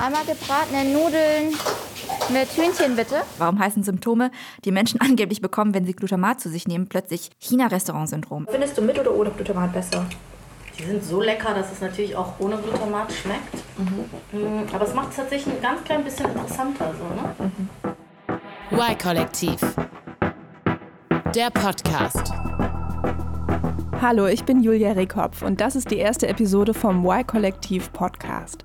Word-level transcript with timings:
Einmal 0.00 0.24
gebratene 0.24 0.84
Nudeln 0.94 1.54
mit 2.30 2.48
Hühnchen 2.56 2.96
bitte. 2.96 3.16
Warum 3.36 3.58
heißen 3.58 3.82
Symptome, 3.82 4.30
die 4.64 4.72
Menschen 4.72 4.98
angeblich 5.02 5.42
bekommen, 5.42 5.74
wenn 5.74 5.84
sie 5.84 5.92
Glutamat 5.92 6.40
zu 6.40 6.48
sich 6.48 6.66
nehmen, 6.66 6.88
plötzlich 6.88 7.28
China-Restaurant-Syndrom? 7.38 8.46
Findest 8.50 8.78
du 8.78 8.82
mit 8.82 8.98
oder 8.98 9.14
ohne 9.14 9.28
Glutamat 9.30 9.74
besser? 9.74 10.06
Die 10.78 10.84
sind 10.84 11.04
so 11.04 11.20
lecker, 11.20 11.52
dass 11.52 11.70
es 11.70 11.82
natürlich 11.82 12.16
auch 12.16 12.32
ohne 12.38 12.56
Glutamat 12.56 13.12
schmeckt. 13.12 13.54
Mhm. 14.32 14.74
Aber 14.74 14.86
es 14.86 14.94
macht 14.94 15.10
es 15.10 15.16
tatsächlich 15.16 15.54
ein 15.54 15.60
ganz 15.60 15.84
klein 15.84 16.02
bisschen 16.02 16.30
interessanter. 16.30 16.94
So, 16.98 17.44
ne? 17.44 17.52
Mhm. 18.70 18.78
Y-Kollektiv. 18.78 19.60
Der 21.34 21.50
Podcast. 21.50 22.32
Hallo, 24.00 24.28
ich 24.28 24.44
bin 24.44 24.62
Julia 24.62 24.92
Rehkopf 24.92 25.42
und 25.42 25.60
das 25.60 25.76
ist 25.76 25.90
die 25.90 25.98
erste 25.98 26.26
Episode 26.26 26.72
vom 26.72 27.04
Y-Kollektiv 27.04 27.92
Podcast. 27.92 28.64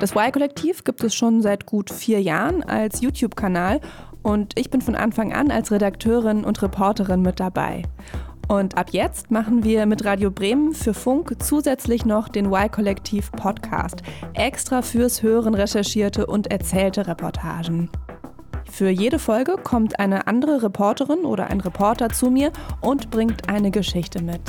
Das 0.00 0.12
Y-Kollektiv 0.16 0.84
gibt 0.84 1.04
es 1.04 1.14
schon 1.14 1.40
seit 1.40 1.66
gut 1.66 1.90
vier 1.90 2.20
Jahren 2.20 2.62
als 2.64 3.00
YouTube-Kanal 3.00 3.80
und 4.22 4.58
ich 4.58 4.70
bin 4.70 4.80
von 4.80 4.96
Anfang 4.96 5.32
an 5.32 5.50
als 5.50 5.70
Redakteurin 5.70 6.44
und 6.44 6.60
Reporterin 6.62 7.22
mit 7.22 7.38
dabei. 7.38 7.82
Und 8.48 8.76
ab 8.76 8.88
jetzt 8.90 9.30
machen 9.30 9.64
wir 9.64 9.86
mit 9.86 10.04
Radio 10.04 10.30
Bremen 10.30 10.74
für 10.74 10.94
Funk 10.94 11.36
zusätzlich 11.38 12.04
noch 12.04 12.28
den 12.28 12.52
Y-Kollektiv 12.52 13.30
Podcast, 13.32 14.02
extra 14.34 14.82
fürs 14.82 15.22
Hören 15.22 15.54
recherchierte 15.54 16.26
und 16.26 16.48
erzählte 16.50 17.06
Reportagen. 17.06 17.88
Für 18.70 18.90
jede 18.90 19.18
Folge 19.18 19.56
kommt 19.62 20.00
eine 20.00 20.26
andere 20.26 20.64
Reporterin 20.64 21.20
oder 21.20 21.46
ein 21.46 21.60
Reporter 21.60 22.08
zu 22.08 22.30
mir 22.30 22.50
und 22.80 23.10
bringt 23.10 23.48
eine 23.48 23.70
Geschichte 23.70 24.22
mit. 24.22 24.40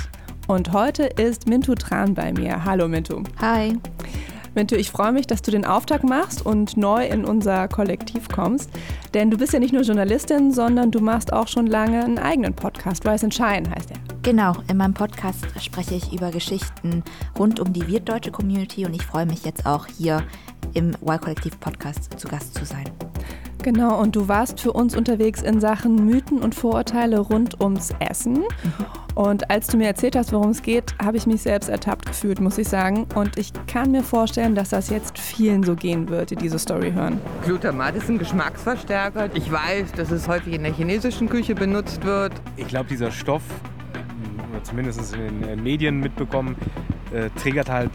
Und 0.48 0.74
heute 0.74 1.04
ist 1.04 1.48
Mintu 1.48 1.76
Tran 1.76 2.14
bei 2.16 2.34
mir. 2.34 2.66
Hallo 2.66 2.88
Mintu. 2.88 3.24
Hi. 3.40 3.78
Mintu, 4.56 4.76
ich 4.76 4.90
freue 4.90 5.12
mich, 5.12 5.28
dass 5.28 5.42
du 5.42 5.52
den 5.52 5.66
Auftakt 5.66 6.06
machst 6.06 6.46
und 6.46 6.78
neu 6.78 7.06
in 7.06 7.26
unser 7.26 7.68
Kollektiv 7.68 8.30
kommst. 8.30 8.70
Denn 9.14 9.30
du 9.30 9.38
bist 9.38 9.52
ja 9.52 9.60
nicht 9.60 9.74
nur 9.74 9.82
Journalistin, 9.82 10.54
sondern 10.54 10.92
du 10.92 11.02
machst 11.02 11.34
auch 11.34 11.50
schon 11.50 11.68
lange 11.68 12.04
einen 12.04 12.18
eigenen 12.18 12.54
Podcast. 12.54 13.06
And 13.06 13.34
Shine 13.34 13.70
heißt 13.70 13.92
er. 13.92 13.98
Genau, 14.22 14.56
in 14.70 14.78
meinem 14.78 14.94
Podcast 14.94 15.46
spreche 15.62 15.96
ich 15.96 16.14
über 16.14 16.32
Geschichten 16.32 17.04
rund 17.38 17.60
um 17.60 17.74
die 17.74 17.86
wirtdeutsche 17.88 18.32
Community 18.32 18.86
und 18.86 18.96
ich 18.96 19.04
freue 19.04 19.26
mich 19.26 19.44
jetzt 19.44 19.66
auch 19.66 19.88
hier 19.88 20.24
im 20.74 20.96
Y-Kollektiv-Podcast 21.02 22.18
zu 22.18 22.28
Gast 22.28 22.56
zu 22.56 22.66
sein. 22.66 22.86
Genau, 23.66 24.00
und 24.00 24.16
du 24.16 24.28
warst 24.28 24.60
für 24.60 24.74
uns 24.74 24.96
unterwegs 24.96 25.42
in 25.42 25.60
Sachen 25.60 26.06
Mythen 26.06 26.38
und 26.38 26.54
Vorurteile 26.54 27.18
rund 27.18 27.60
ums 27.60 27.96
Essen. 27.98 28.44
Und 29.16 29.50
als 29.50 29.66
du 29.66 29.78
mir 29.78 29.88
erzählt 29.88 30.16
hast, 30.16 30.32
worum 30.34 30.52
es 30.52 30.62
geht, 30.62 30.94
habe 31.04 31.18
ich 31.18 31.26
mich 31.26 31.42
selbst 31.42 31.68
ertappt 31.68 32.06
gefühlt, 32.06 32.40
muss 32.40 32.60
ich 32.60 32.68
sagen. 32.68 33.08
Und 33.16 33.40
ich 33.40 33.54
kann 33.66 33.90
mir 33.90 34.04
vorstellen, 34.04 34.54
dass 34.54 34.70
das 34.70 34.92
jetzt 34.92 35.18
vielen 35.18 35.64
so 35.64 35.76
gehen 35.76 36.10
wird, 36.10 36.30
die 36.30 36.36
diese 36.36 36.60
Story 36.60 36.92
hören. 36.92 37.20
Glutamat 37.44 37.96
ist 37.96 38.08
ein 38.08 38.20
Geschmacksverstärker. 38.20 39.32
Ich 39.34 39.52
weiß, 39.52 39.94
dass 39.94 40.12
es 40.12 40.28
häufig 40.28 40.54
in 40.54 40.62
der 40.62 40.72
chinesischen 40.72 41.28
Küche 41.28 41.56
benutzt 41.56 42.06
wird. 42.06 42.34
Ich 42.58 42.68
glaube, 42.68 42.88
dieser 42.88 43.10
Stoff, 43.10 43.42
zumindest 44.62 45.16
in 45.16 45.42
den 45.42 45.64
Medien 45.64 46.02
mitbekommen, 46.02 46.56
äh, 47.12 47.32
triggert 47.42 47.72
halt 47.72 47.90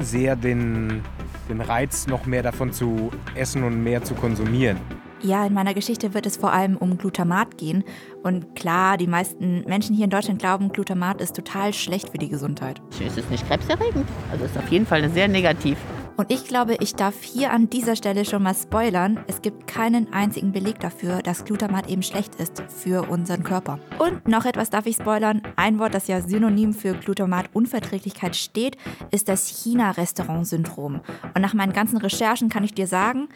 sehr 0.00 0.34
den 0.34 1.02
den 1.48 1.60
Reiz, 1.60 2.06
noch 2.06 2.26
mehr 2.26 2.42
davon 2.42 2.72
zu 2.72 3.10
essen 3.34 3.64
und 3.64 3.82
mehr 3.82 4.02
zu 4.02 4.14
konsumieren. 4.14 4.78
Ja, 5.22 5.46
in 5.46 5.54
meiner 5.54 5.72
Geschichte 5.72 6.12
wird 6.12 6.26
es 6.26 6.36
vor 6.36 6.52
allem 6.52 6.76
um 6.76 6.98
Glutamat 6.98 7.56
gehen. 7.56 7.84
Und 8.22 8.54
klar, 8.54 8.96
die 8.98 9.06
meisten 9.06 9.64
Menschen 9.66 9.94
hier 9.94 10.04
in 10.04 10.10
Deutschland 10.10 10.38
glauben, 10.38 10.70
Glutamat 10.70 11.20
ist 11.20 11.34
total 11.34 11.72
schlecht 11.72 12.10
für 12.10 12.18
die 12.18 12.28
Gesundheit. 12.28 12.82
Es 13.04 13.16
ist 13.16 13.30
nicht 13.30 13.46
krebserregend. 13.48 14.06
Also 14.30 14.44
ist 14.44 14.58
auf 14.58 14.68
jeden 14.68 14.86
Fall 14.86 15.08
sehr 15.10 15.28
negativ. 15.28 15.78
Und 16.16 16.32
ich 16.32 16.44
glaube, 16.44 16.76
ich 16.80 16.94
darf 16.94 17.22
hier 17.22 17.52
an 17.52 17.68
dieser 17.68 17.94
Stelle 17.94 18.24
schon 18.24 18.42
mal 18.42 18.54
spoilern. 18.54 19.20
Es 19.26 19.42
gibt 19.42 19.66
keinen 19.66 20.12
einzigen 20.12 20.50
Beleg 20.50 20.80
dafür, 20.80 21.20
dass 21.20 21.44
Glutamat 21.44 21.90
eben 21.90 22.02
schlecht 22.02 22.36
ist 22.36 22.62
für 22.68 23.10
unseren 23.10 23.42
Körper. 23.42 23.78
Und 23.98 24.26
noch 24.26 24.46
etwas 24.46 24.70
darf 24.70 24.86
ich 24.86 24.96
spoilern. 24.96 25.42
Ein 25.56 25.78
Wort, 25.78 25.94
das 25.94 26.08
ja 26.08 26.22
synonym 26.22 26.72
für 26.72 26.94
Glutamatunverträglichkeit 26.94 28.34
steht, 28.34 28.78
ist 29.10 29.28
das 29.28 29.46
China-Restaurant-Syndrom. 29.48 31.00
Und 31.34 31.42
nach 31.42 31.52
meinen 31.52 31.74
ganzen 31.74 31.98
Recherchen 31.98 32.48
kann 32.48 32.64
ich 32.64 32.72
dir 32.72 32.86
sagen, 32.86 33.28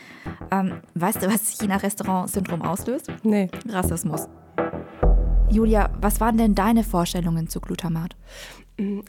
ähm, 0.51 0.81
weißt 0.95 1.23
du, 1.23 1.27
was 1.27 1.61
China-Restaurant-Syndrom 1.61 2.63
auslöst? 2.63 3.13
Nee. 3.23 3.51
Rassismus. 3.69 4.27
Julia, 5.51 5.91
was 6.01 6.21
waren 6.21 6.39
denn 6.39 6.55
deine 6.55 6.85
Vorstellungen 6.85 7.49
zu 7.49 7.61
Glutamat? 7.61 8.15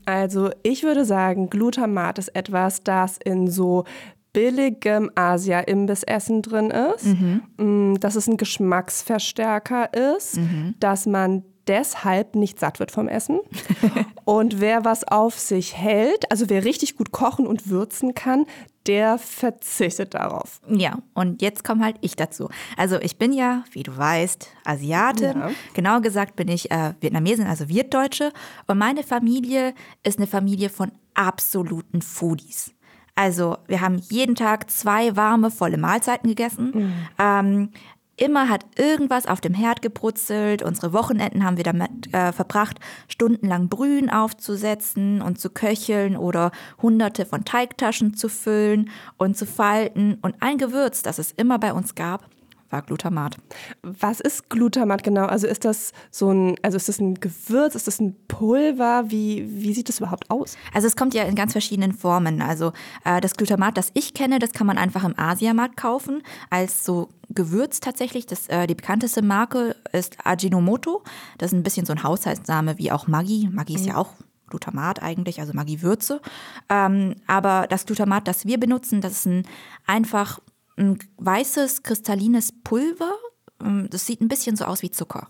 Also 0.06 0.50
ich 0.64 0.84
würde 0.84 1.06
sagen, 1.06 1.50
Glutamat 1.50 2.18
ist 2.18 2.36
etwas, 2.36 2.84
das 2.84 3.18
in 3.18 3.50
so 3.50 3.86
billigem 4.34 5.12
Asia-Imbissessen 5.16 6.42
drin 6.42 6.72
ist, 6.72 7.06
mhm. 7.06 7.42
Mm, 7.58 8.00
dass 8.00 8.16
es 8.16 8.28
ein 8.28 8.38
Geschmacksverstärker 8.38 9.90
ist, 10.16 10.38
mhm. 10.38 10.76
dass 10.80 11.06
man 11.06 11.44
deshalb 11.72 12.36
nicht 12.36 12.60
satt 12.60 12.80
wird 12.80 12.92
vom 12.92 13.08
Essen. 13.08 13.40
und 14.26 14.60
wer 14.60 14.84
was 14.84 15.08
auf 15.08 15.40
sich 15.40 15.78
hält, 15.78 16.30
also 16.30 16.50
wer 16.50 16.66
richtig 16.66 16.98
gut 16.98 17.12
kochen 17.12 17.48
und 17.48 17.70
würzen 17.70 18.14
kann, 18.14 18.46
der 18.88 19.18
verzichtet 19.18 20.14
darauf. 20.14 20.60
Ja, 20.68 21.00
und 21.14 21.42
jetzt 21.42 21.64
komme 21.64 21.86
halt 21.86 21.96
ich 22.02 22.18
dazu. 22.18 22.50
Also 22.76 23.00
ich 23.00 23.18
bin 23.18 23.32
ja, 23.32 23.64
wie 23.72 23.84
du 23.84 23.96
weißt, 23.96 24.50
Asiatin. 24.66 25.40
Ja. 25.40 25.52
Genau 25.74 26.02
gesagt 26.02 26.36
bin 26.36 26.50
ich 26.50 26.72
äh, 26.72 26.94
Vietnamesin, 27.00 27.48
also 27.48 27.70
Wirtdeutsche. 27.70 28.34
Und 28.68 28.78
meine 28.78 29.04
Familie 29.04 29.74
ist 30.04 30.18
eine 30.18 30.28
Familie 30.28 30.70
von 30.70 30.92
absoluten 31.14 32.02
Foodies. 32.02 32.74
Also 33.16 33.58
wir 33.68 33.82
haben 33.82 33.98
jeden 34.10 34.36
Tag 34.36 34.72
zwei 34.72 35.16
warme, 35.16 35.52
volle 35.52 35.78
Mahlzeiten 35.78 36.30
gegessen. 36.30 36.72
Mhm. 36.74 36.94
Ähm, 37.20 37.70
Immer 38.18 38.50
hat 38.50 38.66
irgendwas 38.78 39.26
auf 39.26 39.42
dem 39.42 39.54
Herd 39.54 39.82
gebrutzelt. 39.82 40.62
Unsere 40.62 40.94
Wochenenden 40.94 41.44
haben 41.44 41.58
wir 41.58 41.64
damit 41.64 42.14
äh, 42.14 42.32
verbracht, 42.32 42.80
stundenlang 43.08 43.68
Brühen 43.68 44.10
aufzusetzen 44.10 45.22
und 45.22 45.40
zu 45.40 45.50
köcheln 45.50 46.16
oder 46.16 46.52
hunderte 46.82 47.26
von 47.26 47.46
Teigtaschen 47.46 48.14
zu 48.14 48.30
füllen 48.30 48.90
und 49.18 49.38
zu 49.38 49.46
falten. 49.46 50.20
Und 50.22 50.36
ein 50.40 50.58
Gewürz, 50.58 51.02
das 51.02 51.18
es 51.18 51.32
immer 51.32 51.58
bei 51.58 51.74
uns 51.74 51.96
gab, 51.96 52.30
war 52.72 52.82
Glutamat. 52.82 53.38
Was 53.82 54.20
ist 54.20 54.50
Glutamat 54.50 55.04
genau? 55.04 55.26
Also 55.26 55.48
ist 55.48 55.66
das 55.66 55.92
so 56.10 56.32
ein, 56.32 56.56
also 56.62 56.78
ist 56.78 56.90
das 56.90 57.00
ein 57.00 57.16
Gewürz, 57.16 57.76
ist 57.76 57.88
das 57.88 58.00
ein 58.00 58.16
Pulver? 58.28 59.06
Wie, 59.08 59.48
wie 59.50 59.74
sieht 59.74 59.90
das 59.90 60.00
überhaupt 60.00 60.30
aus? 60.30 60.58
Also 60.74 60.88
es 60.88 60.96
kommt 60.96 61.14
ja 61.14 61.24
in 61.24 61.36
ganz 61.36 61.52
verschiedenen 61.52 61.94
Formen. 61.94 62.42
Also 62.42 62.74
äh, 63.06 63.22
das 63.22 63.36
Glutamat, 63.36 63.78
das 63.78 63.92
ich 63.94 64.14
kenne, 64.14 64.40
das 64.40 64.52
kann 64.52 64.68
man 64.68 64.78
einfach 64.78 65.04
im 65.04 65.18
Asiamarkt 65.18 65.78
kaufen, 65.78 66.24
als 66.50 66.86
so 66.86 67.10
Gewürz 67.30 67.80
tatsächlich. 67.80 68.26
Das, 68.26 68.48
äh, 68.48 68.68
die 68.68 68.76
bekannteste 68.76 69.22
Marke 69.22 69.76
ist 69.92 70.18
Ajinomoto. 70.24 71.04
Das 71.38 71.52
ist 71.52 71.58
ein 71.58 71.64
bisschen 71.64 71.86
so 71.86 71.94
ein 71.94 72.04
Haushaltsname 72.04 72.78
wie 72.78 72.92
auch 72.92 73.08
Maggi. 73.08 73.50
Maggi 73.52 73.76
ist 73.76 73.84
mhm. 73.84 73.90
ja 73.90 73.98
auch 73.98 74.14
Glutamat 74.52 75.02
eigentlich, 75.02 75.40
also 75.40 75.54
Maggi-Würze. 75.54 76.22
Ähm, 76.70 77.16
aber 77.26 77.66
das 77.70 77.86
Glutamat, 77.86 78.28
das 78.28 78.46
wir 78.46 78.60
benutzen, 78.60 79.02
das 79.02 79.14
ist 79.14 79.26
ein 79.26 79.48
einfach 79.88 80.40
ein 80.78 81.00
weißes, 81.18 81.84
kristallines 81.84 82.52
Pulver. 82.64 83.14
Ähm, 83.62 83.88
das 83.90 84.06
sieht 84.06 84.22
ein 84.22 84.28
bisschen 84.28 84.56
so 84.56 84.66
aus 84.66 84.82
wie 84.82 84.92
Zucker. 84.92 85.28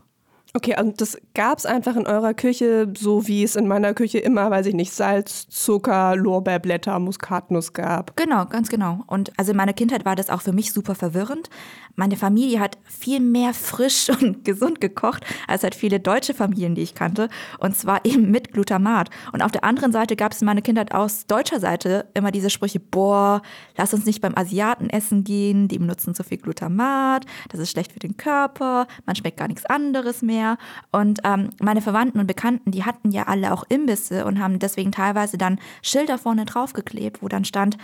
Okay, 0.53 0.75
und 0.77 0.99
das 0.99 1.17
gab 1.33 1.59
es 1.59 1.65
einfach 1.65 1.95
in 1.95 2.05
eurer 2.05 2.33
Küche, 2.33 2.91
so 2.97 3.25
wie 3.25 3.41
es 3.43 3.55
in 3.55 3.69
meiner 3.69 3.93
Küche 3.93 4.19
immer, 4.19 4.51
weiß 4.51 4.65
ich 4.65 4.73
nicht, 4.73 4.91
Salz, 4.91 5.47
Zucker, 5.47 6.17
Lorbeerblätter, 6.17 6.99
Muskatnuss 6.99 7.71
gab. 7.71 8.17
Genau, 8.17 8.45
ganz 8.45 8.67
genau. 8.67 9.01
Und 9.07 9.31
also 9.39 9.51
in 9.51 9.57
meiner 9.57 9.71
Kindheit 9.71 10.03
war 10.03 10.17
das 10.17 10.29
auch 10.29 10.41
für 10.41 10.51
mich 10.51 10.73
super 10.73 10.93
verwirrend. 10.93 11.49
Meine 11.95 12.17
Familie 12.17 12.59
hat 12.59 12.77
viel 12.83 13.19
mehr 13.19 13.53
frisch 13.53 14.09
und 14.21 14.43
gesund 14.45 14.81
gekocht, 14.81 15.25
als 15.47 15.63
halt 15.63 15.75
viele 15.75 15.99
deutsche 15.99 16.33
Familien, 16.33 16.75
die 16.75 16.81
ich 16.81 16.95
kannte. 16.95 17.29
Und 17.59 17.75
zwar 17.75 18.05
eben 18.05 18.31
mit 18.31 18.53
Glutamat. 18.53 19.09
Und 19.31 19.41
auf 19.41 19.51
der 19.51 19.63
anderen 19.63 19.91
Seite 19.91 20.15
gab 20.15 20.31
es 20.31 20.41
in 20.41 20.45
meiner 20.45 20.61
Kindheit 20.61 20.93
aus 20.93 21.25
deutscher 21.25 21.59
Seite 21.59 22.07
immer 22.13 22.31
diese 22.31 22.49
Sprüche, 22.49 22.79
boah, 22.79 23.41
lass 23.77 23.93
uns 23.93 24.05
nicht 24.05 24.21
beim 24.21 24.37
Asiaten 24.37 24.89
essen 24.89 25.23
gehen, 25.23 25.67
die 25.67 25.79
benutzen 25.79 26.13
zu 26.15 26.23
viel 26.23 26.37
Glutamat, 26.37 27.25
das 27.49 27.59
ist 27.59 27.71
schlecht 27.71 27.91
für 27.91 27.99
den 27.99 28.17
Körper, 28.17 28.87
man 29.05 29.15
schmeckt 29.15 29.37
gar 29.37 29.47
nichts 29.47 29.65
anderes 29.65 30.21
mehr. 30.21 30.57
Und 30.91 31.19
ähm, 31.23 31.49
meine 31.61 31.81
Verwandten 31.81 32.19
und 32.19 32.27
Bekannten, 32.27 32.71
die 32.71 32.83
hatten 32.83 33.11
ja 33.11 33.23
alle 33.23 33.53
auch 33.53 33.63
Imbisse 33.69 34.25
und 34.25 34.39
haben 34.39 34.59
deswegen 34.59 34.91
teilweise 34.91 35.37
dann 35.37 35.59
Schilder 35.81 36.17
vorne 36.17 36.45
draufgeklebt, 36.45 37.21
wo 37.21 37.27
dann 37.27 37.45
stand, 37.45 37.77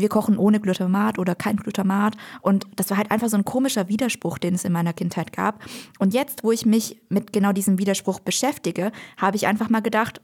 wir 0.00 0.08
kochen 0.08 0.38
ohne 0.38 0.60
Glutamat 0.60 1.18
oder 1.18 1.34
kein 1.34 1.56
Glutamat. 1.56 2.16
Und 2.40 2.66
das 2.76 2.90
war 2.90 2.96
halt 2.96 3.10
einfach 3.10 3.28
so 3.28 3.36
ein 3.36 3.44
komischer 3.44 3.88
Widerspruch, 3.88 4.38
den 4.38 4.54
es 4.54 4.64
in 4.64 4.72
meiner 4.72 4.92
Kindheit 4.92 5.32
gab. 5.32 5.62
Und 5.98 6.14
jetzt, 6.14 6.44
wo 6.44 6.52
ich 6.52 6.66
mich 6.66 7.00
mit 7.08 7.32
genau 7.32 7.52
diesem 7.52 7.78
Widerspruch 7.78 8.20
beschäftige, 8.20 8.92
habe 9.16 9.36
ich 9.36 9.46
einfach 9.46 9.68
mal 9.70 9.80
gedacht, 9.80 10.20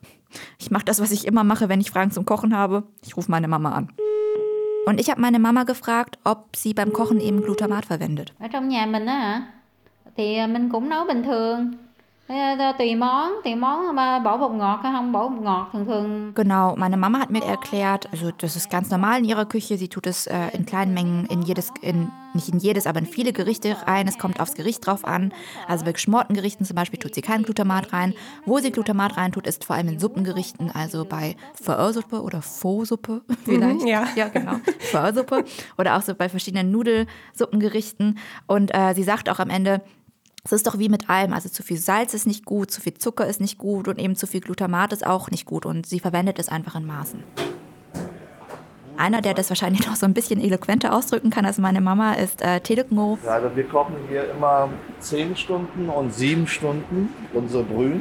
ich 0.58 0.70
mache 0.70 0.84
das, 0.84 1.00
was 1.00 1.12
ich 1.12 1.26
immer 1.26 1.44
mache, 1.44 1.68
wenn 1.68 1.80
ich 1.80 1.90
Fragen 1.90 2.10
zum 2.10 2.24
Kochen 2.24 2.56
habe. 2.56 2.84
Ich 3.04 3.16
rufe 3.16 3.30
meine 3.30 3.48
Mama 3.48 3.72
an. 3.72 3.92
Und 4.86 5.00
ich 5.00 5.10
habe 5.10 5.20
meine 5.20 5.38
Mama 5.38 5.64
gefragt, 5.64 6.18
ob 6.24 6.54
sie 6.54 6.72
beim 6.72 6.92
Kochen 6.92 7.20
eben 7.20 7.42
Glutamat 7.42 7.86
verwendet. 7.86 8.32
Ở 8.38 8.48
trong 8.48 8.68
nhà 8.68 8.86
mình 8.86 9.06
á 9.06 9.42
thì 10.16 10.46
mình 10.46 10.68
cũng 10.72 10.88
nấu 10.88 11.04
bình 11.04 11.22
thường 11.22 11.72
tùy 12.28 12.94
món 12.94 13.32
tùy 13.44 13.54
món 13.54 13.94
mà 13.94 14.18
bỏ 14.18 14.36
bột 14.36 14.52
ngọt 14.52 14.80
hay 14.82 14.92
không 14.92 15.12
bỏ 15.12 15.28
bột 15.28 15.42
ngọt 15.42 15.66
thường 15.72 15.86
thường 15.86 16.32
Genau, 16.34 16.76
meine 16.76 16.96
Mama 16.96 17.18
hat 17.18 17.30
mir 17.30 17.44
erklärt, 17.44 18.06
also 18.12 18.30
das 18.38 18.56
ist 18.56 18.70
ganz 18.70 18.90
normal 18.90 19.18
in 19.18 19.24
ihrer 19.24 19.46
Küche. 19.46 19.78
Sie 19.78 19.88
tut 19.88 20.06
es 20.06 20.26
äh, 20.26 20.48
in 20.52 20.66
kleinen 20.66 20.92
Mengen 20.94 21.26
in 21.26 21.42
jedes, 21.42 21.70
in, 21.80 22.08
nicht 22.34 22.48
in 22.48 22.58
jedes, 22.58 22.86
aber 22.86 22.98
in 22.98 23.06
viele 23.06 23.32
Gerichte 23.32 23.76
rein. 23.86 24.08
Es 24.08 24.18
kommt 24.18 24.40
aufs 24.40 24.54
Gericht 24.54 24.84
drauf 24.86 25.04
an. 25.04 25.32
Also 25.68 25.84
bei 25.84 25.92
geschmorten 25.92 26.34
Gerichten 26.34 26.64
zum 26.64 26.74
Beispiel 26.74 26.98
tut 26.98 27.14
sie 27.14 27.22
kein 27.22 27.42
Glutamat 27.44 27.92
rein. 27.92 28.12
Wo 28.44 28.58
sie 28.58 28.72
Glutamat 28.72 29.16
rein 29.16 29.32
tut, 29.32 29.46
ist 29.46 29.64
vor 29.64 29.76
allem 29.76 29.88
in 29.88 29.98
Suppengerichten, 29.98 30.70
also 30.70 31.04
bei 31.04 31.36
Pho-Suppe 31.54 32.22
oder 32.22 32.42
Pho-Suppe 32.42 33.22
vielleicht. 33.44 33.86
ja. 33.86 34.08
ja, 34.16 34.28
genau. 34.28 34.56
Pho-Suppe. 34.90 35.44
Oder 35.78 35.96
auch 35.96 36.02
so 36.02 36.14
bei 36.14 36.28
verschiedenen 36.28 36.70
Nudelsupengerichten. 36.72 38.18
Und 38.46 38.74
äh, 38.74 38.94
sie 38.94 39.04
sagt 39.04 39.28
auch 39.28 39.38
am 39.38 39.50
Ende, 39.50 39.80
es 40.46 40.52
ist 40.52 40.66
doch 40.66 40.78
wie 40.78 40.88
mit 40.88 41.10
allem. 41.10 41.32
Also 41.32 41.48
zu 41.48 41.62
viel 41.62 41.76
Salz 41.76 42.14
ist 42.14 42.26
nicht 42.26 42.44
gut, 42.44 42.70
zu 42.70 42.80
viel 42.80 42.94
Zucker 42.94 43.26
ist 43.26 43.40
nicht 43.40 43.58
gut 43.58 43.88
und 43.88 43.98
eben 43.98 44.16
zu 44.16 44.26
viel 44.26 44.40
Glutamat 44.40 44.92
ist 44.92 45.06
auch 45.06 45.30
nicht 45.30 45.44
gut. 45.44 45.66
Und 45.66 45.86
sie 45.86 46.00
verwendet 46.00 46.38
es 46.38 46.48
einfach 46.48 46.74
in 46.76 46.86
Maßen. 46.86 47.22
Einer, 48.98 49.20
der 49.20 49.34
das 49.34 49.50
wahrscheinlich 49.50 49.86
noch 49.86 49.96
so 49.96 50.06
ein 50.06 50.14
bisschen 50.14 50.40
eloquenter 50.40 50.94
ausdrücken 50.94 51.30
kann 51.30 51.44
als 51.44 51.58
meine 51.58 51.80
Mama, 51.80 52.14
ist 52.14 52.40
äh, 52.40 52.60
Teluk 52.60 52.90
Ngo. 52.90 53.18
Also 53.26 53.54
wir 53.54 53.64
kochen 53.64 53.96
hier 54.08 54.30
immer 54.30 54.70
10 55.00 55.36
Stunden 55.36 55.88
und 55.90 56.14
7 56.14 56.46
Stunden 56.46 57.10
unsere 57.34 57.62
Brühen. 57.62 58.00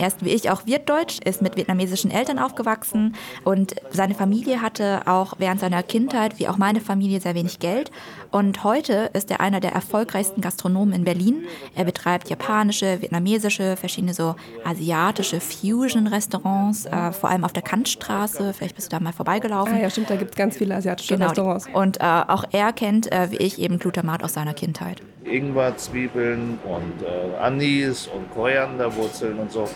Er 0.00 0.06
ist 0.06 0.24
wie 0.24 0.30
ich 0.30 0.50
auch 0.50 0.64
Wirtdeutsch, 0.64 1.18
ist 1.26 1.42
mit 1.42 1.58
vietnamesischen 1.58 2.10
Eltern 2.10 2.38
aufgewachsen 2.38 3.14
und 3.44 3.74
seine 3.90 4.14
Familie 4.14 4.62
hatte 4.62 5.02
auch 5.04 5.34
während 5.36 5.60
seiner 5.60 5.82
Kindheit, 5.82 6.38
wie 6.38 6.48
auch 6.48 6.56
meine 6.56 6.80
Familie, 6.80 7.20
sehr 7.20 7.34
wenig 7.34 7.58
Geld. 7.58 7.90
Und 8.30 8.64
heute 8.64 9.10
ist 9.12 9.30
er 9.30 9.40
einer 9.40 9.60
der 9.60 9.72
erfolgreichsten 9.72 10.40
Gastronomen 10.40 10.94
in 10.94 11.04
Berlin. 11.04 11.44
Er 11.74 11.84
betreibt 11.84 12.30
japanische, 12.30 13.02
vietnamesische, 13.02 13.76
verschiedene 13.76 14.14
so 14.14 14.36
asiatische 14.64 15.38
Fusion-Restaurants, 15.38 16.86
äh, 16.86 17.12
vor 17.12 17.28
allem 17.28 17.44
auf 17.44 17.52
der 17.52 17.62
Kantstraße. 17.62 18.54
Vielleicht 18.54 18.76
bist 18.76 18.90
du 18.90 18.96
da 18.96 19.00
mal 19.02 19.12
vorbeigelaufen. 19.12 19.74
Ah 19.74 19.80
ja, 19.82 19.90
stimmt, 19.90 20.08
da 20.08 20.16
gibt 20.16 20.30
es 20.30 20.36
ganz 20.36 20.56
viele 20.56 20.76
asiatische 20.76 21.12
Genau. 21.12 21.26
Restaurants. 21.26 21.68
Und 21.74 22.00
äh, 22.00 22.04
auch 22.04 22.44
er 22.52 22.72
kennt, 22.72 23.12
äh, 23.12 23.30
wie 23.32 23.36
ich, 23.36 23.58
eben 23.58 23.78
Glutamat 23.78 24.24
aus 24.24 24.32
seiner 24.32 24.54
Kindheit. 24.54 25.02
Ingwer, 25.24 25.76
Zwiebeln 25.76 26.58
und 26.64 27.02
äh, 27.06 27.36
Anis 27.38 28.06
und 28.08 28.30
Korianderwurzeln 28.32 29.38
und 29.38 29.52
so. 29.52 29.68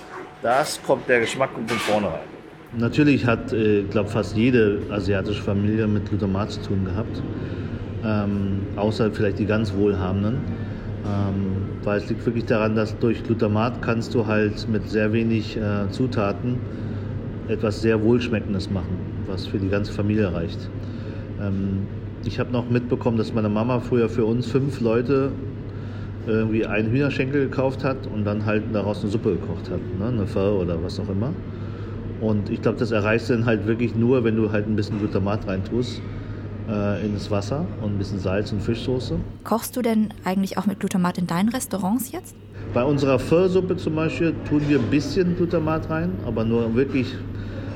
Das 0.45 0.79
kommt 0.83 1.09
der 1.09 1.21
Geschmack 1.21 1.49
von 1.55 1.79
vorne 1.79 2.07
rein. 2.09 2.21
Natürlich 2.77 3.25
hat, 3.25 3.51
äh, 3.55 3.85
glaube 3.85 4.11
fast 4.11 4.37
jede 4.37 4.79
asiatische 4.91 5.43
Familie 5.43 5.87
mit 5.87 6.07
Glutamat 6.07 6.51
zu 6.51 6.61
tun 6.61 6.85
gehabt, 6.85 7.23
ähm, 8.05 8.61
außer 8.77 9.11
vielleicht 9.11 9.39
die 9.39 9.47
ganz 9.47 9.73
Wohlhabenden. 9.73 10.43
Ähm, 11.07 11.57
weil 11.83 11.97
es 11.97 12.11
liegt 12.11 12.27
wirklich 12.27 12.45
daran, 12.45 12.75
dass 12.77 12.99
durch 12.99 13.25
Glutamat 13.25 13.81
kannst 13.81 14.13
du 14.15 14.27
halt 14.27 14.69
mit 14.69 14.87
sehr 14.87 15.15
wenig 15.15 15.57
äh, 15.57 15.89
Zutaten 15.91 16.59
etwas 17.49 17.81
sehr 17.81 18.03
Wohlschmeckendes 18.03 18.71
machen, 18.71 18.99
was 19.27 19.47
für 19.47 19.59
die 19.59 19.71
ganze 19.71 19.95
Familie 19.95 20.31
reicht. 20.31 20.69
Ähm, 21.41 21.87
ich 22.27 22.39
habe 22.39 22.53
noch 22.53 22.69
mitbekommen, 22.69 23.17
dass 23.17 23.33
meine 23.33 23.49
Mama 23.49 23.81
früher 23.81 24.11
für 24.11 24.27
uns 24.27 24.47
fünf 24.47 24.83
Leute 24.83 25.33
irgendwie 26.27 26.67
einen 26.67 26.91
Hühnerschenkel 26.91 27.49
gekauft 27.49 27.85
hat 27.85 28.07
und 28.07 28.25
dann 28.25 28.47
halt 28.47 28.65
daraus 28.73 29.03
eine 29.03 29.11
Suppe 29.11 29.33
gekocht 29.33 29.71
hat, 29.71 29.81
ne? 29.99 30.09
eine 30.09 30.27
Pho 30.27 30.61
oder 30.61 30.83
was 30.83 30.99
auch 30.99 31.09
immer. 31.09 31.33
Und 32.21 32.49
ich 32.49 32.63
glaube, 32.63 32.79
das 32.79 32.91
erreichst 32.91 33.29
du 33.29 33.35
dann 33.35 33.45
halt 33.45 33.67
wirklich 33.67 33.95
nur, 33.95 34.25
wenn 34.25 34.37
du 34.37 34.51
halt 34.51 34.67
ein 34.67 34.77
bisschen 34.77 34.99
Glutamat 34.99 35.47
reintust 35.47 36.01
äh, 36.69 37.05
ins 37.05 37.31
Wasser 37.31 37.67
und 37.83 37.95
ein 37.95 37.99
bisschen 37.99 38.19
Salz 38.19 38.53
und 38.53 38.63
Fischsoße. 38.63 39.19
Kochst 39.45 39.77
du 39.77 39.83
denn 39.83 40.09
eigentlich 40.25 40.57
auch 40.57 40.67
mit 40.67 40.81
Glutamat 40.81 41.19
in 41.19 41.27
deinen 41.27 41.49
Restaurants 41.51 42.13
jetzt? 42.13 42.35
Bei 42.73 42.83
unserer 42.83 43.19
Pho-Suppe 43.19 43.77
zum 43.77 43.95
Beispiel 43.95 44.35
tun 44.49 44.63
wir 44.69 44.79
ein 44.79 44.91
bisschen 44.91 45.37
Glutamat 45.37 45.91
rein, 45.91 46.13
aber 46.27 46.45
nur 46.45 46.75
wirklich, 46.75 47.15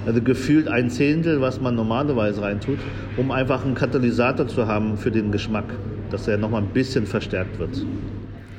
also 0.07 0.21
gefühlt 0.23 0.67
ein 0.67 0.91
Zehntel, 0.91 1.41
was 1.41 1.61
man 1.61 1.75
normalerweise 1.75 2.43
reintut, 2.43 2.79
um 3.17 3.31
einfach 3.31 3.65
einen 3.65 3.75
Katalysator 3.75 4.49
zu 4.49 4.67
haben 4.67 4.97
für 4.97 5.11
den 5.11 5.31
Geschmack, 5.31 5.67
dass 6.11 6.27
er 6.27 6.39
nochmal 6.39 6.63
ein 6.63 6.69
bisschen 6.69 7.07
verstärkt 7.07 7.59
wird. 7.59 7.85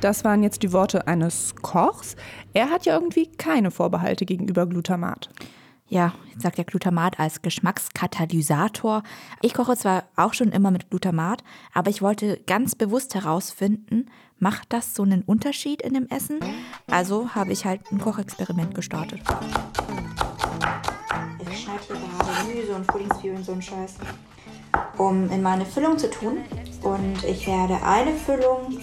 Das 0.01 0.24
waren 0.24 0.44
jetzt 0.44 0.63
die 0.63 0.72
Worte 0.72 1.07
eines 1.07 1.56
Kochs. 1.62 2.16
Er 2.54 2.69
hat 2.69 2.86
ja 2.86 2.94
irgendwie 2.94 3.28
keine 3.38 3.69
Vorbehalte 3.69 4.25
gegenüber 4.25 4.66
Glutamat. 4.66 5.30
Ja, 5.88 6.13
jetzt 6.31 6.44
sagt 6.44 6.57
ja 6.57 6.63
Glutamat 6.63 7.19
als 7.19 7.42
Geschmackskatalysator. 7.42 9.04
Ich 9.42 9.54
koche 9.54 9.75
zwar 9.75 10.04
auch 10.16 10.34
schon 10.34 10.51
immer 10.51 10.72
mit 10.72 10.90
Glutamat, 10.90 11.44
aber 11.74 11.90
ich 11.90 12.01
wollte 12.01 12.40
ganz 12.46 12.75
bewusst 12.75 13.16
herausfinden, 13.16 14.06
macht 14.38 14.72
das 14.72 14.96
so 14.96 15.04
einen 15.04 15.24
Unterschied 15.24 15.81
in 15.81 15.96
dem 15.96 16.07
Essen? 16.07 16.40
Also 16.88 17.34
habe 17.36 17.51
ich 17.51 17.66
halt 17.66 17.81
ein 17.92 18.00
Kochexperiment 18.00 18.75
gestartet. 18.75 19.19
Ich 21.51 21.60
schneide 21.63 21.84
hier 21.88 21.96
gerade 21.96 22.48
Gemüse 22.48 22.75
und 22.75 22.86
Frühlingszwiebeln 22.90 23.38
und 23.38 23.44
so 23.44 23.51
einen 23.51 23.62
Scheiß, 23.62 23.96
um 24.98 25.30
in 25.30 25.42
meine 25.42 25.66
Füllung 25.66 25.98
zu 25.98 26.10
tun. 26.10 26.38
Und 26.84 27.24
ich 27.25 27.48
werde 27.48 27.84
eine 27.84 28.13
Füllung 28.13 28.78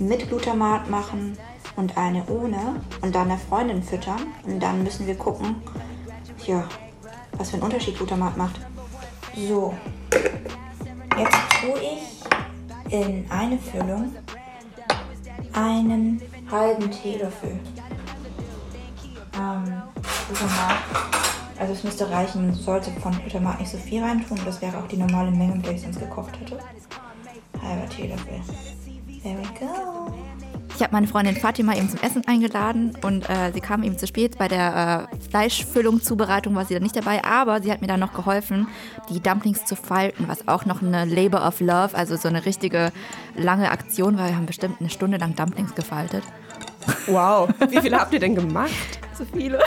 mit 0.00 0.28
Glutamat 0.28 0.88
machen 0.90 1.36
und 1.76 1.96
eine 1.96 2.26
ohne 2.26 2.82
und 3.02 3.14
dann 3.14 3.28
der 3.28 3.38
Freundin 3.38 3.82
füttern. 3.82 4.20
Und 4.44 4.60
dann 4.60 4.82
müssen 4.82 5.06
wir 5.06 5.14
gucken, 5.14 5.56
ja, 6.46 6.64
was 7.36 7.50
für 7.50 7.54
einen 7.54 7.64
Unterschied 7.64 7.96
Glutamat 7.96 8.36
macht. 8.36 8.60
So, 9.36 9.74
jetzt 11.18 11.38
tue 11.60 11.78
ich 11.78 12.92
in 12.92 13.30
eine 13.30 13.58
Füllung 13.58 14.14
einen 15.52 16.20
halben 16.50 16.90
Teelöffel 16.90 17.60
ähm, 19.34 19.82
Glutamat. 20.28 20.76
Also 21.58 21.74
es 21.74 21.84
müsste 21.84 22.10
reichen, 22.10 22.46
man 22.46 22.54
sollte 22.54 22.90
von 23.02 23.12
Glutamat 23.12 23.60
nicht 23.60 23.70
so 23.70 23.76
viel 23.76 24.02
reintun. 24.02 24.40
Das 24.44 24.62
wäre 24.62 24.78
auch 24.78 24.88
die 24.88 24.96
normale 24.96 25.30
Menge, 25.30 25.56
mit 25.56 25.66
der 25.66 25.74
ich 25.74 25.82
sonst 25.82 26.00
gekocht 26.00 26.38
hätte. 26.40 26.58
Halber 27.62 27.88
Teelöffel. 27.88 28.40
There 29.22 29.36
we 29.36 29.44
go. 29.58 30.10
Ich 30.80 30.82
habe 30.82 30.94
meine 30.94 31.06
Freundin 31.06 31.36
Fatima 31.36 31.76
eben 31.76 31.90
zum 31.90 32.00
Essen 32.00 32.26
eingeladen 32.26 32.96
und 33.02 33.28
äh, 33.28 33.52
sie 33.52 33.60
kam 33.60 33.82
eben 33.82 33.98
zu 33.98 34.06
spät. 34.06 34.38
Bei 34.38 34.48
der 34.48 35.08
äh, 35.12 35.28
Fleischfüllung, 35.28 36.00
Zubereitung 36.00 36.54
war 36.54 36.64
sie 36.64 36.72
dann 36.72 36.82
nicht 36.82 36.96
dabei, 36.96 37.22
aber 37.22 37.60
sie 37.60 37.70
hat 37.70 37.82
mir 37.82 37.86
dann 37.86 38.00
noch 38.00 38.14
geholfen, 38.14 38.66
die 39.10 39.20
Dumplings 39.20 39.66
zu 39.66 39.76
falten, 39.76 40.26
was 40.26 40.48
auch 40.48 40.64
noch 40.64 40.80
eine 40.80 41.04
Labor 41.04 41.46
of 41.46 41.60
Love, 41.60 41.90
also 41.92 42.16
so 42.16 42.28
eine 42.28 42.46
richtige 42.46 42.92
lange 43.36 43.70
Aktion 43.70 44.16
war. 44.16 44.28
Wir 44.28 44.36
haben 44.36 44.46
bestimmt 44.46 44.80
eine 44.80 44.88
Stunde 44.88 45.18
lang 45.18 45.36
Dumplings 45.36 45.74
gefaltet. 45.74 46.24
Wow, 47.06 47.50
wie 47.68 47.78
viele 47.78 48.00
habt 48.00 48.14
ihr 48.14 48.20
denn 48.20 48.34
gemacht? 48.34 48.72
So 49.12 49.26
viele. 49.34 49.58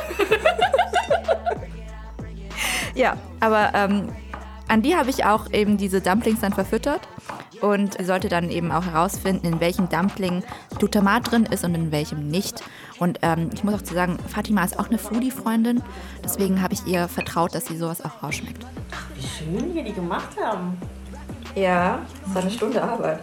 ja, 2.96 3.18
aber 3.40 3.70
ähm, 3.76 4.08
an 4.68 4.82
die 4.82 4.96
habe 4.96 5.12
ich 5.12 5.26
auch 5.26 5.52
eben 5.52 5.78
diese 5.78 6.02
Dumplings 6.02 6.40
dann 6.40 6.54
verfüttert 6.54 7.02
und 7.64 7.96
sollte 8.06 8.28
dann 8.28 8.50
eben 8.50 8.74
auch 8.74 8.86
herausfinden, 8.86 9.48
in 9.48 9.60
welchem 9.62 9.88
Dumpling 9.88 10.44
Glutamat 10.78 11.32
drin 11.32 11.46
ist 11.46 11.64
und 11.64 11.74
in 11.74 11.94
welchem 11.94 12.28
nicht. 12.28 12.62
Und 13.00 13.20
ähm, 13.22 13.52
ich 13.54 13.64
muss 13.64 13.74
auch 13.76 13.82
zu 13.82 13.94
sagen, 13.94 14.18
Fatima 14.28 14.66
ist 14.66 14.78
auch 14.78 14.90
eine 14.90 14.98
Foodie-Freundin, 14.98 15.82
deswegen 16.22 16.62
habe 16.62 16.74
ich 16.74 16.86
ihr 16.86 17.08
vertraut, 17.08 17.56
dass 17.56 17.68
sie 17.68 17.78
sowas 17.78 18.04
auch 18.04 18.22
rausschmeckt. 18.22 18.66
Wie 19.16 19.26
schön 19.26 19.74
wir 19.74 19.82
die 19.82 19.94
gemacht 19.94 20.36
haben. 20.44 20.78
Ja, 21.56 22.02
das 22.26 22.36
war 22.36 22.42
eine 22.42 22.52
Stunde 22.52 22.84
Arbeit. 22.84 23.22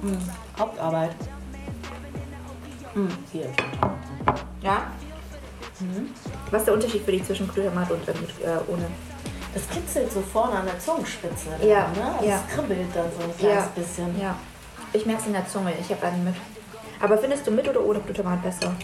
Hm. 0.00 0.18
Hauptarbeit. 0.58 1.14
Hm. 2.94 3.08
Hier. 3.30 3.50
Ja? 4.62 4.86
Was 6.50 6.62
ist 6.62 6.66
der 6.66 6.74
Unterschied 6.74 7.02
für 7.02 7.12
dich 7.12 7.24
zwischen 7.24 7.46
Glutamat 7.46 7.90
und 7.90 8.08
äh, 8.08 8.12
äh, 8.12 8.58
ohne? 8.68 8.86
Das 9.56 9.66
kitzelt 9.70 10.12
so 10.12 10.20
vorne 10.20 10.52
an 10.52 10.66
der 10.66 10.78
Zungenspitze. 10.78 11.48
Ja, 11.62 11.88
Ne? 11.88 12.14
Das 12.18 12.26
ja. 12.26 12.42
kribbelt 12.46 12.94
dann 12.94 13.06
so 13.18 13.24
ein 13.24 13.34
kleines 13.38 13.68
bisschen. 13.68 14.20
Ja. 14.20 14.36
Ich 14.92 15.06
merke 15.06 15.22
es 15.22 15.26
in 15.28 15.32
der 15.32 15.48
Zunge, 15.48 15.72
ich 15.80 15.90
habe 15.90 16.06
einen 16.06 16.24
mit. 16.24 16.34
Aber 17.00 17.16
findest 17.16 17.46
du 17.46 17.50
mit 17.50 17.66
oder 17.66 17.82
ohne 17.82 18.00
Glutamat 18.00 18.42
besser? 18.42 18.74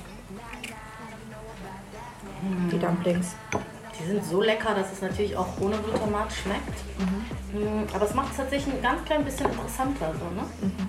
Die 2.72 2.78
Dumplings. 2.78 3.36
Die 4.00 4.06
sind 4.06 4.24
so 4.24 4.40
lecker, 4.40 4.74
dass 4.74 4.90
es 4.92 5.02
natürlich 5.02 5.36
auch 5.36 5.48
ohne 5.60 5.76
Glutamat 5.76 6.32
schmeckt. 6.32 6.78
Mhm. 6.98 7.86
Aber 7.94 8.06
es 8.06 8.14
macht 8.14 8.30
es 8.30 8.38
tatsächlich 8.38 8.74
ein 8.74 8.82
ganz 8.82 9.04
klein 9.04 9.26
bisschen 9.26 9.50
interessanter. 9.50 10.10
So, 10.18 10.24
ne? 10.34 10.46
Mhm, 10.62 10.88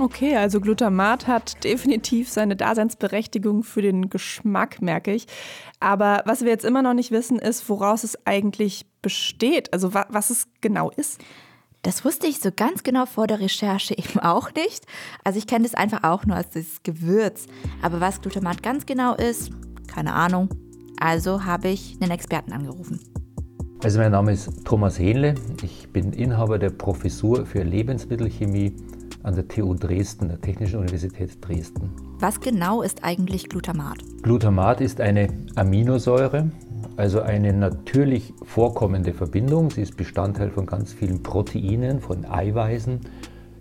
Okay, 0.00 0.34
also 0.34 0.60
Glutamat 0.60 1.26
hat 1.26 1.62
definitiv 1.62 2.30
seine 2.30 2.56
Daseinsberechtigung 2.56 3.64
für 3.64 3.82
den 3.82 4.08
Geschmack, 4.08 4.80
merke 4.80 5.12
ich. 5.12 5.26
Aber 5.78 6.22
was 6.24 6.40
wir 6.40 6.48
jetzt 6.48 6.64
immer 6.64 6.80
noch 6.80 6.94
nicht 6.94 7.10
wissen, 7.10 7.38
ist, 7.38 7.68
woraus 7.68 8.02
es 8.02 8.26
eigentlich 8.26 8.86
besteht. 9.02 9.72
Also 9.74 9.92
wa 9.92 10.06
was 10.08 10.30
es 10.30 10.48
genau 10.62 10.90
ist. 10.90 11.20
Das 11.82 12.04
wusste 12.04 12.26
ich 12.26 12.40
so 12.40 12.50
ganz 12.54 12.82
genau 12.82 13.04
vor 13.04 13.26
der 13.26 13.40
Recherche 13.40 13.94
eben 13.98 14.20
auch 14.20 14.54
nicht. 14.54 14.86
Also 15.22 15.38
ich 15.38 15.46
kenne 15.46 15.64
das 15.64 15.74
einfach 15.74 16.02
auch 16.02 16.24
nur 16.24 16.36
als 16.36 16.50
das 16.50 16.82
Gewürz. 16.82 17.46
Aber 17.82 18.00
was 18.00 18.22
Glutamat 18.22 18.62
ganz 18.62 18.86
genau 18.86 19.14
ist, 19.14 19.50
keine 19.86 20.14
Ahnung. 20.14 20.48
Also 20.98 21.44
habe 21.44 21.68
ich 21.68 21.98
einen 22.00 22.10
Experten 22.10 22.52
angerufen. 22.52 23.00
Also 23.84 24.00
mein 24.00 24.12
Name 24.12 24.32
ist 24.32 24.64
Thomas 24.64 24.98
Hähnle. 24.98 25.34
Ich 25.62 25.88
bin 25.92 26.12
Inhaber 26.12 26.58
der 26.58 26.70
Professur 26.70 27.46
für 27.46 27.62
Lebensmittelchemie 27.62 28.74
an 29.22 29.34
der 29.34 29.48
TU 29.48 29.74
Dresden, 29.74 30.28
der 30.28 30.40
Technischen 30.40 30.80
Universität 30.80 31.38
Dresden. 31.40 31.90
Was 32.20 32.40
genau 32.40 32.82
ist 32.82 33.04
eigentlich 33.04 33.48
Glutamat? 33.48 33.98
Glutamat 34.22 34.80
ist 34.80 35.00
eine 35.00 35.28
Aminosäure, 35.54 36.50
also 36.96 37.20
eine 37.20 37.52
natürlich 37.52 38.32
vorkommende 38.44 39.12
Verbindung. 39.12 39.70
Sie 39.70 39.82
ist 39.82 39.96
Bestandteil 39.96 40.50
von 40.50 40.66
ganz 40.66 40.92
vielen 40.92 41.22
Proteinen, 41.22 42.00
von 42.00 42.24
Eiweißen. 42.24 43.00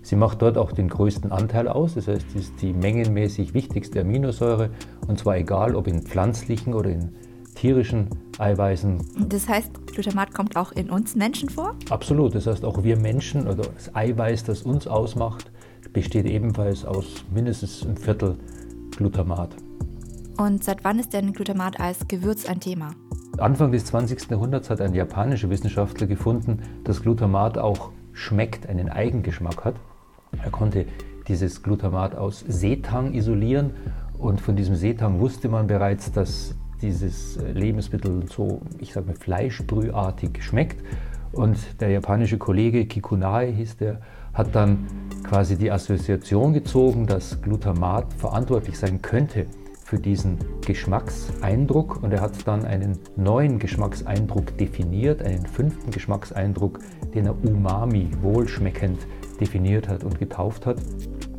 Sie 0.02 0.16
macht 0.16 0.42
dort 0.42 0.58
auch 0.58 0.72
den 0.72 0.88
größten 0.88 1.32
Anteil 1.32 1.68
aus, 1.68 1.96
das 1.96 2.08
heißt, 2.08 2.32
sie 2.32 2.40
ist 2.40 2.62
die 2.62 2.72
mengenmäßig 2.74 3.54
wichtigste 3.54 4.02
Aminosäure 4.02 4.70
und 5.06 5.20
zwar 5.20 5.38
egal, 5.38 5.76
ob 5.76 5.88
in 5.88 6.02
pflanzlichen 6.02 6.74
oder 6.74 6.90
in 6.90 7.10
tierischen 7.58 8.08
Eiweißen. 8.38 9.00
Das 9.28 9.50
heißt, 9.50 9.88
Glutamat 9.88 10.34
kommt 10.34 10.56
auch 10.56 10.72
in 10.72 10.90
uns 10.90 11.16
Menschen 11.16 11.50
vor? 11.50 11.76
Absolut, 11.90 12.36
das 12.36 12.48
heißt, 12.48 12.64
auch 12.64 12.84
wir 12.84 12.98
Menschen 12.98 13.48
oder 13.48 13.64
das 13.64 13.94
Eiweiß, 13.96 14.44
das 14.44 14.62
uns 14.62 14.88
ausmacht, 14.88 15.52
besteht 15.92 16.26
ebenfalls 16.26 16.86
aus 16.86 17.26
mindestens 17.34 17.86
ein 17.86 17.98
Viertel 17.98 18.38
Glutamat. 18.96 19.56
Und 20.38 20.64
seit 20.64 20.84
wann 20.84 21.00
ist 21.00 21.14
denn 21.14 21.34
Glutamat 21.34 21.80
als 21.80 22.08
Gewürz 22.08 22.46
ein 22.46 22.60
Thema? 22.60 22.92
Anfang 23.40 23.72
des 23.72 23.86
20. 23.86 24.30
Jahrhunderts 24.30 24.70
hat 24.70 24.82
ein 24.82 24.94
japanischer 24.94 25.50
Wissenschaftler 25.50 26.06
gefunden, 26.08 26.62
dass 26.84 27.02
Glutamat 27.02 27.58
auch 27.58 27.92
schmeckt, 28.14 28.68
einen 28.68 28.90
Eigengeschmack 28.90 29.66
hat. 29.66 29.76
Er 30.44 30.52
konnte 30.52 30.86
dieses 31.28 31.64
Glutamat 31.64 32.16
aus 32.16 32.44
Seetang 32.48 33.14
isolieren 33.14 33.72
und 34.18 34.42
von 34.42 34.56
diesem 34.56 34.76
Seetang 34.76 35.20
wusste 35.20 35.50
man 35.50 35.68
bereits, 35.68 36.12
dass 36.12 36.56
dieses 36.82 37.38
Lebensmittel 37.54 38.26
so, 38.30 38.62
ich 38.80 38.94
sage 38.94 39.08
mal, 39.08 39.16
fleischbrühartig 39.16 40.44
schmeckt. 40.44 40.84
Und 41.32 41.58
der 41.82 41.90
japanische 41.90 42.38
Kollege 42.38 42.86
Kikunae 42.86 43.52
hieß 43.52 43.78
der, 43.78 44.00
hat 44.34 44.56
dann 44.56 44.86
quasi 45.24 45.58
die 45.58 45.72
Assoziation 45.72 46.54
gezogen, 46.54 47.08
dass 47.08 47.42
Glutamat 47.42 48.14
verantwortlich 48.14 48.78
sein 48.78 49.02
könnte 49.02 49.48
für 49.84 49.98
diesen 49.98 50.38
Geschmackseindruck 50.66 52.04
und 52.04 52.12
er 52.12 52.22
hat 52.22 52.46
dann 52.46 52.66
einen 52.66 53.00
neuen 53.16 53.58
Geschmackseindruck 53.58 54.58
definiert, 54.58 55.22
einen 55.22 55.46
fünften 55.46 55.92
Geschmackseindruck, 55.92 56.80
den 57.16 57.26
er 57.26 57.36
Umami, 57.46 58.10
wohlschmeckend, 58.22 59.00
definiert 59.40 59.88
hat 59.88 60.04
und 60.04 60.20
getauft 60.20 60.66
hat. 60.66 60.78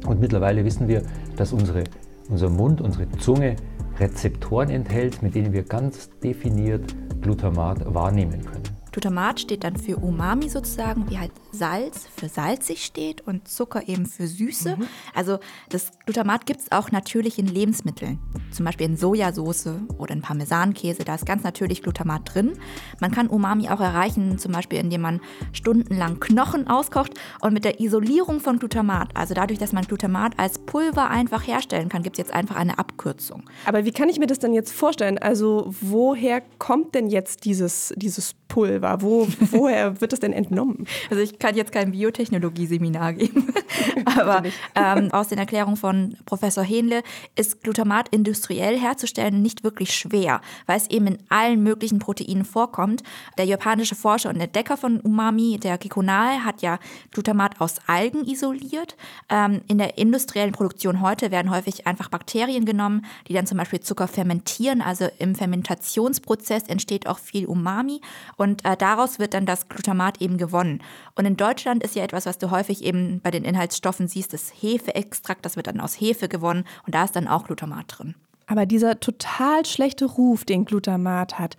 Und 0.06 0.20
mittlerweile 0.20 0.64
wissen 0.64 0.88
wir, 0.88 1.02
dass 1.36 1.52
unsere, 1.52 1.84
unser 2.30 2.48
Mund, 2.48 2.80
unsere 2.80 3.10
Zunge 3.18 3.56
Rezeptoren 3.98 4.70
enthält, 4.70 5.22
mit 5.22 5.34
denen 5.34 5.52
wir 5.52 5.64
ganz 5.64 6.10
definiert 6.20 6.94
Glutamat 7.20 7.92
wahrnehmen 7.92 8.44
können. 8.44 8.77
Glutamat 8.98 9.38
steht 9.38 9.62
dann 9.62 9.76
für 9.76 9.96
Umami 9.98 10.48
sozusagen, 10.48 11.08
wie 11.08 11.18
halt 11.18 11.30
Salz 11.52 12.08
für 12.16 12.28
salzig 12.28 12.84
steht 12.84 13.20
und 13.20 13.46
Zucker 13.46 13.86
eben 13.88 14.06
für 14.06 14.26
Süße. 14.26 14.74
Mhm. 14.76 14.88
Also 15.14 15.38
das 15.68 15.92
Glutamat 16.04 16.46
gibt 16.46 16.62
es 16.62 16.72
auch 16.72 16.90
natürlich 16.90 17.38
in 17.38 17.46
Lebensmitteln, 17.46 18.18
zum 18.50 18.64
Beispiel 18.64 18.86
in 18.86 18.96
Sojasauce 18.96 19.68
oder 19.98 20.14
in 20.14 20.20
Parmesankäse. 20.20 21.04
Da 21.04 21.14
ist 21.14 21.26
ganz 21.26 21.44
natürlich 21.44 21.82
Glutamat 21.82 22.34
drin. 22.34 22.54
Man 22.98 23.12
kann 23.12 23.28
Umami 23.28 23.68
auch 23.68 23.80
erreichen, 23.80 24.36
zum 24.36 24.50
Beispiel 24.50 24.80
indem 24.80 25.02
man 25.02 25.20
stundenlang 25.52 26.18
Knochen 26.18 26.66
auskocht 26.66 27.14
und 27.40 27.52
mit 27.52 27.64
der 27.64 27.78
Isolierung 27.78 28.40
von 28.40 28.58
Glutamat, 28.58 29.16
also 29.16 29.32
dadurch, 29.32 29.60
dass 29.60 29.72
man 29.72 29.84
Glutamat 29.84 30.40
als 30.40 30.58
Pulver 30.58 31.08
einfach 31.08 31.46
herstellen 31.46 31.88
kann, 31.88 32.02
gibt 32.02 32.18
es 32.18 32.26
jetzt 32.26 32.34
einfach 32.34 32.56
eine 32.56 32.80
Abkürzung. 32.80 33.44
Aber 33.64 33.84
wie 33.84 33.92
kann 33.92 34.08
ich 34.08 34.18
mir 34.18 34.26
das 34.26 34.40
denn 34.40 34.54
jetzt 34.54 34.72
vorstellen? 34.72 35.18
Also 35.18 35.72
woher 35.80 36.42
kommt 36.58 36.96
denn 36.96 37.08
jetzt 37.08 37.44
dieses, 37.44 37.94
dieses 37.96 38.34
Pulver? 38.48 39.00
Wo, 39.02 39.28
woher 39.52 40.00
wird 40.00 40.12
das 40.12 40.20
denn 40.20 40.32
entnommen? 40.32 40.86
Also 41.10 41.22
ich 41.22 41.38
kann 41.38 41.54
jetzt 41.54 41.72
kein 41.72 41.92
Biotechnologie-Seminar 41.92 43.12
geben, 43.12 43.52
aber 44.04 44.42
ähm, 44.74 45.12
aus 45.12 45.28
den 45.28 45.38
Erklärungen 45.38 45.76
von 45.76 46.16
Professor 46.24 46.64
Hähnle 46.64 47.02
ist 47.36 47.62
Glutamat 47.62 48.08
industriell 48.08 48.78
herzustellen 48.78 49.42
nicht 49.42 49.64
wirklich 49.64 49.94
schwer, 49.94 50.40
weil 50.66 50.78
es 50.78 50.88
eben 50.90 51.06
in 51.06 51.18
allen 51.28 51.62
möglichen 51.62 51.98
Proteinen 51.98 52.44
vorkommt. 52.44 53.02
Der 53.36 53.44
japanische 53.44 53.94
Forscher 53.94 54.30
und 54.30 54.40
Entdecker 54.40 54.76
von 54.76 55.00
Umami, 55.00 55.58
der 55.62 55.78
Kikunae, 55.78 56.44
hat 56.44 56.62
ja 56.62 56.78
Glutamat 57.12 57.60
aus 57.60 57.76
Algen 57.86 58.24
isoliert. 58.26 58.96
Ähm, 59.28 59.60
in 59.68 59.78
der 59.78 59.98
industriellen 59.98 60.52
Produktion 60.52 61.02
heute 61.02 61.30
werden 61.30 61.50
häufig 61.50 61.86
einfach 61.86 62.08
Bakterien 62.08 62.64
genommen, 62.64 63.04
die 63.28 63.34
dann 63.34 63.46
zum 63.46 63.58
Beispiel 63.58 63.80
Zucker 63.80 64.08
fermentieren. 64.08 64.80
Also 64.80 65.08
im 65.18 65.34
Fermentationsprozess 65.34 66.64
entsteht 66.64 67.06
auch 67.06 67.18
viel 67.18 67.46
Umami 67.46 68.00
und 68.38 68.64
äh, 68.64 68.76
daraus 68.76 69.18
wird 69.18 69.34
dann 69.34 69.44
das 69.44 69.68
Glutamat 69.68 70.22
eben 70.22 70.38
gewonnen. 70.38 70.82
Und 71.16 71.26
in 71.26 71.36
Deutschland 71.36 71.82
ist 71.82 71.94
ja 71.94 72.04
etwas, 72.04 72.24
was 72.24 72.38
du 72.38 72.50
häufig 72.50 72.82
eben 72.82 73.20
bei 73.20 73.30
den 73.30 73.44
Inhaltsstoffen 73.44 74.08
siehst, 74.08 74.32
das 74.32 74.50
Hefeextrakt, 74.62 75.44
das 75.44 75.56
wird 75.56 75.66
dann 75.66 75.80
aus 75.80 76.00
Hefe 76.00 76.28
gewonnen 76.28 76.64
und 76.86 76.94
da 76.94 77.04
ist 77.04 77.16
dann 77.16 77.28
auch 77.28 77.44
Glutamat 77.44 77.98
drin. 77.98 78.14
Aber 78.46 78.64
dieser 78.64 79.00
total 79.00 79.66
schlechte 79.66 80.06
Ruf, 80.06 80.46
den 80.46 80.64
Glutamat 80.64 81.38
hat, 81.38 81.56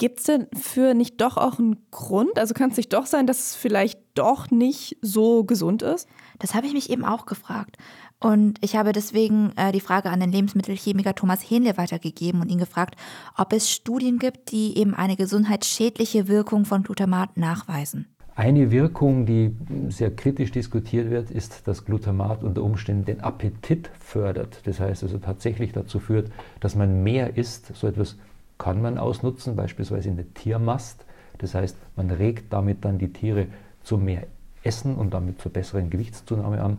Gibt 0.00 0.20
es 0.20 0.26
denn 0.26 0.46
für 0.56 0.94
nicht 0.94 1.20
doch 1.20 1.36
auch 1.36 1.58
einen 1.58 1.84
Grund? 1.90 2.38
Also 2.38 2.54
kann 2.54 2.70
es 2.70 2.76
nicht 2.76 2.92
doch 2.92 3.06
sein, 3.06 3.26
dass 3.26 3.40
es 3.40 3.56
vielleicht 3.56 3.98
doch 4.14 4.48
nicht 4.48 4.96
so 5.02 5.42
gesund 5.42 5.82
ist? 5.82 6.08
Das 6.38 6.54
habe 6.54 6.68
ich 6.68 6.72
mich 6.72 6.88
eben 6.90 7.04
auch 7.04 7.26
gefragt. 7.26 7.76
Und 8.20 8.58
ich 8.62 8.74
habe 8.74 8.92
deswegen 8.92 9.52
äh, 9.56 9.70
die 9.70 9.80
Frage 9.80 10.10
an 10.10 10.18
den 10.18 10.32
Lebensmittelchemiker 10.32 11.14
Thomas 11.14 11.40
Hähnle 11.40 11.76
weitergegeben 11.76 12.40
und 12.40 12.50
ihn 12.50 12.58
gefragt, 12.58 12.96
ob 13.36 13.52
es 13.52 13.70
Studien 13.70 14.18
gibt, 14.18 14.50
die 14.50 14.76
eben 14.76 14.94
eine 14.94 15.16
gesundheitsschädliche 15.16 16.26
Wirkung 16.26 16.64
von 16.64 16.82
Glutamat 16.82 17.36
nachweisen. 17.36 18.06
Eine 18.34 18.70
Wirkung, 18.70 19.26
die 19.26 19.54
sehr 19.88 20.14
kritisch 20.14 20.52
diskutiert 20.52 21.10
wird, 21.10 21.30
ist, 21.30 21.66
dass 21.66 21.84
Glutamat 21.84 22.44
unter 22.44 22.62
Umständen 22.62 23.04
den 23.04 23.20
Appetit 23.20 23.90
fördert. 23.98 24.60
Das 24.64 24.78
heißt 24.78 25.02
also 25.02 25.18
tatsächlich 25.18 25.72
dazu 25.72 25.98
führt, 25.98 26.30
dass 26.60 26.76
man 26.76 27.02
mehr 27.02 27.36
isst. 27.36 27.74
So 27.74 27.88
etwas 27.88 28.16
kann 28.56 28.80
man 28.80 28.98
ausnutzen, 28.98 29.56
beispielsweise 29.56 30.08
in 30.08 30.16
der 30.16 30.32
Tiermast. 30.34 31.04
Das 31.38 31.54
heißt, 31.54 31.76
man 31.96 32.10
regt 32.10 32.52
damit 32.52 32.84
dann 32.84 32.98
die 32.98 33.12
Tiere 33.12 33.46
zu 33.82 33.96
mehr 33.96 34.24
Essen 34.62 34.96
und 34.96 35.14
damit 35.14 35.40
zur 35.40 35.52
besseren 35.52 35.90
Gewichtszunahme 35.90 36.62
an. 36.62 36.78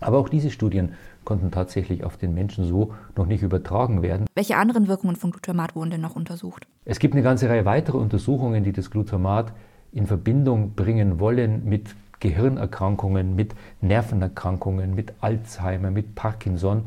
Aber 0.00 0.18
auch 0.18 0.28
diese 0.28 0.50
Studien 0.50 0.92
konnten 1.24 1.50
tatsächlich 1.50 2.04
auf 2.04 2.16
den 2.16 2.34
Menschen 2.34 2.64
so 2.64 2.94
noch 3.16 3.26
nicht 3.26 3.42
übertragen 3.42 4.02
werden. 4.02 4.26
Welche 4.34 4.56
anderen 4.56 4.88
Wirkungen 4.88 5.16
von 5.16 5.30
Glutamat 5.30 5.74
wurden 5.74 5.90
denn 5.90 6.00
noch 6.00 6.16
untersucht? 6.16 6.66
Es 6.84 6.98
gibt 6.98 7.14
eine 7.14 7.22
ganze 7.22 7.48
Reihe 7.48 7.64
weiterer 7.64 7.98
Untersuchungen, 7.98 8.64
die 8.64 8.72
das 8.72 8.90
Glutamat 8.90 9.52
in 9.92 10.06
Verbindung 10.06 10.72
bringen 10.74 11.20
wollen 11.20 11.64
mit 11.64 11.94
Gehirnerkrankungen, 12.20 13.36
mit 13.36 13.54
Nervenerkrankungen, 13.80 14.94
mit 14.94 15.12
Alzheimer, 15.20 15.90
mit 15.90 16.14
Parkinson. 16.14 16.86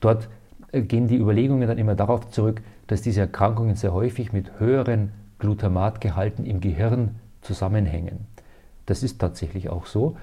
Dort 0.00 0.28
äh, 0.72 0.82
gehen 0.82 1.06
die 1.06 1.16
Überlegungen 1.16 1.68
dann 1.68 1.78
immer 1.78 1.94
darauf 1.94 2.30
zurück, 2.30 2.62
dass 2.86 3.02
diese 3.02 3.20
Erkrankungen 3.20 3.76
sehr 3.76 3.92
häufig 3.92 4.32
mit 4.32 4.58
höheren 4.58 5.12
Glutamatgehalten 5.38 6.44
im 6.46 6.60
Gehirn 6.60 7.16
zusammenhängen. 7.42 8.26
Das 8.86 9.02
ist 9.02 9.18
tatsächlich 9.18 9.68
auch 9.68 9.86
so. 9.86 10.16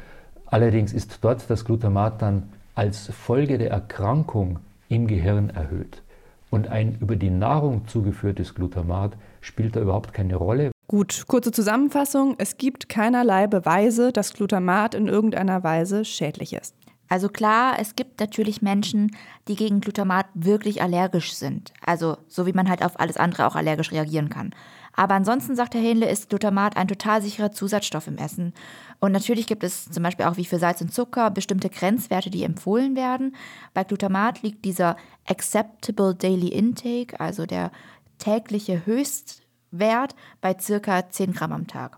Allerdings 0.51 0.93
ist 0.93 1.19
dort 1.21 1.49
das 1.49 1.65
Glutamat 1.65 2.21
dann 2.21 2.49
als 2.75 3.07
Folge 3.07 3.57
der 3.57 3.71
Erkrankung 3.71 4.59
im 4.87 5.07
Gehirn 5.07 5.49
erhöht. 5.49 6.01
Und 6.49 6.67
ein 6.69 6.97
über 6.99 7.15
die 7.15 7.29
Nahrung 7.29 7.87
zugeführtes 7.87 8.55
Glutamat 8.55 9.13
spielt 9.41 9.75
da 9.75 9.81
überhaupt 9.81 10.13
keine 10.13 10.35
Rolle. 10.35 10.71
Gut, 10.87 11.25
kurze 11.27 11.51
Zusammenfassung. 11.51 12.33
Es 12.39 12.57
gibt 12.57 12.89
keinerlei 12.89 13.45
Beweise, 13.45 14.11
dass 14.11 14.33
Glutamat 14.33 14.95
in 14.95 15.07
irgendeiner 15.07 15.63
Weise 15.63 16.03
schädlich 16.03 16.53
ist. 16.53 16.73
Also 17.09 17.29
klar, 17.29 17.75
es 17.79 17.95
gibt 17.95 18.19
natürlich 18.19 18.61
Menschen, 18.61 19.15
die 19.47 19.55
gegen 19.55 19.81
Glutamat 19.81 20.27
wirklich 20.33 20.81
allergisch 20.81 21.33
sind. 21.33 21.73
Also 21.85 22.17
so 22.27 22.47
wie 22.47 22.53
man 22.53 22.69
halt 22.69 22.83
auf 22.83 22.99
alles 22.99 23.17
andere 23.17 23.45
auch 23.45 23.55
allergisch 23.55 23.91
reagieren 23.91 24.29
kann. 24.29 24.51
Aber 24.99 25.15
ansonsten, 25.15 25.55
sagt 25.55 25.75
Herr 25.75 25.81
Hähnle, 25.81 26.09
ist 26.09 26.27
Glutamat 26.27 26.75
ein 26.75 26.89
total 26.89 27.21
sicherer 27.21 27.53
Zusatzstoff 27.53 28.07
im 28.07 28.17
Essen. 28.17 28.53
Und 28.99 29.13
natürlich 29.13 29.47
gibt 29.47 29.63
es 29.63 29.89
zum 29.89 30.03
Beispiel 30.03 30.25
auch 30.25 30.35
wie 30.35 30.43
für 30.43 30.59
Salz 30.59 30.81
und 30.81 30.93
Zucker 30.93 31.31
bestimmte 31.31 31.69
Grenzwerte, 31.69 32.29
die 32.29 32.43
empfohlen 32.43 32.97
werden. 32.97 33.33
Bei 33.73 33.85
Glutamat 33.85 34.41
liegt 34.41 34.65
dieser 34.65 34.97
Acceptable 35.25 36.15
Daily 36.15 36.49
Intake, 36.49 37.17
also 37.17 37.45
der 37.45 37.71
tägliche 38.17 38.85
Höchstwert, 38.85 40.15
bei 40.41 40.53
circa 40.59 41.09
10 41.09 41.31
Gramm 41.31 41.53
am 41.53 41.67
Tag. 41.67 41.97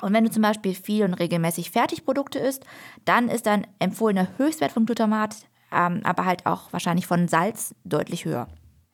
Und 0.00 0.14
wenn 0.14 0.24
du 0.24 0.30
zum 0.30 0.42
Beispiel 0.42 0.74
viel 0.74 1.04
und 1.04 1.12
regelmäßig 1.12 1.70
Fertigprodukte 1.70 2.38
isst, 2.38 2.64
dann 3.04 3.28
ist 3.28 3.44
dein 3.44 3.66
empfohlener 3.80 4.28
Höchstwert 4.38 4.72
von 4.72 4.86
Glutamat, 4.86 5.36
ähm, 5.70 6.00
aber 6.04 6.24
halt 6.24 6.46
auch 6.46 6.72
wahrscheinlich 6.72 7.06
von 7.06 7.28
Salz 7.28 7.74
deutlich 7.84 8.24
höher. 8.24 8.48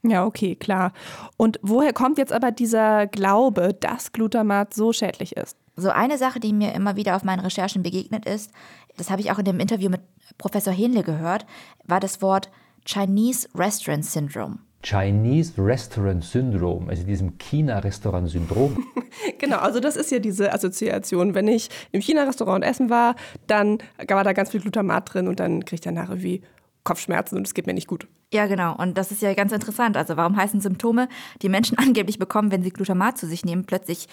Ja, 0.08 0.24
okay, 0.24 0.54
klar. 0.54 0.92
Und 1.36 1.58
woher 1.62 1.92
kommt 1.92 2.18
jetzt 2.18 2.32
aber 2.32 2.50
dieser 2.50 3.06
Glaube, 3.06 3.74
dass 3.74 4.12
Glutamat 4.12 4.74
so 4.74 4.92
schädlich 4.92 5.36
ist? 5.36 5.56
So 5.76 5.90
eine 5.90 6.16
Sache, 6.16 6.40
die 6.40 6.52
mir 6.52 6.72
immer 6.72 6.96
wieder 6.96 7.16
auf 7.16 7.24
meinen 7.24 7.40
Recherchen 7.40 7.82
begegnet 7.82 8.24
ist, 8.24 8.50
das 8.96 9.10
habe 9.10 9.20
ich 9.20 9.30
auch 9.30 9.38
in 9.38 9.44
dem 9.44 9.60
Interview 9.60 9.90
mit 9.90 10.00
Professor 10.38 10.72
Hähnle 10.72 11.02
gehört, 11.02 11.44
war 11.84 12.00
das 12.00 12.22
Wort 12.22 12.50
Chinese 12.84 13.48
Restaurant 13.54 14.04
Syndrome. 14.04 14.58
Chinese 14.82 15.54
Restaurant 15.58 16.22
Syndrome, 16.22 16.88
also 16.88 17.02
diesem 17.02 17.38
China-Restaurant-Syndrom. 17.38 18.86
genau, 19.38 19.58
also 19.58 19.80
das 19.80 19.96
ist 19.96 20.12
ja 20.12 20.20
diese 20.20 20.52
Assoziation. 20.52 21.34
Wenn 21.34 21.48
ich 21.48 21.70
im 21.90 22.00
China-Restaurant 22.00 22.64
essen 22.64 22.88
war, 22.88 23.16
dann 23.48 23.78
war 24.06 24.22
da 24.22 24.32
ganz 24.32 24.50
viel 24.50 24.60
Glutamat 24.60 25.12
drin 25.12 25.26
und 25.26 25.40
dann 25.40 25.64
kriege 25.64 25.74
ich 25.74 25.80
danach 25.80 26.10
irgendwie 26.10 26.42
Kopfschmerzen 26.84 27.36
und 27.36 27.46
es 27.46 27.54
geht 27.54 27.66
mir 27.66 27.74
nicht 27.74 27.88
gut. 27.88 28.06
Ja, 28.32 28.46
genau. 28.46 28.76
Und 28.76 28.98
das 28.98 29.12
ist 29.12 29.22
ja 29.22 29.34
ganz 29.34 29.52
interessant. 29.52 29.96
Also 29.96 30.16
warum 30.16 30.36
heißen 30.36 30.60
Symptome, 30.60 31.08
die 31.42 31.48
Menschen 31.48 31.78
angeblich 31.78 32.18
bekommen, 32.18 32.50
wenn 32.50 32.62
sie 32.62 32.70
Glutamat 32.70 33.18
zu 33.18 33.26
sich 33.26 33.44
nehmen, 33.44 33.64
plötzlich 33.64 34.08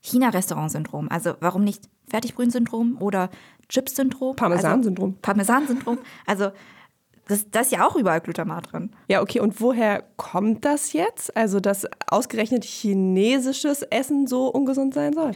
China-Restaurant-Syndrom? 0.00 1.08
Also 1.08 1.34
warum 1.40 1.64
nicht 1.64 1.84
Fertigbrühen-Syndrom 2.08 2.96
oder 3.00 3.30
Chips-Syndrom? 3.68 4.36
Parmesan-Syndrom. 4.36 5.10
Also, 5.10 5.22
Parmesan-Syndrom. 5.22 5.98
Also 6.26 6.50
das, 7.28 7.50
das 7.50 7.66
ist 7.66 7.72
ja 7.72 7.86
auch 7.86 7.96
überall 7.96 8.20
Glutamat 8.20 8.72
drin. 8.72 8.90
Ja, 9.08 9.20
okay. 9.20 9.40
Und 9.40 9.60
woher 9.60 10.04
kommt 10.16 10.64
das 10.64 10.92
jetzt? 10.92 11.36
Also, 11.36 11.58
dass 11.58 11.86
ausgerechnet 12.08 12.64
chinesisches 12.64 13.82
Essen 13.82 14.26
so 14.28 14.48
ungesund 14.48 14.94
sein 14.94 15.12
soll? 15.12 15.32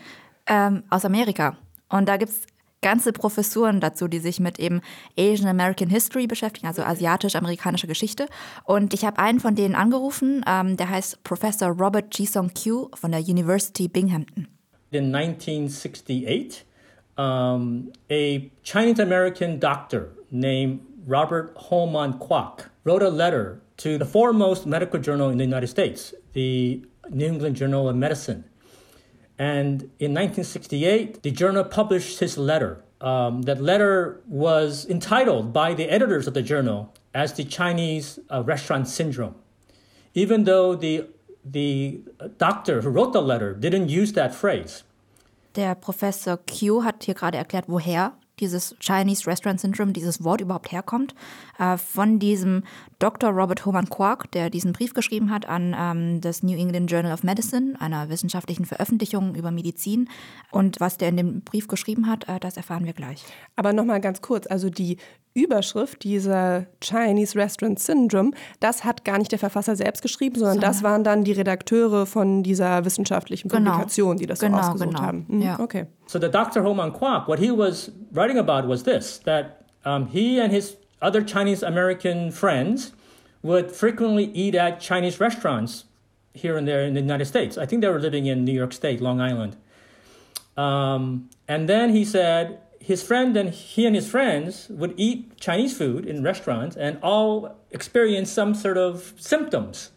Ähm, 0.46 0.84
aus 0.88 1.04
Amerika. 1.04 1.56
Und 1.88 2.08
da 2.08 2.16
gibt 2.16 2.30
es 2.30 2.46
ganze 2.82 3.12
Professuren 3.12 3.80
dazu, 3.80 4.08
die 4.08 4.18
sich 4.18 4.40
mit 4.40 4.58
eben 4.58 4.80
Asian 5.18 5.48
American 5.48 5.88
History 5.88 6.26
beschäftigen, 6.26 6.66
also 6.66 6.82
asiatisch-amerikanische 6.82 7.86
Geschichte. 7.86 8.26
Und 8.64 8.94
ich 8.94 9.04
habe 9.04 9.18
einen 9.18 9.40
von 9.40 9.54
denen 9.54 9.74
angerufen, 9.74 10.44
ähm, 10.46 10.76
der 10.76 10.88
heißt 10.88 11.22
Professor 11.24 11.68
Robert 11.68 12.16
Jisong 12.16 12.50
Q 12.54 12.88
von 12.94 13.12
der 13.12 13.20
University 13.20 13.88
Binghamton. 13.88 14.48
In 14.90 15.14
1968, 15.14 16.64
um, 17.16 17.92
a 18.10 18.50
Chinese 18.62 19.00
American 19.00 19.60
doctor 19.60 20.08
named 20.30 20.80
Robert 21.06 21.54
Holman 21.56 22.18
Kwok 22.18 22.70
wrote 22.84 23.02
a 23.02 23.10
letter 23.10 23.60
to 23.76 23.98
the 23.98 24.04
foremost 24.04 24.66
medical 24.66 24.98
journal 24.98 25.30
in 25.30 25.38
the 25.38 25.44
United 25.44 25.68
States, 25.68 26.14
the 26.32 26.82
New 27.10 27.26
England 27.26 27.56
Journal 27.56 27.88
of 27.88 27.96
Medicine. 27.96 28.44
And 29.40 29.88
in 29.98 30.12
1968, 30.12 31.22
the 31.22 31.30
journal 31.30 31.64
published 31.64 32.18
his 32.20 32.36
letter. 32.36 32.84
Um, 33.00 33.40
that 33.48 33.58
letter 33.58 34.20
was 34.28 34.84
entitled 34.84 35.54
by 35.54 35.72
the 35.72 35.88
editors 35.88 36.26
of 36.26 36.34
the 36.34 36.42
journal 36.42 36.92
as 37.14 37.32
the 37.32 37.44
Chinese 37.44 38.18
uh, 38.30 38.42
restaurant 38.42 38.86
syndrome. 38.86 39.34
Even 40.12 40.44
though 40.44 40.76
the, 40.76 41.06
the 41.42 42.02
doctor 42.36 42.82
who 42.82 42.90
wrote 42.90 43.14
the 43.14 43.22
letter 43.22 43.54
didn't 43.54 43.88
use 43.88 44.12
that 44.12 44.34
phrase. 44.34 44.84
Der 45.54 45.74
Professor 45.74 46.36
Q 46.36 46.82
hat 46.84 47.04
hier 47.04 47.14
gerade 47.14 47.38
erklärt, 47.38 47.64
woher 47.66 48.12
dieses 48.40 48.74
Chinese 48.80 49.26
Restaurant 49.26 49.60
Syndrome, 49.60 49.92
dieses 49.92 50.24
Wort 50.24 50.40
überhaupt 50.40 50.72
herkommt, 50.72 51.14
äh, 51.58 51.76
von 51.76 52.18
diesem 52.18 52.64
Dr. 52.98 53.30
Robert 53.30 53.64
Homan 53.64 53.88
Quark, 53.88 54.30
der 54.32 54.50
diesen 54.50 54.72
Brief 54.72 54.94
geschrieben 54.94 55.30
hat 55.30 55.46
an 55.46 55.74
ähm, 55.78 56.20
das 56.20 56.42
New 56.42 56.56
England 56.56 56.90
Journal 56.90 57.12
of 57.12 57.22
Medicine, 57.22 57.80
einer 57.80 58.08
wissenschaftlichen 58.08 58.64
Veröffentlichung 58.64 59.34
über 59.34 59.50
Medizin. 59.50 60.08
Und 60.50 60.80
was 60.80 60.98
der 60.98 61.10
in 61.10 61.16
dem 61.16 61.40
Brief 61.42 61.68
geschrieben 61.68 62.06
hat, 62.06 62.28
äh, 62.28 62.40
das 62.40 62.56
erfahren 62.56 62.84
wir 62.84 62.92
gleich. 62.92 63.24
Aber 63.56 63.72
nochmal 63.72 64.00
ganz 64.00 64.20
kurz, 64.20 64.46
also 64.46 64.70
die 64.70 64.96
Überschrift 65.32 66.02
dieser 66.02 66.66
Chinese 66.82 67.38
Restaurant 67.38 67.78
Syndrome, 67.78 68.32
das 68.58 68.84
hat 68.84 69.04
gar 69.04 69.16
nicht 69.18 69.30
der 69.30 69.38
Verfasser 69.38 69.76
selbst 69.76 70.02
geschrieben, 70.02 70.36
sondern 70.36 70.56
so. 70.56 70.60
das 70.60 70.82
waren 70.82 71.04
dann 71.04 71.22
die 71.22 71.32
Redakteure 71.32 72.04
von 72.06 72.42
dieser 72.42 72.84
wissenschaftlichen 72.84 73.48
genau. 73.48 73.70
Publikation, 73.70 74.16
die 74.16 74.26
das 74.26 74.40
genau, 74.40 74.56
so 74.56 74.62
ausgesucht 74.64 74.90
genau. 74.90 75.02
haben. 75.02 75.26
Mhm, 75.28 75.42
ja. 75.42 75.60
Okay. 75.60 75.86
So 76.10 76.18
the 76.18 76.28
Dr. 76.28 76.64
Homan 76.64 76.90
Kwok, 76.90 77.28
what 77.28 77.38
he 77.38 77.52
was 77.52 77.88
writing 78.10 78.36
about 78.36 78.66
was 78.66 78.82
this, 78.82 79.18
that 79.18 79.64
um, 79.84 80.08
he 80.08 80.40
and 80.40 80.50
his 80.50 80.76
other 81.00 81.22
Chinese 81.22 81.62
American 81.62 82.32
friends 82.32 82.90
would 83.42 83.70
frequently 83.70 84.24
eat 84.24 84.56
at 84.56 84.80
Chinese 84.80 85.20
restaurants 85.20 85.84
here 86.34 86.56
and 86.56 86.66
there 86.66 86.82
in 86.82 86.94
the 86.94 87.00
United 87.00 87.26
States. 87.26 87.56
I 87.56 87.64
think 87.64 87.80
they 87.80 87.86
were 87.86 88.00
living 88.00 88.26
in 88.26 88.44
New 88.44 88.50
York 88.50 88.72
State, 88.72 89.00
Long 89.00 89.20
Island. 89.20 89.56
Um, 90.56 91.30
and 91.46 91.68
then 91.68 91.90
he 91.90 92.04
said 92.04 92.58
his 92.80 93.04
friend 93.04 93.36
and 93.36 93.50
he 93.50 93.86
and 93.86 93.94
his 93.94 94.10
friends 94.10 94.66
would 94.68 94.94
eat 94.96 95.38
Chinese 95.38 95.78
food 95.78 96.06
in 96.06 96.24
restaurants 96.24 96.74
and 96.74 96.98
all 97.04 97.56
experience 97.70 98.32
some 98.32 98.56
sort 98.56 98.78
of 98.78 99.14
symptoms. 99.16 99.92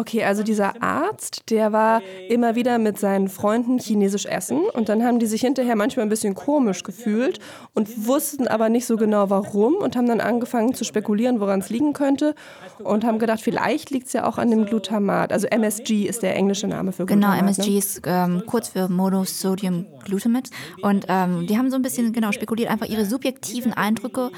Okay, 0.00 0.24
also 0.24 0.42
dieser 0.42 0.82
Arzt, 0.82 1.50
der 1.50 1.74
war 1.74 2.00
immer 2.30 2.54
wieder 2.54 2.78
mit 2.78 2.98
seinen 2.98 3.28
Freunden 3.28 3.78
chinesisch 3.78 4.24
essen 4.24 4.62
und 4.72 4.88
dann 4.88 5.04
haben 5.04 5.18
die 5.18 5.26
sich 5.26 5.42
hinterher 5.42 5.76
manchmal 5.76 6.06
ein 6.06 6.08
bisschen 6.08 6.34
komisch 6.34 6.84
gefühlt 6.84 7.38
und 7.74 8.06
wussten 8.06 8.48
aber 8.48 8.70
nicht 8.70 8.86
so 8.86 8.96
genau 8.96 9.28
warum 9.28 9.74
und 9.74 9.96
haben 9.96 10.06
dann 10.06 10.22
angefangen 10.22 10.72
zu 10.72 10.84
spekulieren, 10.84 11.38
woran 11.38 11.60
es 11.60 11.68
liegen 11.68 11.92
könnte 11.92 12.34
und 12.82 13.04
haben 13.04 13.18
gedacht, 13.18 13.42
vielleicht 13.42 13.90
liegt 13.90 14.06
es 14.06 14.14
ja 14.14 14.26
auch 14.26 14.38
an 14.38 14.50
dem 14.50 14.64
Glutamat. 14.64 15.34
Also 15.34 15.46
MSG 15.48 16.06
ist 16.06 16.22
der 16.22 16.34
englische 16.34 16.66
Name 16.66 16.92
für 16.92 17.04
Glutamat. 17.04 17.38
Genau, 17.38 17.48
MSG 17.50 17.70
ne? 17.70 17.76
ist 17.76 18.00
ähm, 18.06 18.42
kurz 18.46 18.70
für 18.70 18.88
Monosodium 18.88 19.84
Glutamate 20.02 20.50
und 20.80 21.04
ähm, 21.08 21.46
die 21.46 21.58
haben 21.58 21.70
so 21.70 21.76
ein 21.76 21.82
bisschen 21.82 22.14
genau 22.14 22.32
spekuliert, 22.32 22.70
einfach 22.70 22.88
ihre 22.88 23.04
subjektiven 23.04 23.74
Eindrücke 23.74 24.30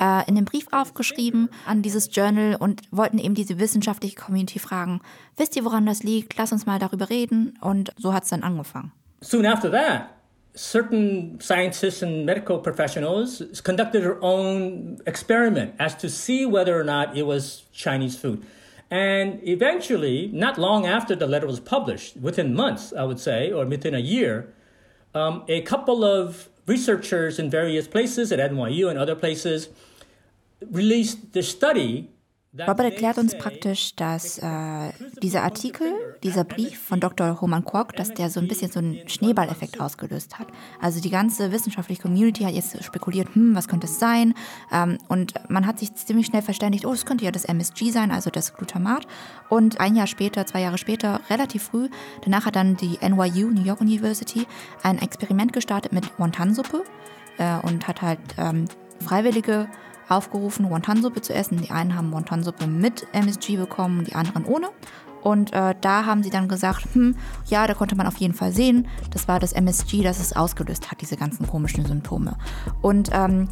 äh, 0.00 0.26
in 0.28 0.34
dem 0.34 0.46
Brief 0.46 0.66
aufgeschrieben 0.72 1.50
an 1.66 1.82
dieses 1.82 2.08
Journal 2.14 2.56
und 2.58 2.82
wollten 2.90 3.18
eben 3.18 3.34
diese 3.34 3.58
wissenschaftliche 3.58 4.16
Community 4.16 4.58
fragen, 4.58 5.00
wisst 5.36 5.56
ihr, 5.56 5.64
woran 5.64 5.86
das 5.86 6.02
liegt? 6.02 6.36
Lass 6.38 6.52
uns 6.52 6.66
mal 6.66 6.78
darüber 6.78 7.10
reden. 7.10 7.58
Und 7.60 7.90
so 7.96 8.12
hat 8.12 8.24
es 8.24 8.30
dann 8.30 8.42
angefangen. 8.42 8.92
Soon 9.22 9.44
after 9.44 9.70
that, 9.70 10.10
certain 10.54 11.38
scientists 11.40 12.02
and 12.02 12.24
medical 12.24 12.58
professionals 12.58 13.42
conducted 13.62 14.02
their 14.02 14.22
own 14.22 14.98
experiment 15.06 15.74
as 15.78 15.96
to 15.96 16.08
see 16.08 16.46
whether 16.46 16.78
or 16.78 16.84
not 16.84 17.16
it 17.16 17.26
was 17.26 17.64
Chinese 17.72 18.16
food. 18.16 18.42
And 18.90 19.38
eventually, 19.46 20.30
not 20.32 20.58
long 20.58 20.84
after 20.84 21.14
the 21.14 21.26
letter 21.26 21.46
was 21.46 21.60
published, 21.60 22.16
within 22.16 22.54
months, 22.54 22.92
I 22.92 23.04
would 23.04 23.20
say, 23.20 23.52
or 23.52 23.64
within 23.64 23.94
a 23.94 24.00
year, 24.00 24.52
um, 25.14 25.44
a 25.48 25.60
couple 25.62 26.04
of 26.04 26.48
researchers 26.66 27.38
in 27.38 27.50
various 27.50 27.86
places 27.86 28.32
at 28.32 28.38
NYU 28.38 28.90
and 28.90 28.98
other 28.98 29.14
places 29.14 29.68
released 30.70 31.32
the 31.32 31.42
study 31.42 32.10
Robert 32.58 32.80
erklärt 32.80 33.16
uns 33.16 33.38
praktisch, 33.38 33.94
dass 33.94 34.38
äh, 34.38 34.90
dieser 35.22 35.44
Artikel, 35.44 36.16
dieser 36.24 36.42
Brief 36.42 36.80
von 36.80 36.98
Dr. 36.98 37.40
Homan 37.40 37.64
Kwok, 37.64 37.94
dass 37.94 38.12
der 38.12 38.28
so 38.28 38.40
ein 38.40 38.48
bisschen 38.48 38.72
so 38.72 38.80
einen 38.80 39.08
Schneeballeffekt 39.08 39.80
ausgelöst 39.80 40.40
hat. 40.40 40.48
Also 40.80 41.00
die 41.00 41.10
ganze 41.10 41.52
wissenschaftliche 41.52 42.02
Community 42.02 42.42
hat 42.42 42.52
jetzt 42.52 42.82
spekuliert, 42.82 43.32
hm, 43.36 43.54
was 43.54 43.68
könnte 43.68 43.86
es 43.86 44.00
sein? 44.00 44.34
Ähm, 44.72 44.98
und 45.06 45.34
man 45.48 45.64
hat 45.64 45.78
sich 45.78 45.94
ziemlich 45.94 46.26
schnell 46.26 46.42
verständigt, 46.42 46.84
oh, 46.86 46.92
es 46.92 47.06
könnte 47.06 47.24
ja 47.24 47.30
das 47.30 47.44
MSG 47.44 47.92
sein, 47.92 48.10
also 48.10 48.30
das 48.30 48.52
Glutamat. 48.52 49.06
Und 49.48 49.78
ein 49.78 49.94
Jahr 49.94 50.08
später, 50.08 50.44
zwei 50.44 50.62
Jahre 50.62 50.78
später, 50.78 51.20
relativ 51.30 51.62
früh, 51.62 51.88
danach 52.24 52.46
hat 52.46 52.56
dann 52.56 52.76
die 52.76 52.98
NYU, 53.00 53.50
New 53.50 53.62
York 53.62 53.80
University, 53.80 54.44
ein 54.82 54.98
Experiment 54.98 55.52
gestartet 55.52 55.92
mit 55.92 56.18
Wonton-Suppe 56.18 56.82
äh, 57.38 57.58
und 57.58 57.86
hat 57.86 58.02
halt 58.02 58.18
ähm, 58.38 58.64
Freiwillige 58.98 59.68
aufgerufen, 60.10 60.70
Wonton-Suppe 60.70 61.22
zu 61.22 61.34
essen. 61.34 61.58
Die 61.58 61.70
einen 61.70 61.96
haben 61.96 62.12
Wonton-Suppe 62.12 62.66
mit 62.66 63.06
MSG 63.12 63.56
bekommen, 63.56 64.04
die 64.04 64.14
anderen 64.14 64.44
ohne. 64.44 64.68
Und 65.22 65.52
äh, 65.52 65.74
da 65.80 66.06
haben 66.06 66.22
sie 66.22 66.30
dann 66.30 66.48
gesagt, 66.48 66.86
hm, 66.94 67.16
ja, 67.46 67.66
da 67.66 67.74
konnte 67.74 67.94
man 67.94 68.06
auf 68.06 68.16
jeden 68.16 68.34
Fall 68.34 68.52
sehen, 68.52 68.88
das 69.10 69.28
war 69.28 69.38
das 69.38 69.52
MSG, 69.52 70.02
das 70.02 70.18
es 70.18 70.34
ausgelöst 70.34 70.90
hat, 70.90 71.00
diese 71.00 71.16
ganzen 71.16 71.46
komischen 71.46 71.84
Symptome. 71.84 72.36
Und 72.80 73.10
ähm, 73.12 73.48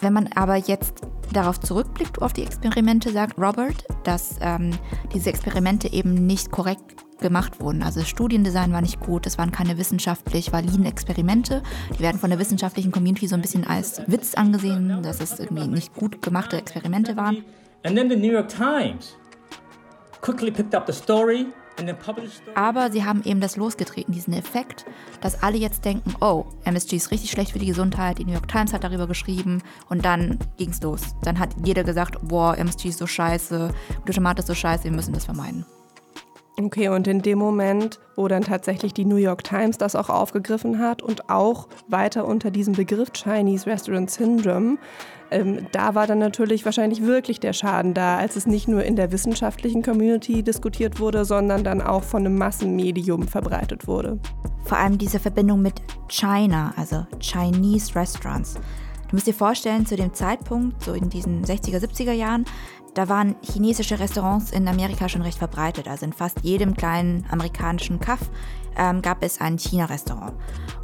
wenn 0.00 0.12
man 0.12 0.28
aber 0.34 0.56
jetzt 0.56 1.02
darauf 1.32 1.60
zurückblickt, 1.60 2.22
auf 2.22 2.32
die 2.32 2.42
Experimente, 2.42 3.12
sagt 3.12 3.38
Robert, 3.38 3.84
dass 4.04 4.36
ähm, 4.40 4.70
diese 5.12 5.28
Experimente 5.28 5.92
eben 5.92 6.14
nicht 6.26 6.50
korrekt 6.50 6.96
gemacht 7.20 7.60
wurden. 7.60 7.82
Also 7.82 8.00
das 8.00 8.08
Studiendesign 8.08 8.72
war 8.72 8.80
nicht 8.80 9.00
gut, 9.00 9.26
es 9.26 9.38
waren 9.38 9.52
keine 9.52 9.78
wissenschaftlich 9.78 10.52
validen 10.52 10.84
Experimente. 10.84 11.62
Die 11.96 12.00
werden 12.00 12.18
von 12.18 12.30
der 12.30 12.38
wissenschaftlichen 12.38 12.92
Community 12.92 13.26
so 13.26 13.34
ein 13.34 13.42
bisschen 13.42 13.66
als 13.66 14.02
Witz 14.06 14.34
angesehen, 14.34 15.02
dass 15.02 15.20
es 15.20 15.38
irgendwie 15.38 15.66
nicht 15.66 15.94
gut 15.94 16.22
gemachte 16.22 16.56
Experimente 16.56 17.16
waren. 17.16 17.44
And 17.84 17.96
then 17.96 18.08
the 18.08 18.16
New 18.16 18.32
York 18.32 18.48
Times 18.48 19.16
quickly 20.20 20.50
picked 20.50 20.74
up 20.74 20.86
the 20.86 20.92
story 20.92 21.46
aber 22.54 22.90
sie 22.90 23.04
haben 23.04 23.22
eben 23.24 23.40
das 23.40 23.56
losgetreten, 23.56 24.12
diesen 24.12 24.34
Effekt, 24.34 24.84
dass 25.20 25.42
alle 25.42 25.58
jetzt 25.58 25.84
denken, 25.84 26.14
oh, 26.20 26.46
MSG 26.64 26.96
ist 26.96 27.10
richtig 27.10 27.30
schlecht 27.30 27.52
für 27.52 27.58
die 27.58 27.66
Gesundheit, 27.66 28.18
die 28.18 28.24
New 28.24 28.32
York 28.32 28.48
Times 28.48 28.72
hat 28.72 28.84
darüber 28.84 29.06
geschrieben 29.06 29.62
und 29.88 30.04
dann 30.04 30.38
ging 30.56 30.70
es 30.70 30.82
los. 30.82 31.14
Dann 31.22 31.38
hat 31.38 31.50
jeder 31.64 31.84
gesagt, 31.84 32.16
boah, 32.22 32.56
MSG 32.56 32.88
ist 32.88 32.98
so 32.98 33.06
scheiße, 33.06 33.72
Glutamat 34.04 34.40
ist 34.40 34.46
so 34.46 34.54
scheiße, 34.54 34.84
wir 34.84 34.92
müssen 34.92 35.14
das 35.14 35.24
vermeiden. 35.24 35.64
Okay, 36.60 36.88
und 36.88 37.06
in 37.06 37.22
dem 37.22 37.38
Moment, 37.38 38.00
wo 38.16 38.26
dann 38.26 38.42
tatsächlich 38.42 38.92
die 38.92 39.04
New 39.04 39.16
York 39.16 39.44
Times 39.44 39.78
das 39.78 39.94
auch 39.94 40.08
aufgegriffen 40.08 40.80
hat 40.80 41.02
und 41.02 41.30
auch 41.30 41.68
weiter 41.86 42.26
unter 42.26 42.50
diesem 42.50 42.74
Begriff 42.74 43.12
Chinese 43.12 43.66
Restaurant 43.66 44.10
Syndrome, 44.10 44.78
ähm, 45.30 45.68
da 45.70 45.94
war 45.94 46.08
dann 46.08 46.18
natürlich 46.18 46.64
wahrscheinlich 46.64 47.02
wirklich 47.02 47.38
der 47.38 47.52
Schaden 47.52 47.94
da, 47.94 48.16
als 48.16 48.34
es 48.34 48.46
nicht 48.46 48.66
nur 48.66 48.82
in 48.82 48.96
der 48.96 49.12
wissenschaftlichen 49.12 49.82
Community 49.82 50.42
diskutiert 50.42 50.98
wurde, 50.98 51.24
sondern 51.24 51.62
dann 51.62 51.80
auch 51.80 52.02
von 52.02 52.26
einem 52.26 52.36
Massenmedium 52.36 53.28
verbreitet 53.28 53.86
wurde. 53.86 54.18
Vor 54.64 54.78
allem 54.78 54.98
diese 54.98 55.20
Verbindung 55.20 55.62
mit 55.62 55.80
China, 56.08 56.74
also 56.76 57.06
Chinese 57.20 57.94
Restaurants. 57.94 58.58
Du 59.08 59.16
musst 59.16 59.26
dir 59.26 59.34
vorstellen, 59.34 59.86
zu 59.86 59.96
dem 59.96 60.12
Zeitpunkt, 60.12 60.82
so 60.82 60.92
in 60.92 61.08
diesen 61.08 61.42
60er, 61.42 61.78
70er 61.78 62.12
Jahren, 62.12 62.44
da 62.94 63.08
waren 63.08 63.36
chinesische 63.42 63.98
Restaurants 63.98 64.52
in 64.52 64.66
Amerika 64.68 65.08
schon 65.08 65.22
recht 65.22 65.38
verbreitet. 65.38 65.88
Also 65.88 66.06
in 66.06 66.12
fast 66.12 66.40
jedem 66.42 66.74
kleinen 66.74 67.26
amerikanischen 67.30 68.00
Kaff 68.00 68.20
ähm, 68.76 69.02
gab 69.02 69.22
es 69.22 69.40
ein 69.40 69.58
China-Restaurant. 69.58 70.34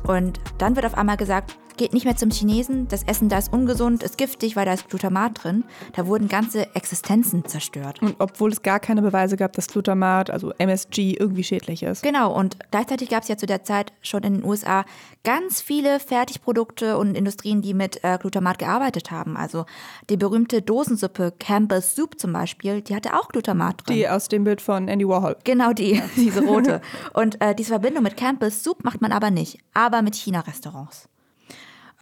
Und 0.07 0.40
dann 0.59 0.77
wird 0.77 0.87
auf 0.87 0.97
einmal 0.97 1.17
gesagt, 1.17 1.57
geht 1.77 1.93
nicht 1.93 2.05
mehr 2.05 2.17
zum 2.17 2.31
Chinesen, 2.31 2.89
das 2.89 3.03
Essen 3.05 3.29
da 3.29 3.39
ist 3.39 3.53
ungesund, 3.53 4.03
ist 4.03 4.19
giftig, 4.19 4.57
weil 4.57 4.67
da 4.67 4.73
ist 4.73 4.89
Glutamat 4.89 5.45
drin. 5.45 5.65
Da 5.95 6.07
wurden 6.07 6.29
ganze 6.29 6.75
Existenzen 6.75 7.45
zerstört. 7.45 8.01
Und 8.03 8.17
obwohl 8.19 8.53
es 8.53 8.63
gar 8.63 8.81
keine 8.81 9.03
Beweise 9.03 9.37
gab, 9.37 9.53
dass 9.53 9.69
Glutamat, 9.69 10.31
also 10.31 10.53
MSG, 10.59 11.17
irgendwie 11.19 11.45
schädlich 11.45 11.83
ist. 11.83 12.03
Genau, 12.03 12.33
und 12.33 12.57
gleichzeitig 12.71 13.09
gab 13.09 13.23
es 13.23 13.29
ja 13.29 13.37
zu 13.37 13.47
der 13.47 13.65
Zeit 13.65 13.93
schon 14.03 14.23
in 14.23 14.35
den 14.35 14.45
USA 14.45 14.85
ganz 15.25 15.61
viele 15.61 16.01
Fertigprodukte 16.01 16.99
und 16.99 17.17
Industrien, 17.17 17.63
die 17.63 17.75
mit 17.75 18.03
äh, 18.05 18.19
Glutamat 18.21 18.59
gearbeitet 18.59 19.11
haben. 19.11 19.37
Also 19.37 19.65
die 20.11 20.17
berühmte 20.17 20.63
Dosensuppe 20.63 21.33
Campbell's 21.39 21.95
Soup 21.95 22.21
zum 22.21 22.33
Beispiel, 22.33 22.83
die 22.83 22.95
hatte 22.95 23.15
auch 23.15 23.29
Glutamat 23.29 23.87
drin. 23.87 23.97
Die 23.97 24.09
aus 24.09 24.29
dem 24.29 24.45
Bild 24.45 24.61
von 24.61 24.89
Andy 24.89 25.09
Warhol. 25.09 25.37
Genau 25.45 25.73
die, 25.73 26.03
diese 26.17 26.45
rote. 26.45 26.81
und 27.13 27.41
äh, 27.41 27.55
diese 27.55 27.71
Verbindung 27.71 28.05
mit 28.05 28.17
Campbell's 28.17 28.63
Soup 28.63 28.85
macht 28.85 29.01
man 29.01 29.13
aber 29.13 29.31
nicht, 29.31 29.59
aber 29.73 30.03
mit 30.03 30.15
China-Restaurants. 30.15 31.09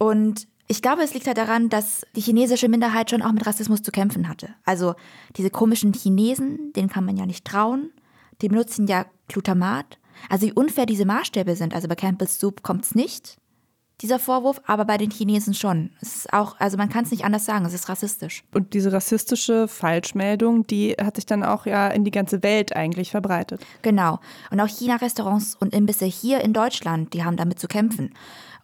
Und 0.03 0.47
ich 0.67 0.81
glaube, 0.81 1.01
es 1.01 1.13
liegt 1.13 1.27
halt 1.27 1.37
daran, 1.37 1.69
dass 1.69 2.05
die 2.15 2.21
chinesische 2.21 2.67
Minderheit 2.67 3.09
schon 3.09 3.21
auch 3.21 3.31
mit 3.31 3.45
Rassismus 3.45 3.81
zu 3.81 3.91
kämpfen 3.91 4.27
hatte. 4.27 4.49
Also 4.65 4.95
diese 5.37 5.49
komischen 5.49 5.93
Chinesen, 5.93 6.73
denen 6.73 6.89
kann 6.89 7.05
man 7.05 7.15
ja 7.15 7.25
nicht 7.25 7.45
trauen. 7.45 7.91
Die 8.41 8.49
benutzen 8.49 8.87
ja 8.87 9.05
Glutamat. 9.27 9.97
Also 10.29 10.47
wie 10.47 10.53
unfair 10.53 10.85
diese 10.85 11.05
Maßstäbe 11.05 11.55
sind. 11.55 11.73
Also 11.73 11.87
bei 11.87 11.95
Campbell's 11.95 12.39
Soup 12.39 12.63
kommt 12.63 12.83
es 12.83 12.95
nicht, 12.95 13.37
dieser 14.01 14.19
Vorwurf, 14.19 14.61
aber 14.65 14.83
bei 14.83 14.97
den 14.97 15.11
Chinesen 15.11 15.53
schon. 15.53 15.91
Es 16.01 16.15
ist 16.17 16.33
auch, 16.33 16.59
also 16.59 16.77
man 16.77 16.89
kann 16.89 17.05
es 17.05 17.11
nicht 17.11 17.23
anders 17.23 17.45
sagen, 17.45 17.65
es 17.65 17.73
ist 17.73 17.87
rassistisch. 17.87 18.43
Und 18.53 18.73
diese 18.73 18.91
rassistische 18.91 19.67
Falschmeldung, 19.67 20.67
die 20.67 20.91
hat 21.01 21.15
sich 21.15 21.25
dann 21.25 21.43
auch 21.43 21.65
ja 21.65 21.87
in 21.87 22.03
die 22.03 22.11
ganze 22.11 22.43
Welt 22.43 22.75
eigentlich 22.75 23.11
verbreitet. 23.11 23.65
Genau. 23.81 24.19
Und 24.51 24.59
auch 24.59 24.67
China-Restaurants 24.67 25.55
und 25.55 25.73
Imbisse 25.73 26.05
hier 26.05 26.41
in 26.41 26.51
Deutschland, 26.51 27.13
die 27.13 27.23
haben 27.23 27.37
damit 27.37 27.59
zu 27.59 27.67
kämpfen. 27.67 28.13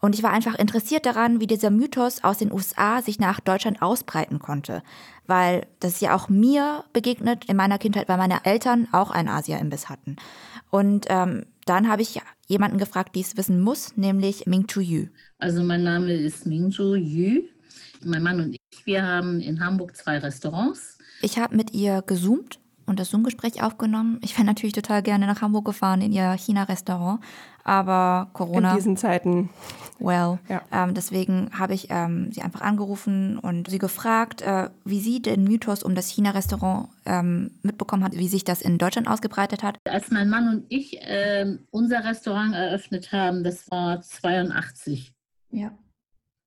Und 0.01 0.15
ich 0.15 0.23
war 0.23 0.31
einfach 0.31 0.55
interessiert 0.55 1.05
daran, 1.05 1.41
wie 1.41 1.47
dieser 1.47 1.69
Mythos 1.69 2.23
aus 2.23 2.37
den 2.37 2.51
USA 2.51 3.01
sich 3.01 3.19
nach 3.19 3.39
Deutschland 3.39 3.81
ausbreiten 3.81 4.39
konnte. 4.39 4.81
Weil 5.27 5.67
das 5.79 5.93
ist 5.93 6.01
ja 6.01 6.15
auch 6.15 6.29
mir 6.29 6.85
begegnet 6.93 7.45
in 7.45 7.57
meiner 7.57 7.77
Kindheit, 7.77 8.07
weil 8.07 8.17
meine 8.17 8.45
Eltern 8.45 8.87
auch 8.91 9.11
einen 9.11 9.27
Asia-Imbiss 9.27 9.89
hatten. 9.89 10.15
Und 10.69 11.05
ähm, 11.09 11.45
dann 11.65 11.89
habe 11.89 12.01
ich 12.01 12.21
jemanden 12.47 12.77
gefragt, 12.77 13.15
die 13.15 13.21
es 13.21 13.35
wissen 13.37 13.61
muss, 13.61 13.97
nämlich 13.97 14.45
Ming 14.47 14.67
Chu 14.67 14.79
Yu. 14.79 15.07
Also 15.37 15.63
mein 15.63 15.83
Name 15.83 16.13
ist 16.13 16.45
Ming 16.45 16.71
Chu 16.71 16.95
Yu. 16.95 17.43
Mein 18.03 18.23
Mann 18.23 18.39
und 18.39 18.53
ich, 18.53 18.85
wir 18.85 19.05
haben 19.05 19.41
in 19.41 19.63
Hamburg 19.63 19.95
zwei 19.97 20.17
Restaurants. 20.17 20.97
Ich 21.21 21.37
habe 21.37 21.55
mit 21.55 21.73
ihr 21.73 22.01
gezoomt 22.01 22.59
und 22.89 22.99
das 22.99 23.09
Zoom-Gespräch 23.09 23.63
aufgenommen. 23.63 24.19
Ich 24.23 24.37
wäre 24.37 24.45
natürlich 24.45 24.73
total 24.73 25.01
gerne 25.01 25.27
nach 25.27 25.41
Hamburg 25.41 25.65
gefahren 25.65 26.01
in 26.01 26.11
ihr 26.11 26.33
China-Restaurant, 26.33 27.21
aber 27.63 28.29
Corona. 28.33 28.71
In 28.71 28.75
diesen 28.77 28.97
Zeiten. 28.97 29.49
Well, 29.99 30.39
ja. 30.49 30.61
ähm, 30.71 30.93
deswegen 30.93 31.51
habe 31.57 31.73
ich 31.73 31.87
ähm, 31.89 32.31
sie 32.31 32.41
einfach 32.41 32.61
angerufen 32.61 33.37
und 33.37 33.69
sie 33.69 33.77
gefragt, 33.77 34.41
äh, 34.41 34.69
wie 34.85 34.99
sie 34.99 35.21
den 35.21 35.43
Mythos 35.43 35.83
um 35.83 35.93
das 35.93 36.09
China-Restaurant 36.09 36.89
ähm, 37.05 37.51
mitbekommen 37.61 38.03
hat, 38.03 38.17
wie 38.17 38.27
sich 38.27 38.43
das 38.43 38.61
in 38.61 38.77
Deutschland 38.77 39.07
ausgebreitet 39.07 39.61
hat. 39.61 39.77
Als 39.87 40.09
mein 40.09 40.29
Mann 40.29 40.49
und 40.49 40.65
ich 40.69 40.97
ähm, 41.01 41.59
unser 41.71 42.03
Restaurant 42.03 42.55
eröffnet 42.55 43.11
haben, 43.11 43.43
das 43.43 43.69
war 43.69 44.01
82. 44.01 45.13
Ja. 45.51 45.71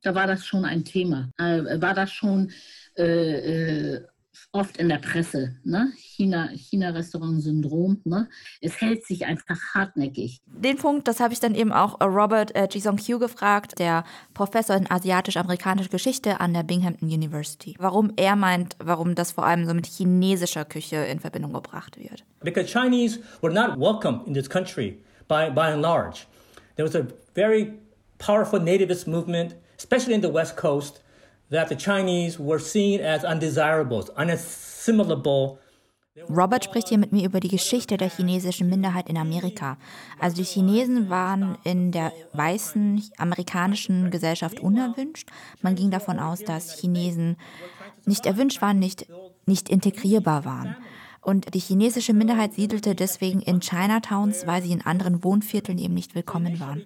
Da 0.02 0.14
war 0.16 0.26
das 0.26 0.44
schon 0.44 0.64
ein 0.64 0.85
Thema. 0.85 1.31
Äh, 1.38 1.81
war 1.81 1.94
das 1.94 2.11
schon 2.11 2.50
äh, 2.96 3.94
äh 3.94 4.07
oft 4.52 4.76
in 4.76 4.90
der 4.90 4.98
Presse, 4.98 5.56
ne? 5.64 5.92
China, 5.96 6.48
China-Restaurant-Syndrom. 6.54 8.02
Ne? 8.04 8.28
Es 8.60 8.80
hält 8.80 9.06
sich 9.06 9.24
einfach 9.24 9.58
hartnäckig. 9.74 10.42
Den 10.46 10.76
Punkt, 10.76 11.08
das 11.08 11.20
habe 11.20 11.32
ich 11.32 11.40
dann 11.40 11.54
eben 11.54 11.72
auch 11.72 12.00
Robert 12.00 12.54
äh, 12.54 12.68
Jisong 12.70 12.98
Q 12.98 13.18
gefragt, 13.18 13.78
der 13.78 14.04
Professor 14.34 14.76
in 14.76 14.90
asiatisch-amerikanischer 14.90 15.88
Geschichte 15.88 16.40
an 16.40 16.52
der 16.52 16.62
Binghamton 16.62 17.06
University. 17.06 17.74
Warum 17.78 18.12
er 18.16 18.36
meint, 18.36 18.76
warum 18.78 19.14
das 19.14 19.32
vor 19.32 19.46
allem 19.46 19.66
so 19.66 19.72
mit 19.72 19.86
chinesischer 19.86 20.66
Küche 20.66 20.96
in 20.96 21.18
Verbindung 21.18 21.54
gebracht 21.54 21.98
wird. 21.98 22.24
Because 22.40 22.70
Chinese 22.70 23.20
were 23.40 23.52
not 23.52 23.78
welcome 23.78 24.20
in 24.26 24.34
this 24.34 24.48
country 24.48 24.98
by, 25.28 25.50
by 25.50 25.72
and 25.72 25.80
large. 25.80 26.26
There 26.76 26.86
was 26.86 26.94
a 26.94 27.06
very 27.34 27.72
powerful 28.18 28.60
nativist 28.60 29.06
movement, 29.06 29.56
especially 29.78 30.14
in 30.14 30.22
the 30.22 30.32
West 30.32 30.56
Coast, 30.56 31.01
that 31.52 31.68
the 31.68 31.76
Chinese 31.76 32.38
were 32.38 32.58
seen 32.58 33.00
as 33.00 33.24
undesirables, 33.24 34.10
unassimilable. 34.10 35.58
Robert 36.28 36.64
spricht 36.64 36.88
hier 36.88 36.98
mit 36.98 37.12
mir 37.12 37.24
über 37.24 37.40
die 37.40 37.48
Geschichte 37.48 37.96
der 37.96 38.10
chinesischen 38.10 38.68
Minderheit 38.68 39.08
in 39.08 39.16
Amerika. 39.16 39.78
Also 40.20 40.36
die 40.36 40.44
Chinesen 40.44 41.08
waren 41.08 41.56
in 41.64 41.90
der 41.90 42.12
weißen 42.34 43.02
amerikanischen 43.16 44.10
Gesellschaft 44.10 44.60
unerwünscht. 44.60 45.30
Man 45.62 45.74
ging 45.74 45.90
davon 45.90 46.18
aus, 46.18 46.40
dass 46.40 46.78
Chinesen 46.78 47.36
nicht 48.04 48.26
erwünscht 48.26 48.60
waren, 48.60 48.78
nicht, 48.78 49.06
nicht 49.46 49.70
integrierbar 49.70 50.44
waren. 50.44 50.76
Und 51.22 51.54
die 51.54 51.60
chinesische 51.60 52.12
Minderheit 52.12 52.54
siedelte 52.54 52.94
deswegen 52.94 53.40
in 53.40 53.60
Chinatowns, 53.60 54.46
weil 54.46 54.60
sie 54.60 54.72
in 54.72 54.82
anderen 54.82 55.24
Wohnvierteln 55.24 55.78
eben 55.78 55.94
nicht 55.94 56.14
willkommen 56.14 56.60
waren. 56.60 56.82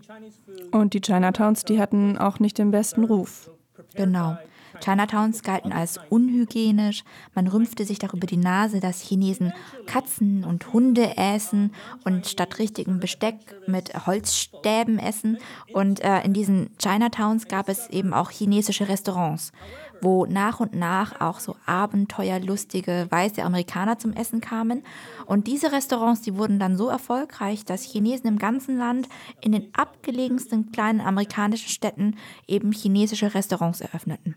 Und 0.70 0.94
die 0.94 1.00
Chinatowns, 1.00 1.64
die 1.64 1.80
hatten 1.80 2.16
auch 2.16 2.38
nicht 2.38 2.58
den 2.58 2.70
besten 2.70 3.02
Ruf. 3.02 3.50
Genau. 3.94 4.36
Chinatowns 4.80 5.42
galten 5.42 5.72
als 5.72 5.98
unhygienisch. 6.10 7.04
Man 7.34 7.46
rümpfte 7.46 7.84
sich 7.84 7.98
darüber 7.98 8.26
die 8.26 8.36
Nase, 8.36 8.80
dass 8.80 9.00
Chinesen 9.00 9.52
Katzen 9.86 10.44
und 10.44 10.72
Hunde 10.72 11.16
essen 11.16 11.72
und 12.04 12.26
statt 12.26 12.58
richtigem 12.58 13.00
Besteck 13.00 13.36
mit 13.66 14.06
Holzstäben 14.06 14.98
essen. 14.98 15.38
Und 15.72 16.00
äh, 16.00 16.22
in 16.22 16.32
diesen 16.32 16.70
Chinatowns 16.80 17.48
gab 17.48 17.68
es 17.68 17.88
eben 17.90 18.12
auch 18.12 18.30
chinesische 18.30 18.88
Restaurants, 18.88 19.52
wo 20.00 20.26
nach 20.26 20.60
und 20.60 20.74
nach 20.74 21.20
auch 21.20 21.40
so 21.40 21.56
abenteuerlustige 21.66 23.06
weiße 23.10 23.42
Amerikaner 23.42 23.98
zum 23.98 24.12
Essen 24.12 24.40
kamen. 24.40 24.82
Und 25.26 25.46
diese 25.46 25.72
Restaurants, 25.72 26.22
die 26.22 26.36
wurden 26.36 26.58
dann 26.58 26.76
so 26.76 26.88
erfolgreich, 26.88 27.64
dass 27.64 27.82
Chinesen 27.82 28.26
im 28.26 28.38
ganzen 28.38 28.78
Land 28.78 29.08
in 29.40 29.52
den 29.52 29.68
abgelegensten 29.74 30.72
kleinen 30.72 31.00
amerikanischen 31.00 31.68
Städten 31.68 32.16
eben 32.46 32.72
chinesische 32.72 33.34
Restaurants 33.34 33.80
eröffneten. 33.80 34.36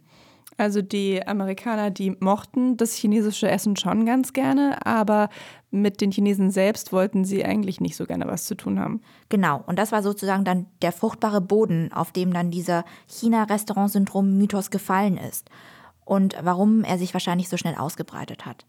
Also 0.60 0.82
die 0.82 1.26
Amerikaner, 1.26 1.90
die 1.90 2.18
mochten 2.20 2.76
das 2.76 2.94
chinesische 2.94 3.50
Essen 3.50 3.78
schon 3.78 4.06
ganz 4.06 4.34
gerne, 4.34 4.86
aber 4.86 5.30
mit 5.72 6.02
den 6.02 6.12
Chinesen 6.12 6.52
selbst 6.52 6.92
wollten 6.92 7.24
sie 7.24 7.46
eigentlich 7.46 7.80
nicht 7.80 7.96
so 7.96 8.06
gerne 8.06 8.28
was 8.28 8.44
zu 8.44 8.56
tun 8.56 8.78
haben. 8.78 9.00
Genau, 9.30 9.64
und 9.68 9.80
das 9.80 9.94
war 9.94 10.04
sozusagen 10.04 10.44
dann 10.44 10.66
der 10.82 10.92
fruchtbare 10.92 11.40
Boden, 11.40 11.94
auf 11.94 12.12
dem 12.12 12.34
dann 12.34 12.52
dieser 12.52 12.84
China-Restaurant-Syndrom-Mythos 13.08 14.70
gefallen 14.70 15.16
ist 15.16 15.50
und 16.04 16.36
warum 16.42 16.84
er 16.84 16.98
sich 16.98 17.14
wahrscheinlich 17.14 17.48
so 17.48 17.56
schnell 17.56 17.76
ausgebreitet 17.76 18.46
hat. 18.46 18.66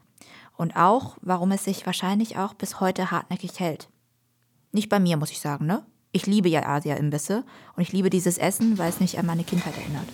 Und 0.57 0.77
auch, 0.77 1.17
warum 1.23 1.51
es 1.51 1.65
sich 1.65 1.87
wahrscheinlich 1.87 2.39
auch 2.39 2.55
bis 2.55 2.79
heute 2.79 3.11
hartnäckig 3.11 3.59
hält. 3.59 3.89
Nicht 4.71 4.91
bei 4.91 5.01
mir, 5.01 5.17
muss 5.17 5.33
ich 5.33 5.41
sagen, 5.41 5.67
ne? 5.67 5.85
Ich 6.13 6.27
liebe 6.27 6.49
ja 6.49 6.67
Asia-Imbisse 6.67 7.45
und 7.77 7.83
ich 7.83 7.93
liebe 7.93 8.11
dieses 8.11 8.37
Essen, 8.37 8.79
weil 8.79 8.89
es 8.89 8.99
mich 8.99 9.17
an 9.21 9.27
meine 9.27 9.45
Kindheit 9.45 9.75
erinnert. 9.77 10.09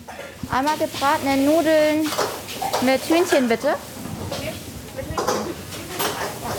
Einmal 0.51 0.77
gebratene 0.77 1.37
Nudeln 1.37 2.05
mit 2.85 3.01
Hühnchen, 3.09 3.49
bitte. 3.49 3.73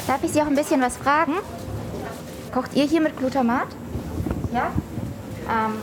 Darf 0.08 0.24
ich 0.24 0.32
Sie 0.32 0.42
auch 0.42 0.46
ein 0.46 0.56
bisschen 0.56 0.80
was 0.80 0.96
fragen? 0.96 1.34
Kocht 2.52 2.74
ihr 2.74 2.84
hier 2.84 3.00
mit 3.00 3.16
Glutamat? 3.16 3.68
Ja? 4.52 4.72
Ähm, 5.48 5.74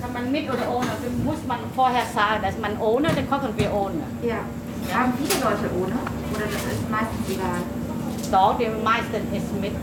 kann 0.00 0.12
man 0.12 0.32
mit 0.32 0.48
oder 0.48 0.68
ohne? 0.68 0.88
Muss 1.22 1.46
man 1.46 1.60
vorher 1.76 2.02
sagen, 2.12 2.42
dass 2.42 2.58
man 2.58 2.76
ohne, 2.80 3.06
dann 3.14 3.30
kochen 3.30 3.56
wir 3.56 3.72
ohne. 3.72 4.02
Ja. 4.20 4.40
Haben 4.92 5.12
viele 5.16 5.44
Leute 5.44 5.70
ohne? 5.80 5.94
Oder 6.34 6.46
das 6.46 6.72
ist 6.72 6.90
meistens 6.90 7.28
egal? 7.28 7.60
Doch, 8.32 8.58
die 8.58 8.66
meisten 8.82 9.32
ist 9.36 9.60
mit. 9.60 9.76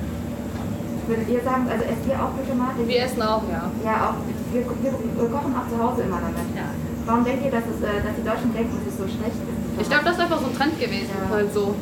Würdet 1.08 1.30
ihr 1.30 1.42
sagen, 1.42 1.68
also 1.72 1.84
esst 1.88 2.04
ihr 2.04 2.20
auch 2.20 2.36
Glutamat? 2.36 2.76
Wir 2.84 3.02
essen 3.04 3.22
auch, 3.22 3.44
ja. 3.48 3.72
Ja, 3.84 4.12
auch. 4.12 4.20
Wir, 4.52 4.62
wir, 4.62 4.92
wir 4.92 5.30
kochen 5.32 5.56
auch 5.56 5.68
zu 5.72 5.78
Hause 5.80 6.04
immer 6.04 6.20
damit. 6.20 6.52
Ja. 6.52 6.68
Warum 7.06 7.24
denkt 7.24 7.46
ihr, 7.46 7.52
dass, 7.52 7.64
es, 7.64 7.80
äh, 7.80 8.04
dass 8.04 8.16
die 8.20 8.28
Deutschen 8.28 8.52
denken, 8.52 8.76
dass 8.76 8.92
es 8.92 8.98
so 9.00 9.08
schlecht 9.08 9.40
ist? 9.40 9.82
Ich 9.82 9.88
glaube, 9.88 10.04
das 10.04 10.16
ist 10.16 10.22
einfach 10.22 10.42
so 10.42 10.48
ein 10.48 10.56
Trend 10.56 10.76
gewesen. 10.78 11.16
Ja. 11.16 11.32
Halt 11.32 11.54
so, 11.54 11.76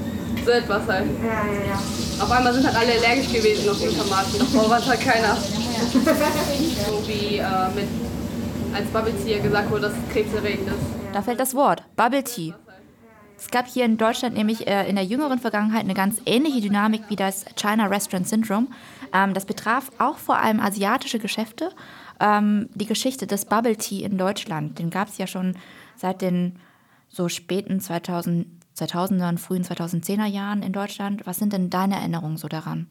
so 0.45 0.51
etwas 0.51 0.85
halt. 0.87 1.09
Ja, 1.25 1.41
ja, 1.41 1.73
ja. 1.73 1.77
Auf 2.21 2.29
einmal 2.29 2.53
sind 2.53 2.65
halt 2.69 2.77
alle 2.77 2.93
allergisch 2.93 3.33
gewesen 3.33 3.65
auf 3.65 3.81
Glutamat. 3.81 4.25
Davor 4.37 4.69
war 4.69 4.77
es 4.77 4.87
halt 4.87 5.01
keiner. 5.01 5.33
so 5.89 7.07
wie 7.09 7.41
äh, 7.41 7.69
mit, 7.73 7.89
als 8.77 8.87
Bubble 8.93 9.13
Tea 9.25 9.39
gesagt 9.39 9.71
wurde, 9.71 9.89
dass 9.89 9.93
es 9.93 10.13
krebserregend 10.13 10.67
ist. 10.69 10.85
Da 11.13 11.21
fällt 11.23 11.39
das 11.39 11.55
Wort, 11.55 11.81
Bubble 11.95 12.23
Tea. 12.23 12.53
Es 13.45 13.51
gab 13.51 13.67
hier 13.67 13.85
in 13.85 13.97
Deutschland 13.97 14.35
nämlich 14.35 14.65
äh, 14.65 14.89
in 14.89 14.95
der 14.95 15.05
jüngeren 15.05 15.37
Vergangenheit 15.37 15.83
eine 15.83 15.93
ganz 15.93 16.19
ähnliche 16.25 16.61
Dynamik 16.61 17.03
wie 17.09 17.15
das 17.15 17.45
China 17.55 17.85
Restaurant 17.85 18.27
Syndrome. 18.27 18.67
Ähm, 19.13 19.35
das 19.35 19.45
betraf 19.45 19.91
auch 19.99 20.17
vor 20.17 20.39
allem 20.39 20.59
asiatische 20.59 21.19
Geschäfte. 21.19 21.69
Ähm, 22.19 22.69
die 22.73 22.87
Geschichte 22.87 23.27
des 23.27 23.45
Bubble 23.45 23.77
Tea 23.77 24.03
in 24.03 24.17
Deutschland, 24.17 24.79
den 24.79 24.89
gab 24.89 25.09
es 25.09 25.19
ja 25.19 25.27
schon 25.27 25.55
seit 25.95 26.23
den 26.23 26.57
so 27.07 27.29
späten 27.29 27.79
2010 27.79 28.59
2000er, 28.75 29.37
frühen 29.37 29.63
2010er 29.63 30.25
Jahren 30.25 30.63
in 30.63 30.73
Deutschland. 30.73 31.25
Was 31.25 31.37
sind 31.37 31.53
denn 31.53 31.69
deine 31.69 31.95
Erinnerungen 31.97 32.37
so 32.37 32.47
daran? 32.47 32.87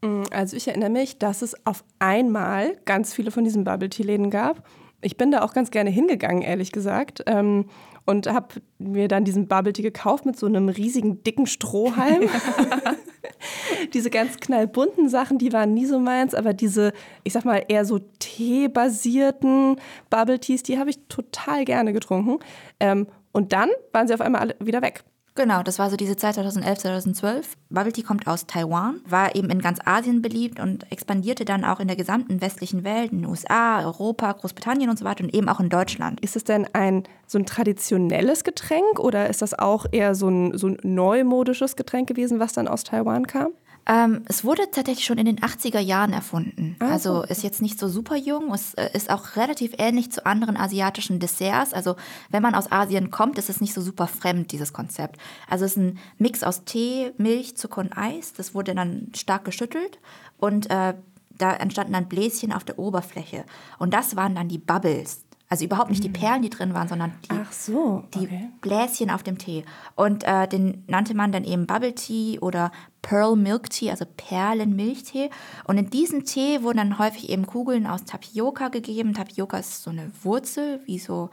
Mm, 0.00 0.22
also 0.32 0.56
ich 0.56 0.66
erinnere 0.66 0.90
mich, 0.90 1.18
dass 1.18 1.42
es 1.42 1.66
auf 1.66 1.84
einmal 1.98 2.78
ganz 2.86 3.12
viele 3.12 3.30
von 3.30 3.44
diesen 3.44 3.64
Bubble 3.64 3.90
Tea 3.90 4.02
Läden 4.02 4.30
gab. 4.30 4.66
Ich 5.04 5.16
bin 5.16 5.30
da 5.30 5.42
auch 5.42 5.52
ganz 5.52 5.70
gerne 5.70 5.90
hingegangen, 5.90 6.42
ehrlich 6.42 6.72
gesagt. 6.72 7.22
Ähm, 7.26 7.66
und 8.06 8.26
habe 8.26 8.56
mir 8.78 9.08
dann 9.08 9.24
diesen 9.24 9.48
Bubble 9.48 9.72
Tea 9.72 9.82
gekauft 9.82 10.26
mit 10.26 10.38
so 10.38 10.46
einem 10.46 10.68
riesigen, 10.68 11.22
dicken 11.22 11.46
Strohhalm. 11.46 12.28
diese 13.94 14.10
ganz 14.10 14.38
knallbunten 14.38 15.08
Sachen, 15.08 15.38
die 15.38 15.52
waren 15.52 15.74
nie 15.74 15.86
so 15.86 15.98
meins, 15.98 16.34
aber 16.34 16.52
diese, 16.54 16.92
ich 17.22 17.32
sag 17.32 17.44
mal, 17.44 17.64
eher 17.68 17.84
so 17.84 17.98
teebasierten 18.18 19.76
Bubble 20.10 20.38
Teas, 20.38 20.62
die 20.62 20.78
habe 20.78 20.90
ich 20.90 20.98
total 21.08 21.64
gerne 21.64 21.92
getrunken. 21.92 22.38
Ähm, 22.80 23.06
und 23.32 23.52
dann 23.52 23.70
waren 23.92 24.06
sie 24.06 24.14
auf 24.14 24.20
einmal 24.20 24.40
alle 24.40 24.56
wieder 24.60 24.82
weg. 24.82 25.04
Genau, 25.36 25.64
das 25.64 25.80
war 25.80 25.90
so 25.90 25.96
diese 25.96 26.14
Zeit 26.14 26.34
2011, 26.34 26.78
2012. 26.78 27.54
Bubble 27.68 27.92
Tea 27.92 28.04
kommt 28.04 28.28
aus 28.28 28.46
Taiwan, 28.46 29.00
war 29.04 29.34
eben 29.34 29.50
in 29.50 29.60
ganz 29.60 29.80
Asien 29.84 30.22
beliebt 30.22 30.60
und 30.60 30.90
expandierte 30.92 31.44
dann 31.44 31.64
auch 31.64 31.80
in 31.80 31.88
der 31.88 31.96
gesamten 31.96 32.40
westlichen 32.40 32.84
Welt, 32.84 33.10
in 33.10 33.22
den 33.22 33.26
USA, 33.26 33.84
Europa, 33.84 34.30
Großbritannien 34.30 34.88
und 34.90 34.96
so 34.96 35.04
weiter 35.04 35.24
und 35.24 35.34
eben 35.34 35.48
auch 35.48 35.58
in 35.58 35.70
Deutschland. 35.70 36.20
Ist 36.20 36.36
es 36.36 36.44
denn 36.44 36.68
ein 36.72 37.02
so 37.26 37.36
ein 37.36 37.46
traditionelles 37.46 38.44
Getränk 38.44 39.00
oder 39.00 39.28
ist 39.28 39.42
das 39.42 39.58
auch 39.58 39.86
eher 39.90 40.14
so 40.14 40.28
ein, 40.28 40.56
so 40.56 40.68
ein 40.68 40.78
neumodisches 40.84 41.74
Getränk 41.74 42.06
gewesen, 42.06 42.38
was 42.38 42.52
dann 42.52 42.68
aus 42.68 42.84
Taiwan 42.84 43.26
kam? 43.26 43.50
Ähm, 43.86 44.22
es 44.26 44.44
wurde 44.44 44.62
tatsächlich 44.70 45.04
schon 45.04 45.18
in 45.18 45.26
den 45.26 45.40
80er 45.40 45.78
Jahren 45.78 46.12
erfunden. 46.12 46.76
Ah, 46.78 46.92
also 46.92 47.22
ist 47.22 47.42
jetzt 47.42 47.60
nicht 47.60 47.78
so 47.78 47.88
super 47.88 48.16
jung. 48.16 48.52
Es 48.54 48.74
äh, 48.74 48.88
ist 48.94 49.10
auch 49.10 49.36
relativ 49.36 49.74
ähnlich 49.78 50.10
zu 50.10 50.24
anderen 50.24 50.56
asiatischen 50.56 51.20
Desserts. 51.20 51.74
Also 51.74 51.96
wenn 52.30 52.42
man 52.42 52.54
aus 52.54 52.72
Asien 52.72 53.10
kommt, 53.10 53.38
ist 53.38 53.50
es 53.50 53.60
nicht 53.60 53.74
so 53.74 53.82
super 53.82 54.06
fremd, 54.06 54.52
dieses 54.52 54.72
Konzept. 54.72 55.18
Also 55.48 55.64
es 55.66 55.72
ist 55.72 55.78
ein 55.78 55.98
Mix 56.18 56.42
aus 56.42 56.64
Tee, 56.64 57.12
Milch, 57.18 57.56
Zucker 57.56 57.82
und 57.82 57.96
Eis. 57.96 58.32
Das 58.32 58.54
wurde 58.54 58.74
dann 58.74 59.12
stark 59.14 59.44
geschüttelt 59.44 59.98
und 60.38 60.70
äh, 60.70 60.94
da 61.36 61.52
entstanden 61.52 61.92
dann 61.92 62.08
Bläschen 62.08 62.52
auf 62.52 62.64
der 62.64 62.78
Oberfläche. 62.78 63.44
Und 63.78 63.92
das 63.92 64.16
waren 64.16 64.34
dann 64.34 64.48
die 64.48 64.58
Bubbles. 64.58 65.24
Also 65.48 65.64
überhaupt 65.64 65.90
nicht 65.90 66.02
die 66.02 66.08
mm. 66.08 66.14
Perlen, 66.14 66.42
die 66.42 66.50
drin 66.50 66.74
waren, 66.74 66.88
sondern 66.88 67.12
die, 67.24 67.34
so, 67.50 68.04
okay. 68.06 68.28
die 68.28 68.50
Bläschen 68.60 69.10
auf 69.10 69.22
dem 69.22 69.38
Tee. 69.38 69.64
Und 69.94 70.24
äh, 70.24 70.48
den 70.48 70.84
nannte 70.86 71.14
man 71.14 71.32
dann 71.32 71.44
eben 71.44 71.66
Bubble 71.66 71.94
Tea 71.94 72.38
oder 72.40 72.72
Pearl 73.02 73.36
Milk 73.36 73.68
Tea, 73.70 73.90
also 73.90 74.06
Perlenmilchtee. 74.16 75.30
Und 75.64 75.76
in 75.76 75.90
diesen 75.90 76.24
Tee 76.24 76.62
wurden 76.62 76.78
dann 76.78 76.98
häufig 76.98 77.28
eben 77.28 77.46
Kugeln 77.46 77.86
aus 77.86 78.04
Tapioca 78.04 78.68
gegeben. 78.68 79.12
Tapioca 79.12 79.58
ist 79.58 79.82
so 79.82 79.90
eine 79.90 80.10
Wurzel, 80.22 80.80
wie 80.86 80.98
so 80.98 81.30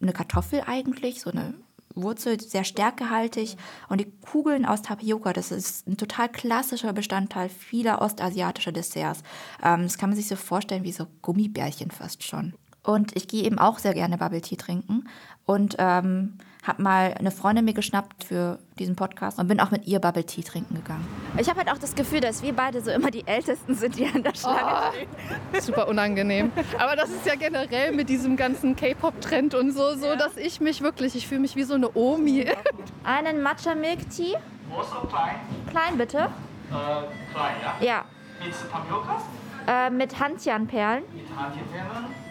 eine 0.00 0.12
Kartoffel 0.12 0.62
eigentlich, 0.66 1.20
so 1.20 1.30
eine 1.30 1.54
Wurzel, 1.94 2.40
sehr 2.40 2.64
stärkehaltig. 2.64 3.56
Und 3.88 4.00
die 4.00 4.12
Kugeln 4.30 4.66
aus 4.66 4.82
Tapioca, 4.82 5.32
das 5.32 5.50
ist 5.50 5.88
ein 5.88 5.96
total 5.96 6.28
klassischer 6.28 6.92
Bestandteil 6.92 7.48
vieler 7.48 8.02
ostasiatischer 8.02 8.72
Desserts. 8.72 9.22
Ähm, 9.62 9.84
das 9.84 9.98
kann 9.98 10.10
man 10.10 10.16
sich 10.16 10.28
so 10.28 10.36
vorstellen 10.36 10.84
wie 10.84 10.92
so 10.92 11.06
Gummibärchen 11.22 11.90
fast 11.90 12.22
schon. 12.22 12.54
Und 12.88 13.14
ich 13.14 13.28
gehe 13.28 13.44
eben 13.44 13.58
auch 13.58 13.78
sehr 13.78 13.92
gerne 13.92 14.16
Bubble 14.16 14.40
Tea 14.40 14.56
trinken. 14.56 15.06
Und 15.44 15.76
ähm, 15.78 16.38
habe 16.66 16.82
mal 16.82 17.14
eine 17.18 17.30
Freundin 17.30 17.66
mir 17.66 17.74
geschnappt 17.74 18.24
für 18.24 18.58
diesen 18.78 18.96
Podcast 18.96 19.38
und 19.38 19.46
bin 19.46 19.60
auch 19.60 19.70
mit 19.70 19.86
ihr 19.86 19.98
Bubble 19.98 20.24
Tea 20.24 20.42
trinken 20.42 20.74
gegangen. 20.74 21.06
Ich 21.36 21.50
habe 21.50 21.58
halt 21.58 21.70
auch 21.70 21.76
das 21.76 21.94
Gefühl, 21.94 22.20
dass 22.20 22.42
wir 22.42 22.54
beide 22.54 22.80
so 22.80 22.90
immer 22.90 23.10
die 23.10 23.26
Ältesten 23.26 23.74
sind, 23.74 23.98
die 23.98 24.06
an 24.06 24.22
der 24.22 24.34
Schlange 24.34 24.62
oh, 24.62 24.92
stehen. 24.92 25.60
Super 25.60 25.86
unangenehm. 25.86 26.50
Aber 26.78 26.96
das 26.96 27.10
ist 27.10 27.26
ja 27.26 27.34
generell 27.34 27.92
mit 27.92 28.08
diesem 28.08 28.38
ganzen 28.38 28.74
K-Pop-Trend 28.74 29.54
und 29.54 29.72
so, 29.72 29.94
so, 29.94 30.06
ja. 30.06 30.16
dass 30.16 30.38
ich 30.38 30.62
mich 30.62 30.80
wirklich, 30.80 31.14
ich 31.14 31.28
fühle 31.28 31.40
mich 31.40 31.56
wie 31.56 31.64
so 31.64 31.74
eine 31.74 31.94
Omi. 31.94 32.46
Einen 33.04 33.42
Matcha 33.42 33.74
Milk 33.74 34.08
Tea. 34.08 34.34
Groß 34.72 34.92
oder 34.92 35.08
klein? 35.08 35.34
Klein 35.70 35.98
bitte. 35.98 36.18
Äh, 36.18 36.24
klein, 36.70 37.54
ja? 37.62 37.86
Ja. 37.86 38.04
Mit 38.42 38.54
Tapioca? 38.72 39.22
Äh, 39.66 39.90
mit 39.90 40.18
Hantianperlen. 40.18 41.04
Mit 41.12 41.26
Hantianperlen. 41.36 42.27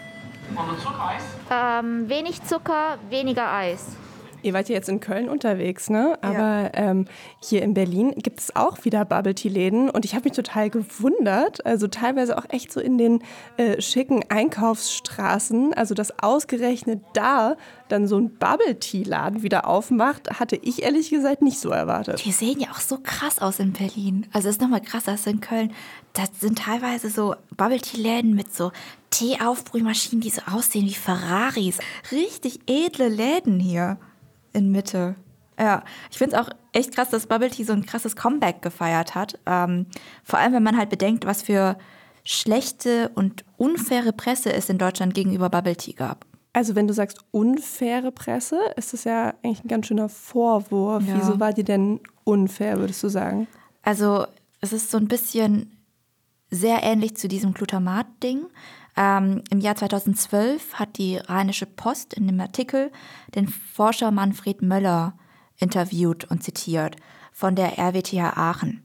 Ähm, 1.51 2.09
wenig 2.09 2.43
Zucker, 2.43 2.97
weniger 3.09 3.51
Eis. 3.51 3.95
Ihr 4.43 4.53
wart 4.53 4.69
ja 4.69 4.75
jetzt 4.75 4.87
in 4.87 4.99
Köln 4.99 5.29
unterwegs, 5.29 5.89
ne? 5.89 6.17
Aber 6.21 6.37
ja. 6.37 6.71
ähm, 6.73 7.05
hier 7.41 7.63
in 7.63 7.73
Berlin 7.73 8.13
gibt 8.15 8.39
es 8.39 8.55
auch 8.55 8.85
wieder 8.85 9.03
Bubble 9.03 9.33
Tea 9.33 9.49
Läden 9.49 9.89
und 9.89 10.05
ich 10.05 10.13
habe 10.13 10.25
mich 10.25 10.33
total 10.33 10.69
gewundert. 10.69 11.65
Also 11.65 11.87
teilweise 11.87 12.37
auch 12.37 12.45
echt 12.49 12.71
so 12.71 12.79
in 12.79 12.97
den 12.97 13.23
äh, 13.57 13.81
schicken 13.81 14.23
Einkaufsstraßen. 14.29 15.73
Also 15.73 15.95
dass 15.95 16.19
ausgerechnet 16.19 17.01
da 17.13 17.57
dann 17.89 18.07
so 18.07 18.17
ein 18.17 18.37
Bubble 18.37 18.79
Tea 18.79 19.03
Laden 19.03 19.41
wieder 19.41 19.67
aufmacht, 19.67 20.39
hatte 20.39 20.55
ich 20.55 20.83
ehrlich 20.83 21.09
gesagt 21.09 21.41
nicht 21.41 21.59
so 21.59 21.69
erwartet. 21.69 22.23
Die 22.23 22.31
sehen 22.31 22.59
ja 22.59 22.69
auch 22.71 22.79
so 22.79 22.99
krass 23.01 23.39
aus 23.39 23.59
in 23.59 23.73
Berlin. 23.73 24.27
Also 24.33 24.49
es 24.49 24.55
ist 24.55 24.61
nochmal 24.61 24.81
krasser 24.81 25.13
als 25.13 25.25
in 25.25 25.41
Köln. 25.41 25.73
Das 26.13 26.29
sind 26.39 26.59
teilweise 26.59 27.09
so 27.09 27.35
Bubble 27.55 27.79
Tea 27.79 27.97
Läden 27.97 28.35
mit 28.35 28.53
so 28.53 28.71
Teeaufbrühmaschinen, 29.09 30.21
die 30.21 30.29
so 30.29 30.41
aussehen 30.51 30.85
wie 30.85 30.93
Ferraris. 30.93 31.79
Richtig 32.11 32.59
edle 32.67 33.09
Läden 33.09 33.59
hier 33.59 33.97
in 34.53 34.71
Mitte. 34.71 35.15
Ja, 35.59 35.83
ich 36.11 36.17
finde 36.17 36.35
es 36.35 36.41
auch 36.41 36.49
echt 36.71 36.93
krass, 36.93 37.09
dass 37.09 37.27
Bubble 37.27 37.49
Tea 37.49 37.63
so 37.63 37.73
ein 37.73 37.85
krasses 37.85 38.15
Comeback 38.15 38.61
gefeiert 38.61 39.15
hat. 39.15 39.39
Ähm, 39.45 39.87
vor 40.23 40.39
allem, 40.39 40.53
wenn 40.53 40.63
man 40.63 40.77
halt 40.77 40.89
bedenkt, 40.89 41.25
was 41.25 41.41
für 41.41 41.77
schlechte 42.23 43.09
und 43.15 43.45
unfaire 43.55 44.13
Presse 44.13 44.51
es 44.53 44.69
in 44.69 44.77
Deutschland 44.77 45.13
gegenüber 45.13 45.49
Bubble 45.49 45.75
Tea 45.75 45.93
gab. 45.93 46.25
Also 46.53 46.75
wenn 46.75 46.87
du 46.87 46.93
sagst 46.93 47.19
unfaire 47.31 48.11
Presse, 48.11 48.59
ist 48.75 48.93
das 48.93 49.03
ja 49.03 49.33
eigentlich 49.43 49.63
ein 49.63 49.67
ganz 49.67 49.87
schöner 49.87 50.09
Vorwurf. 50.09 51.03
Ja. 51.07 51.15
Wieso 51.17 51.39
war 51.39 51.53
die 51.53 51.63
denn 51.63 51.99
unfair, 52.23 52.79
würdest 52.79 53.03
du 53.03 53.09
sagen? 53.09 53.47
Also 53.83 54.25
es 54.59 54.73
ist 54.73 54.91
so 54.91 54.97
ein 54.97 55.07
bisschen 55.07 55.77
sehr 56.49 56.83
ähnlich 56.83 57.15
zu 57.15 57.27
diesem 57.27 57.53
Glutamat-Ding. 57.53 58.45
Ähm, 58.97 59.43
Im 59.51 59.59
Jahr 59.59 59.75
2012 59.75 60.73
hat 60.73 60.97
die 60.97 61.17
Rheinische 61.17 61.67
Post 61.67 62.15
in 62.15 62.27
dem 62.27 62.39
Artikel 62.41 62.91
den 63.35 63.47
Forscher 63.47 64.09
Manfred 64.09 64.63
Möller 64.63 65.13
interviewt 65.59 66.25
und 66.25 66.43
zitiert 66.43 66.95
von 67.31 67.55
der 67.55 67.77
RWTH 67.77 68.35
Aachen. 68.35 68.83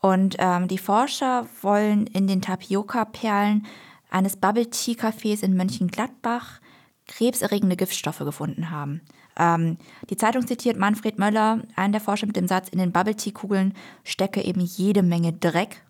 Und 0.00 0.36
ähm, 0.38 0.68
die 0.68 0.78
Forscher 0.78 1.46
wollen 1.62 2.06
in 2.06 2.26
den 2.26 2.42
Tapioca-Perlen 2.42 3.66
eines 4.10 4.36
Bubble 4.36 4.68
Tea 4.68 4.94
Cafés 4.94 5.42
in 5.42 5.56
Mönchengladbach 5.56 6.60
krebserregende 7.08 7.76
Giftstoffe 7.76 8.18
gefunden 8.18 8.70
haben. 8.70 9.00
Ähm, 9.38 9.78
die 10.10 10.16
Zeitung 10.16 10.46
zitiert 10.46 10.76
Manfred 10.76 11.18
Möller, 11.18 11.62
einen 11.74 11.92
der 11.92 12.02
Forscher 12.02 12.26
mit 12.26 12.36
dem 12.36 12.48
Satz, 12.48 12.68
in 12.68 12.78
den 12.78 12.92
Bubble 12.92 13.16
Tea 13.16 13.32
Kugeln 13.32 13.72
stecke 14.04 14.42
eben 14.42 14.60
jede 14.60 15.02
Menge 15.02 15.32
Dreck 15.32 15.82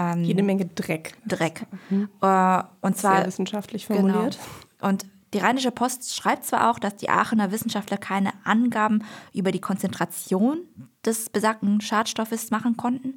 ähm, 0.00 0.24
Jede 0.24 0.42
Menge 0.42 0.66
Dreck. 0.66 1.14
Dreck. 1.26 1.66
Mhm. 1.90 2.08
Äh, 2.20 2.62
und 2.80 2.96
zwar 2.96 3.16
sehr 3.16 3.26
wissenschaftlich 3.26 3.86
formuliert. 3.86 4.38
Genau. 4.78 4.88
Und 4.88 5.06
die 5.34 5.38
Rheinische 5.38 5.70
Post 5.70 6.14
schreibt 6.14 6.44
zwar 6.44 6.70
auch, 6.70 6.78
dass 6.78 6.96
die 6.96 7.08
Aachener 7.08 7.52
Wissenschaftler 7.52 7.98
keine 7.98 8.32
Angaben 8.44 9.04
über 9.32 9.52
die 9.52 9.60
Konzentration 9.60 10.60
des 11.04 11.30
besagten 11.30 11.80
Schadstoffes 11.80 12.50
machen 12.50 12.76
konnten. 12.76 13.14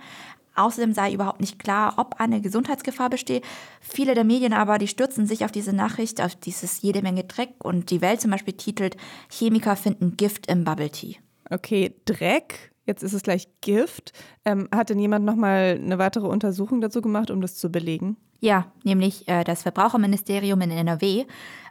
Außerdem 0.55 0.93
sei 0.93 1.11
überhaupt 1.13 1.39
nicht 1.39 1.57
klar, 1.57 1.95
ob 1.97 2.19
eine 2.19 2.39
Gesundheitsgefahr 2.39 3.09
bestehe. 3.09 3.41
Viele 3.81 4.13
der 4.13 4.23
Medien 4.23 4.53
aber, 4.53 4.77
die 4.77 4.87
stürzen 4.87 5.25
sich 5.25 5.45
auf 5.45 5.51
diese 5.51 5.73
Nachricht, 5.73 6.21
auf 6.21 6.35
dieses 6.35 6.83
jede 6.83 7.01
Menge 7.01 7.23
Dreck. 7.23 7.55
Und 7.63 7.89
die 7.89 8.01
Welt 8.01 8.21
zum 8.21 8.29
Beispiel 8.29 8.53
titelt, 8.53 8.95
Chemiker 9.31 9.75
finden 9.75 10.15
Gift 10.15 10.45
im 10.51 10.63
Bubble 10.63 10.91
Tea. 10.91 11.17
Okay, 11.49 11.95
Dreck 12.05 12.72
jetzt 12.85 13.03
ist 13.03 13.13
es 13.13 13.23
gleich 13.23 13.47
Gift. 13.61 14.13
Ähm, 14.45 14.67
hat 14.73 14.89
denn 14.89 14.99
jemand 14.99 15.25
nochmal 15.25 15.79
eine 15.81 15.97
weitere 15.97 16.27
Untersuchung 16.27 16.81
dazu 16.81 17.01
gemacht, 17.01 17.31
um 17.31 17.41
das 17.41 17.55
zu 17.55 17.71
belegen? 17.71 18.17
Ja, 18.39 18.65
nämlich 18.83 19.27
äh, 19.27 19.43
das 19.43 19.63
Verbraucherministerium 19.63 20.59
in 20.61 20.71
NRW. 20.71 21.25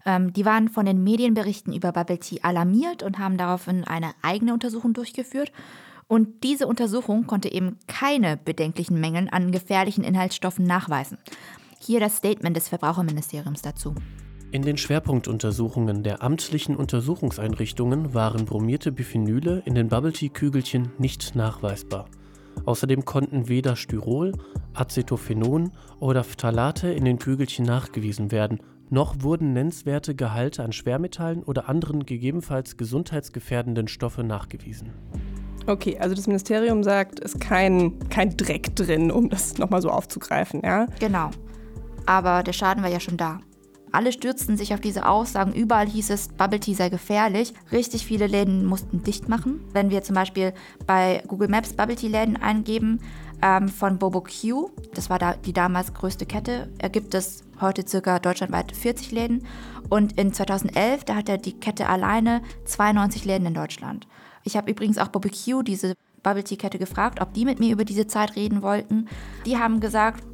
Ähm, 0.07 0.33
die 0.33 0.47
waren 0.47 0.69
von 0.69 0.87
den 0.87 1.05
Medienberichten 1.05 1.75
über 1.75 1.93
Bubble 1.93 2.19
Tea 2.19 2.41
alarmiert 2.43 3.03
und 3.03 3.19
haben 3.19 3.37
daraufhin 3.37 3.85
eine 3.85 4.13
eigene 4.23 4.55
Untersuchung 4.55 4.95
durchgeführt. 4.95 5.53
Und 6.09 6.45
diese 6.45 6.67
Untersuchung 6.67 7.27
konnte 7.27 7.53
eben 7.53 7.79
keine 7.89 8.37
bedenklichen 8.37 9.01
Mengen 9.01 9.29
an 9.29 9.53
gefährlichen 9.53 10.05
Inhaltsstoffen 10.05 10.67
nachweisen. 10.67 11.19
Hier 11.79 12.01
das 12.01 12.17
Statement 12.17 12.57
des 12.57 12.69
Verbraucherministeriums 12.69 13.63
dazu. 13.63 13.95
In 14.53 14.61
den 14.61 14.77
Schwerpunktuntersuchungen 14.77 16.03
der 16.03 16.23
amtlichen 16.23 16.77
Untersuchungseinrichtungen 16.77 18.13
waren 18.13 18.45
bromierte 18.45 18.93
Biphenyle 18.93 19.63
in 19.65 19.75
den 19.75 19.89
Bubble 19.89 20.13
Tea 20.13 20.29
Kügelchen 20.29 20.93
nicht 20.99 21.35
nachweisbar. 21.35 22.05
Außerdem 22.67 23.07
konnten 23.07 23.49
weder 23.49 23.77
Styrol, 23.77 24.33
Acetophenon 24.75 25.73
oder 26.01 26.23
Phthalate 26.23 26.89
in 26.89 27.07
den 27.07 27.19
Kügelchen 27.19 27.65
nachgewiesen 27.65 28.31
werden, 28.31 28.61
noch 28.91 29.23
wurden 29.23 29.55
nennenswerte 29.55 30.15
Gehalte 30.15 30.63
an 30.63 30.73
Schwermetallen 30.73 31.43
oder 31.45 31.71
anderen 31.71 32.05
gegebenenfalls 32.05 32.77
gesundheitsgefährdenden 32.77 33.89
Stoffe 33.89 34.23
nachgewiesen. 34.23 34.91
Okay, 35.67 35.97
also 35.99 36.15
das 36.15 36.27
Ministerium 36.27 36.85
sagt, 36.85 37.21
es 37.21 37.37
ist 37.37 37.41
kein, 37.41 37.99
kein 38.11 38.37
Dreck 38.37 38.77
drin, 38.77 39.11
um 39.11 39.31
das 39.31 39.57
nochmal 39.57 39.81
so 39.81 39.89
aufzugreifen, 39.89 40.61
ja? 40.63 40.89
Genau. 41.01 41.31
Aber 42.05 42.43
der 42.43 42.53
Schaden 42.53 42.83
war 42.83 42.91
ja 42.91 43.01
schon 43.01 43.17
da. 43.17 43.41
Alle 43.93 44.13
stürzten 44.13 44.57
sich 44.57 44.75
auf 44.75 44.81
diese 44.81 45.07
Aussagen. 45.07 45.53
Überall 45.53 45.89
hieß 45.89 46.11
es, 46.11 46.29
Bubble 46.29 46.61
Tea 46.61 46.75
sei 46.75 46.89
gefährlich. 46.89 47.53
Richtig 47.71 48.07
viele 48.07 48.27
Läden 48.27 48.65
mussten 48.65 49.03
dicht 49.03 49.29
machen. 49.29 49.61
Wenn 49.73 49.91
wir 49.91 50.03
zum 50.03 50.15
Beispiel 50.15 50.53
bei 50.87 51.23
Google 51.29 51.49
Maps 51.49 51.75
Bubble 51.75 51.97
Tea 51.97 52.09
Läden 52.09 52.37
eingeben, 52.37 53.01
ähm, 53.43 53.69
von 53.69 53.99
Bobo 53.99 54.23
Q, 54.23 54.71
das 54.95 55.11
war 55.11 55.19
da 55.19 55.35
die 55.35 55.53
damals 55.53 55.93
größte 55.93 56.27
Kette, 56.27 56.71
ergibt 56.79 57.15
es 57.15 57.45
heute 57.61 57.87
circa 57.87 58.19
deutschlandweit 58.19 58.75
40 58.75 59.11
Läden. 59.11 59.47
Und 59.91 60.19
in 60.19 60.33
2011, 60.33 61.05
da 61.05 61.17
hat 61.17 61.29
er 61.29 61.39
die 61.39 61.53
Kette 61.53 61.89
alleine 61.89 62.41
92 62.65 63.25
Läden 63.25 63.47
in 63.47 63.55
Deutschland. 63.55 64.07
Ich 64.45 64.57
habe 64.57 64.71
übrigens 64.71 64.99
auch 64.99 65.09
Bobo 65.09 65.29
Q, 65.29 65.63
diese 65.63 65.95
Bubble 66.23 66.45
Tea 66.45 66.57
Kette, 66.57 66.79
gefragt, 66.79 67.21
ob 67.21 67.35
die 67.35 67.45
mit 67.45 67.59
mir 67.59 67.73
über 67.73 67.85
diese 67.85 68.07
Zeit 68.07 68.37
reden 68.37 68.63
wollten. 68.63 69.09
Die 69.45 69.59
haben 69.59 69.81
gesagt, 69.81 70.25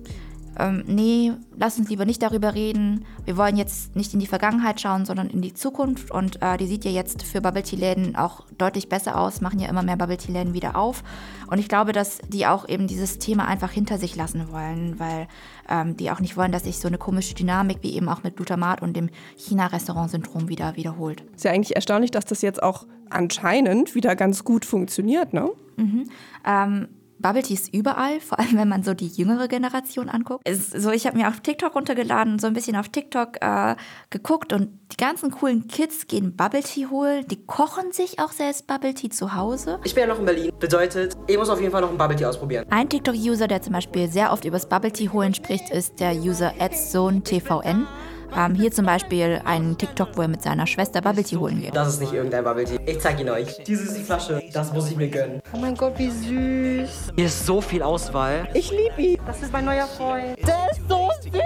ähm, 0.59 0.83
nee, 0.87 1.33
lass 1.57 1.79
uns 1.79 1.89
lieber 1.89 2.05
nicht 2.05 2.23
darüber 2.23 2.55
reden. 2.55 3.05
Wir 3.25 3.37
wollen 3.37 3.57
jetzt 3.57 3.95
nicht 3.95 4.13
in 4.13 4.21
die 4.21 4.27
Vergangenheit 4.27 4.81
schauen, 4.81 5.05
sondern 5.05 5.31
in 5.31 5.41
die 5.41 5.55
Zukunft. 5.55 6.11
Und 6.11 6.43
äh, 6.43 6.57
die 6.57 6.67
sieht 6.67 6.85
ja 6.85 6.91
jetzt 6.91 7.23
für 7.23 7.41
Bubble 7.41 7.63
Tea 7.63 7.77
Läden 7.77 8.17
auch 8.17 8.45
deutlich 8.59 8.89
besser 8.89 9.19
aus, 9.19 9.41
machen 9.41 9.61
ja 9.61 9.69
immer 9.69 9.83
mehr 9.83 9.97
Bubble 9.97 10.17
Tea 10.17 10.33
Läden 10.33 10.55
wieder 10.55 10.77
auf. 10.77 11.05
Und 11.47 11.59
ich 11.59 11.69
glaube, 11.69 11.93
dass 11.93 12.19
die 12.29 12.47
auch 12.47 12.69
eben 12.69 12.89
dieses 12.89 13.19
Thema 13.19 13.47
einfach 13.47 13.71
hinter 13.71 13.99
sich 13.99 14.17
lassen 14.17 14.51
wollen, 14.51 14.99
weil 14.99 15.29
ähm, 15.69 15.97
die 15.97 16.11
auch 16.11 16.21
nicht 16.21 16.37
wollen, 16.37 16.53
dass 16.53 16.65
sich 16.65 16.79
so 16.79 16.89
eine 16.89 16.99
komische 16.99 17.35
Dynamik 17.35 17.79
wie 17.83 17.95
eben 17.95 18.09
auch 18.09 18.25
mit 18.25 18.37
Glutamat 18.37 18.83
und 18.83 18.97
dem 18.97 19.11
China-Restaurant-Syndrom 19.37 20.49
wieder 20.49 20.77
wiederholt. 20.77 21.23
Ist 21.37 21.45
ja 21.45 21.53
eigentlich 21.53 21.77
erstaunlich, 21.77 22.11
dass 22.11 22.25
das 22.25 22.43
jetzt 22.43 22.63
auch 22.63 22.87
anscheinend 23.11 23.95
wieder 23.95 24.17
ganz 24.17 24.45
gut 24.45 24.65
funktioniert, 24.65 25.33
ne? 25.33 25.51
Mhm. 25.77 26.11
Ähm, 26.45 26.89
Bubble 27.19 27.43
Tea 27.43 27.55
ist 27.55 27.75
überall, 27.75 28.21
vor 28.21 28.39
allem 28.39 28.57
wenn 28.57 28.69
man 28.69 28.83
so 28.83 28.95
die 28.95 29.09
jüngere 29.09 29.49
Generation 29.49 30.09
anguckt. 30.09 30.43
Es, 30.45 30.71
so, 30.71 30.91
ich 30.91 31.07
habe 31.07 31.17
mir 31.17 31.29
auf 31.29 31.41
TikTok 31.41 31.75
runtergeladen, 31.75 32.39
so 32.39 32.47
ein 32.47 32.53
bisschen 32.53 32.77
auf 32.77 32.89
TikTok 32.89 33.41
äh, 33.41 33.77
geguckt 34.11 34.53
und 34.53 34.71
die 34.93 34.97
ganzen 34.97 35.31
coolen 35.31 35.69
Kids 35.69 36.07
gehen 36.07 36.37
Bubble 36.37 36.63
Tea 36.63 36.87
holen. 36.87 37.27
Die 37.29 37.45
kochen 37.45 37.93
sich 37.93 38.19
auch 38.21 38.33
selbst 38.33 38.67
Bubble 38.67 38.95
Tea 38.95 39.09
zu 39.09 39.35
Hause. 39.35 39.81
Ich 39.85 39.95
bin 39.95 40.03
ja 40.03 40.09
noch 40.09 40.19
in 40.19 40.25
Berlin. 40.25 40.53
Bedeutet, 40.59 41.17
ich 41.27 41.37
muss 41.37 41.49
auf 41.49 41.61
jeden 41.61 41.73
Fall 41.73 41.81
noch 41.81 41.91
ein 41.91 41.99
Bubble 41.99 42.17
Tea 42.17 42.27
ausprobieren. 42.27 42.67
Ein 42.71 42.89
TikTok-User, 42.89 43.49
der 43.49 43.63
zum 43.63 43.73
Beispiel 43.73 44.09
sehr 44.09 44.33
oft 44.33 44.45
übers 44.45 44.69
Bubble 44.69 44.93
Tea 44.93 45.09
holen 45.09 45.35
spricht, 45.35 45.71
ist 45.71 46.01
der 46.01 46.15
User 46.15 46.53
AdZoneTVN. 46.59 47.87
Ähm, 48.37 48.55
hier 48.55 48.71
zum 48.71 48.87
Beispiel 48.87 49.41
einen 49.45 49.77
TikTok, 49.79 50.17
wo 50.17 50.23
er 50.23 50.29
mit 50.29 50.43
seiner 50.43 50.67
Schwester 50.67 51.01
Bubble 51.01 51.25
Tea 51.25 51.39
holen 51.39 51.61
geht. 51.61 51.75
Das 51.75 51.89
ist 51.89 52.01
nicht 52.01 52.13
irgendein 52.13 52.45
Bubble 52.45 52.65
Tea. 52.65 52.79
Ich 52.87 53.01
zeig 53.01 53.21
ihn 53.21 53.29
euch. 53.31 53.63
Diese 53.65 53.85
ist 53.85 53.97
die 53.97 54.03
Flasche. 54.03 54.43
Das 54.53 54.73
muss 54.73 54.91
ich 54.91 54.97
mir 54.97 55.09
gönnen. 55.09 55.41
Oh 55.53 55.59
mein 55.59 55.75
Gott, 55.75 55.99
wie 55.99 56.11
süß. 56.11 57.13
Hier 57.17 57.27
ist 57.27 57.47
so 57.47 57.61
viel 57.61 57.83
Auswahl. 57.83 58.49
Ich 58.55 58.71
liebe 58.71 59.11
ihn. 59.11 59.21
Das 59.27 59.43
ist 59.43 59.53
mein 59.53 59.65
neuer 59.65 59.87
Freund. 59.87 60.37
Der 60.47 60.71
ist 60.71 60.81
so 60.89 61.09
süß. 61.23 61.43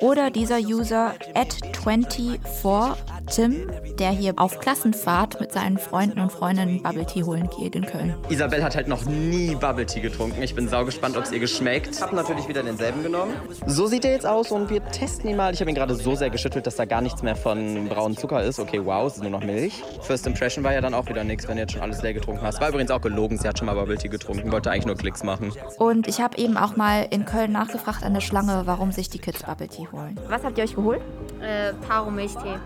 Oder 0.00 0.30
dieser 0.30 0.58
User 0.58 1.14
at24tim, 3.28 3.96
der 3.96 4.10
hier 4.10 4.34
auf 4.36 4.58
Klassenfahrt 4.60 5.40
mit 5.40 5.52
seinen 5.52 5.78
Freunden 5.78 6.20
und 6.20 6.32
Freundinnen 6.32 6.82
Bubble 6.82 7.06
Tea 7.06 7.22
holen 7.22 7.48
geht 7.58 7.74
in 7.74 7.84
Köln. 7.84 8.14
Isabel 8.28 8.62
hat 8.62 8.76
halt 8.76 8.88
noch 8.88 9.04
nie 9.04 9.54
Bubble 9.54 9.86
Tea 9.86 10.00
getrunken. 10.00 10.42
Ich 10.42 10.54
bin 10.54 10.68
saugespannt, 10.68 11.16
ob 11.16 11.24
es 11.24 11.32
ihr 11.32 11.38
geschmeckt. 11.38 11.94
Ich 11.94 12.02
habe 12.02 12.16
natürlich 12.16 12.48
wieder 12.48 12.62
denselben 12.62 13.02
genommen. 13.02 13.34
So 13.66 13.86
sieht 13.86 14.04
er 14.04 14.12
jetzt 14.12 14.26
aus 14.26 14.50
und 14.50 14.70
wir 14.70 14.84
testen 14.86 15.30
ihn 15.30 15.36
mal. 15.36 15.52
Ich 15.52 15.60
habe 15.60 15.70
ihn 15.70 15.74
gerade 15.74 15.94
so 15.94 16.14
sehr 16.14 16.30
geschüttelt, 16.30 16.66
dass 16.66 16.76
da 16.76 16.84
gar 16.84 17.00
nichts 17.00 17.22
mehr 17.22 17.36
von 17.36 17.88
braunem 17.88 18.16
Zucker 18.16 18.42
ist. 18.42 18.58
Okay, 18.58 18.80
wow, 18.84 19.06
es 19.06 19.16
ist 19.16 19.22
nur 19.22 19.30
noch 19.30 19.44
Milch. 19.44 19.82
First 20.02 20.26
Impression 20.26 20.64
war 20.64 20.72
ja 20.72 20.80
dann 20.80 20.94
auch 20.94 21.06
wieder 21.08 21.24
nichts, 21.24 21.48
wenn 21.48 21.56
du 21.56 21.62
jetzt 21.62 21.72
schon 21.72 21.82
alles 21.82 22.02
leer 22.02 22.14
getrunken 22.14 22.42
hast. 22.42 22.60
War 22.60 22.68
übrigens 22.68 22.90
auch 22.90 23.00
gelogen, 23.00 23.38
sie 23.38 23.48
hat 23.48 23.58
schon 23.58 23.66
mal 23.66 23.74
Bubble 23.74 23.98
Tea 23.98 24.08
getrunken, 24.08 24.50
wollte 24.52 24.70
eigentlich 24.70 24.86
nur 24.86 24.96
Klicks 24.96 25.22
machen. 25.22 25.52
Und 25.78 26.08
ich 26.08 26.20
habe 26.20 26.38
eben 26.38 26.56
auch 26.56 26.76
mal 26.76 27.06
in 27.10 27.24
Köln 27.24 27.52
nachgefragt 27.52 28.02
an 28.02 28.14
der 28.14 28.20
Schlange, 28.20 28.62
warum 28.64 28.92
sich 28.92 29.10
die 29.10 29.18
Kids 29.18 29.42
Bubble 29.42 29.68
Tea 29.68 29.88
holen. 29.92 30.18
Was 30.28 30.44
habt 30.44 30.58
ihr 30.58 30.64
euch 30.64 30.74
geholt? 30.74 31.00
Äh, 31.40 31.72
Taro 31.86 32.10
Milchtee. 32.10 32.58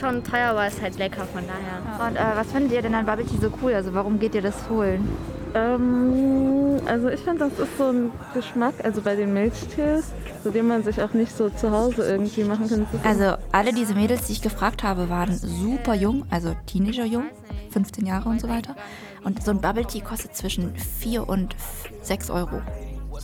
Schon 0.00 0.24
teuer, 0.24 0.50
aber 0.50 0.66
es 0.66 0.74
ist 0.74 0.82
halt 0.82 0.98
lecker 0.98 1.26
von 1.26 1.42
daher. 1.46 2.08
Und 2.08 2.16
äh, 2.16 2.36
was 2.36 2.50
findet 2.50 2.72
ihr 2.72 2.82
denn 2.82 2.94
an 2.94 3.04
Bubble 3.04 3.26
Tea 3.26 3.36
so 3.40 3.52
cool? 3.62 3.74
Also 3.74 3.92
warum 3.92 4.18
geht 4.18 4.34
ihr 4.34 4.42
das 4.42 4.68
holen? 4.70 5.06
Ähm, 5.54 6.80
also 6.86 7.08
ich 7.08 7.20
finde, 7.20 7.50
das 7.50 7.58
ist 7.58 7.76
so 7.76 7.90
ein 7.90 8.12
Geschmack, 8.32 8.74
also 8.82 9.02
bei 9.02 9.16
den 9.16 9.34
Milchtees, 9.34 10.12
so 10.42 10.50
den 10.50 10.68
man 10.68 10.84
sich 10.84 11.02
auch 11.02 11.12
nicht 11.12 11.36
so 11.36 11.50
zu 11.50 11.70
Hause 11.70 12.02
irgendwie 12.04 12.44
machen 12.44 12.68
kann. 12.68 12.86
Also 13.04 13.34
alle 13.52 13.72
diese 13.72 13.94
Mädels, 13.94 14.26
die 14.26 14.32
ich 14.32 14.42
gefragt 14.42 14.82
habe, 14.82 15.08
waren 15.08 15.36
super 15.36 15.94
jung, 15.94 16.24
also 16.30 16.54
Teenager 16.66 17.04
jung, 17.04 17.24
15 17.70 18.06
Jahre 18.06 18.28
und 18.28 18.40
so 18.40 18.48
weiter. 18.48 18.76
Und 19.24 19.42
so 19.42 19.50
ein 19.50 19.60
Bubble 19.60 19.84
Tea 19.84 20.00
kostet 20.00 20.34
zwischen 20.34 20.74
4 20.76 21.28
und 21.28 21.54
6 22.02 22.30
Euro. 22.30 22.62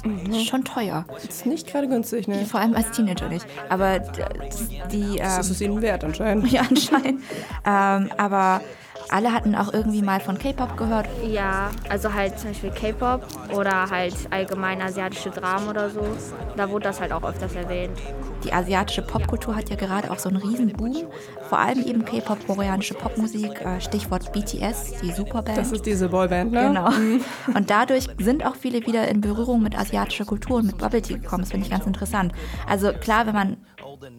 Mhm. 0.04 0.34
Schon 0.34 0.64
teuer. 0.64 1.04
Ist 1.28 1.46
nicht 1.46 1.66
gerade 1.66 1.88
günstig, 1.88 2.28
ne? 2.28 2.44
Vor 2.46 2.60
allem 2.60 2.74
als 2.74 2.90
Teenager 2.90 3.28
nicht. 3.28 3.46
Aber 3.68 3.98
die. 3.98 5.16
Das 5.18 5.46
ähm, 5.46 5.52
ist 5.52 5.60
ihnen 5.60 5.82
wert 5.82 6.04
anscheinend. 6.04 6.50
Ja, 6.56 6.62
anscheinend. 6.68 7.22
ähm, 7.66 8.10
aber 8.16 8.60
alle 9.10 9.32
hatten 9.32 9.54
auch 9.54 9.72
irgendwie 9.72 10.02
mal 10.02 10.20
von 10.20 10.38
K-Pop 10.38 10.76
gehört. 10.76 11.06
Ja, 11.26 11.70
also 11.88 12.12
halt 12.12 12.38
zum 12.38 12.50
Beispiel 12.50 12.70
K-Pop 12.70 13.26
oder 13.54 13.88
halt 13.90 14.14
allgemein 14.30 14.82
asiatische 14.82 15.30
Dramen 15.30 15.68
oder 15.68 15.90
so. 15.90 16.02
Da 16.56 16.68
wurde 16.70 16.84
das 16.84 17.00
halt 17.00 17.12
auch 17.12 17.22
öfters 17.22 17.54
erwähnt. 17.54 17.98
Die 18.44 18.52
asiatische 18.52 19.02
Popkultur 19.02 19.56
hat 19.56 19.70
ja 19.70 19.76
gerade 19.76 20.10
auch 20.10 20.18
so 20.18 20.28
einen 20.28 20.38
riesen 20.38 20.72
Boom. 20.72 21.06
Vor 21.48 21.58
allem 21.58 21.84
eben 21.84 22.04
K-Pop, 22.04 22.46
koreanische 22.46 22.94
Popmusik, 22.94 23.60
äh, 23.60 23.80
Stichwort 23.80 24.32
BTS, 24.32 25.00
die 25.02 25.12
Superband. 25.12 25.58
Das 25.58 25.72
ist 25.72 25.86
diese 25.86 26.08
Boyband, 26.08 26.52
ne? 26.52 26.68
Genau. 26.68 26.88
Und 27.56 27.70
dadurch 27.70 28.08
sind 28.18 28.44
auch 28.44 28.56
viele 28.56 28.86
wieder 28.86 29.08
in 29.08 29.20
Berührung 29.20 29.62
mit 29.62 29.78
asiatischer 29.78 30.24
Kultur 30.24 30.56
und 30.56 30.66
mit 30.66 30.78
Bubble 30.78 31.02
Tea 31.02 31.18
gekommen. 31.18 31.42
Das 31.42 31.50
finde 31.50 31.66
ich 31.66 31.70
ganz 31.70 31.86
interessant. 31.86 32.32
Also 32.68 32.92
klar, 32.92 33.26
wenn 33.26 33.34
man 33.34 33.56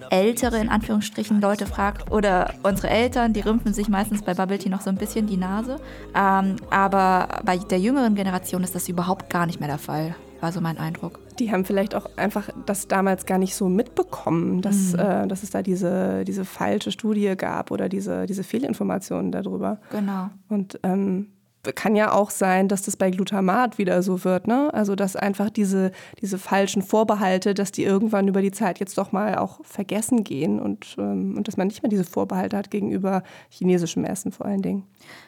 ältere, 0.09 0.57
in 0.59 0.69
Anführungsstrichen, 0.69 1.41
Leute 1.41 1.65
fragt 1.65 2.11
oder 2.11 2.53
unsere 2.63 2.89
Eltern, 2.89 3.33
die 3.33 3.41
rümpfen 3.41 3.73
sich 3.73 3.87
meistens 3.89 4.21
bei 4.21 4.33
Bubble 4.33 4.57
Tea 4.57 4.69
noch 4.69 4.81
so 4.81 4.89
ein 4.89 4.95
bisschen 4.97 5.27
die 5.27 5.37
Nase. 5.37 5.77
Ähm, 6.15 6.55
aber 6.69 7.41
bei 7.43 7.57
der 7.57 7.79
jüngeren 7.79 8.15
Generation 8.15 8.63
ist 8.63 8.75
das 8.75 8.89
überhaupt 8.89 9.29
gar 9.29 9.45
nicht 9.45 9.59
mehr 9.59 9.69
der 9.69 9.77
Fall, 9.77 10.15
war 10.41 10.51
so 10.51 10.61
mein 10.61 10.77
Eindruck. 10.77 11.19
Die 11.39 11.51
haben 11.51 11.65
vielleicht 11.65 11.93
auch 11.93 12.09
einfach 12.17 12.49
das 12.65 12.87
damals 12.87 13.25
gar 13.25 13.37
nicht 13.37 13.53
so 13.55 13.69
mitbekommen, 13.69 14.61
dass, 14.61 14.93
Mhm. 14.93 14.99
äh, 14.99 15.27
dass 15.27 15.43
es 15.43 15.51
da 15.51 15.61
diese, 15.61 16.23
diese 16.25 16.45
falsche 16.45 16.91
Studie 16.91 17.35
gab 17.37 17.69
oder 17.71 17.89
diese, 17.89 18.25
diese 18.25 18.43
Fehlinformationen 18.43 19.31
darüber. 19.31 19.79
Genau. 19.91 20.29
Und 20.49 20.79
ähm, 20.83 21.27
kann 21.75 21.95
ja 21.95 22.11
auch 22.11 22.29
sein, 22.29 22.67
dass 22.67 22.83
das 22.83 22.97
bei 22.97 23.09
Glutamat 23.11 23.77
wieder 23.77 24.01
so 24.03 24.23
wird, 24.23 24.47
ne? 24.47 24.73
Also 24.73 24.95
dass 24.95 25.15
einfach 25.15 25.49
diese, 25.49 25.91
diese 26.21 26.37
falschen 26.37 26.81
Vorbehalte, 26.81 27.53
dass 27.53 27.71
die 27.71 27.83
irgendwann 27.83 28.27
über 28.27 28.41
die 28.41 28.51
Zeit 28.51 28.79
jetzt 28.79 28.97
doch 28.97 29.11
mal 29.11 29.37
auch 29.37 29.63
vergessen 29.63 30.23
gehen 30.23 30.59
und, 30.59 30.95
ähm, 30.97 31.35
und 31.37 31.47
dass 31.47 31.57
man 31.57 31.67
nicht 31.67 31.83
mehr 31.83 31.89
diese 31.89 32.03
Vorbehalte 32.03 32.57
hat 32.57 32.71
gegenüber 32.71 33.23
chinesischem 33.49 34.05
Essen 34.05 34.31
vor 34.31 34.45
allen 34.45 34.61
Dingen. 34.61 34.83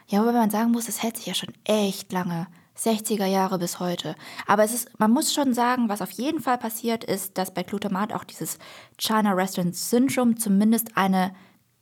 Ja, 0.08 0.22
wobei 0.22 0.34
man 0.34 0.50
sagen 0.50 0.72
muss, 0.72 0.90
es 0.90 1.04
hält 1.04 1.18
sich 1.18 1.26
ja 1.26 1.34
schon 1.34 1.54
echt 1.66 2.12
lange. 2.12 2.48
60er 2.78 3.26
Jahre 3.26 3.60
bis 3.60 3.80
heute. 3.80 4.16
Aber 4.48 4.64
es 4.64 4.74
ist, 4.74 5.00
man 5.00 5.12
muss 5.12 5.34
schon 5.34 5.54
sagen, 5.54 5.90
was 5.90 6.02
auf 6.02 6.12
jeden 6.12 6.40
Fall 6.40 6.58
passiert 6.58 7.04
ist, 7.04 7.38
dass 7.38 7.54
bei 7.54 7.64
Glutamat 7.64 8.14
auch 8.14 8.24
dieses 8.24 8.58
China 8.98 9.34
Restaurant 9.34 9.76
Syndrome 9.76 10.36
zumindest 10.36 10.96
eine 10.96 11.34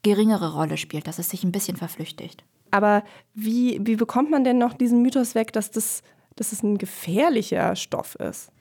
geringere 0.02 0.54
Rolle 0.54 0.78
spielt, 0.78 1.08
dass 1.08 1.20
es 1.20 1.30
sich 1.30 1.44
ein 1.44 1.52
bisschen 1.52 1.78
verflüchtigt. 1.78 2.44
Aber 2.72 3.04
wie, 3.34 3.80
wie 3.84 3.96
bekommt 3.96 4.30
man 4.30 4.44
denn 4.44 4.58
noch 4.58 4.74
diesen 4.74 5.02
Mythos 5.02 5.36
weg, 5.36 5.54
dass 5.54 5.72
das, 5.72 6.04
dass 6.36 6.52
es 6.52 6.64
ein 6.64 6.78
gefährlicher 6.78 7.76
Stoff 7.76 8.16
ist? 8.16 8.52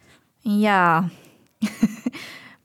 Ja. 0.43 1.11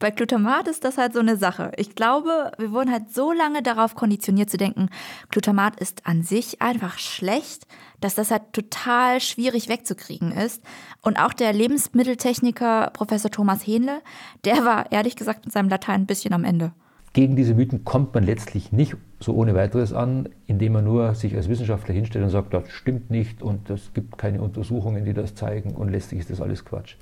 Bei 0.02 0.10
Glutamat 0.10 0.68
ist 0.68 0.84
das 0.84 0.98
halt 0.98 1.14
so 1.14 1.20
eine 1.20 1.38
Sache. 1.38 1.72
Ich 1.78 1.94
glaube, 1.94 2.52
wir 2.58 2.72
wurden 2.72 2.92
halt 2.92 3.14
so 3.14 3.32
lange 3.32 3.62
darauf 3.62 3.94
konditioniert 3.94 4.50
zu 4.50 4.58
denken, 4.58 4.90
Glutamat 5.30 5.80
ist 5.80 6.08
an 6.08 6.24
sich 6.24 6.60
einfach 6.60 6.98
schlecht, 6.98 7.68
dass 8.00 8.16
das 8.16 8.32
halt 8.32 8.52
total 8.52 9.22
schwierig 9.22 9.70
wegzukriegen 9.70 10.32
ist. 10.32 10.64
Und 11.04 11.20
auch 11.20 11.34
der 11.34 11.54
Lebensmitteltechniker 11.54 12.90
Professor 12.94 13.30
Thomas 13.30 13.66
Hähnle, 13.66 14.02
der 14.44 14.66
war 14.66 14.92
ehrlich 14.92 15.16
gesagt 15.16 15.46
mit 15.46 15.54
seinem 15.54 15.70
Latein 15.70 16.02
ein 16.02 16.08
bisschen 16.08 16.34
am 16.34 16.46
Ende. 16.46 16.74
Gegen 17.14 17.36
diese 17.36 17.54
Mythen 17.56 17.84
kommt 17.84 18.14
man 18.14 18.24
letztlich 18.24 18.72
nicht 18.72 18.96
so 19.20 19.34
ohne 19.34 19.54
weiteres 19.54 19.92
an, 19.92 20.30
indem 20.48 20.74
man 20.74 20.86
nur 20.86 21.14
sich 21.14 21.36
als 21.36 21.50
Wissenschaftler 21.50 21.94
hinstellt 21.94 22.24
und 22.24 22.32
sagt, 22.32 22.54
das 22.54 22.70
stimmt 22.70 23.12
nicht 23.12 23.42
und 23.42 23.70
es 23.70 23.94
gibt 23.94 24.18
keine 24.18 24.42
Untersuchungen, 24.42 25.04
die 25.04 25.14
das 25.14 25.36
zeigen 25.36 25.72
und 25.72 25.90
letztlich 25.90 26.22
ist 26.22 26.30
das 26.30 26.40
alles 26.40 26.64
Quatsch. 26.64 26.96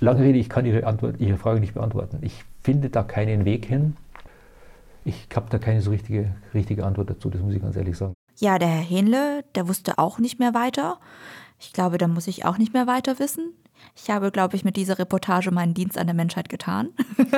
Lange 0.00 0.20
Rede, 0.20 0.38
ich 0.38 0.50
kann 0.50 0.66
Ihre, 0.66 0.86
Antwort, 0.86 1.18
Ihre 1.18 1.38
Frage 1.38 1.60
nicht 1.60 1.74
beantworten. 1.74 2.18
Ich 2.20 2.44
finde 2.62 2.90
da 2.90 3.02
keinen 3.02 3.44
Weg 3.46 3.64
hin. 3.64 3.96
Ich 5.04 5.26
habe 5.34 5.46
da 5.48 5.58
keine 5.58 5.80
so 5.80 5.90
richtige, 5.90 6.34
richtige 6.52 6.84
Antwort 6.84 7.08
dazu, 7.08 7.30
das 7.30 7.40
muss 7.40 7.54
ich 7.54 7.62
ganz 7.62 7.74
ehrlich 7.74 7.96
sagen. 7.96 8.12
Ja, 8.38 8.58
der 8.58 8.68
Herr 8.68 8.84
Hähnle, 8.84 9.44
der 9.54 9.66
wusste 9.66 9.98
auch 9.98 10.18
nicht 10.18 10.38
mehr 10.38 10.54
weiter. 10.54 10.98
Ich 11.58 11.72
glaube, 11.72 11.98
da 11.98 12.06
muss 12.06 12.26
ich 12.26 12.44
auch 12.44 12.58
nicht 12.58 12.72
mehr 12.72 12.86
weiter 12.86 13.18
wissen. 13.18 13.52
Ich 13.96 14.10
habe, 14.10 14.30
glaube 14.30 14.56
ich, 14.56 14.64
mit 14.64 14.76
dieser 14.76 14.98
Reportage 14.98 15.50
meinen 15.50 15.74
Dienst 15.74 15.98
an 15.98 16.06
der 16.06 16.14
Menschheit 16.14 16.48
getan. 16.48 16.90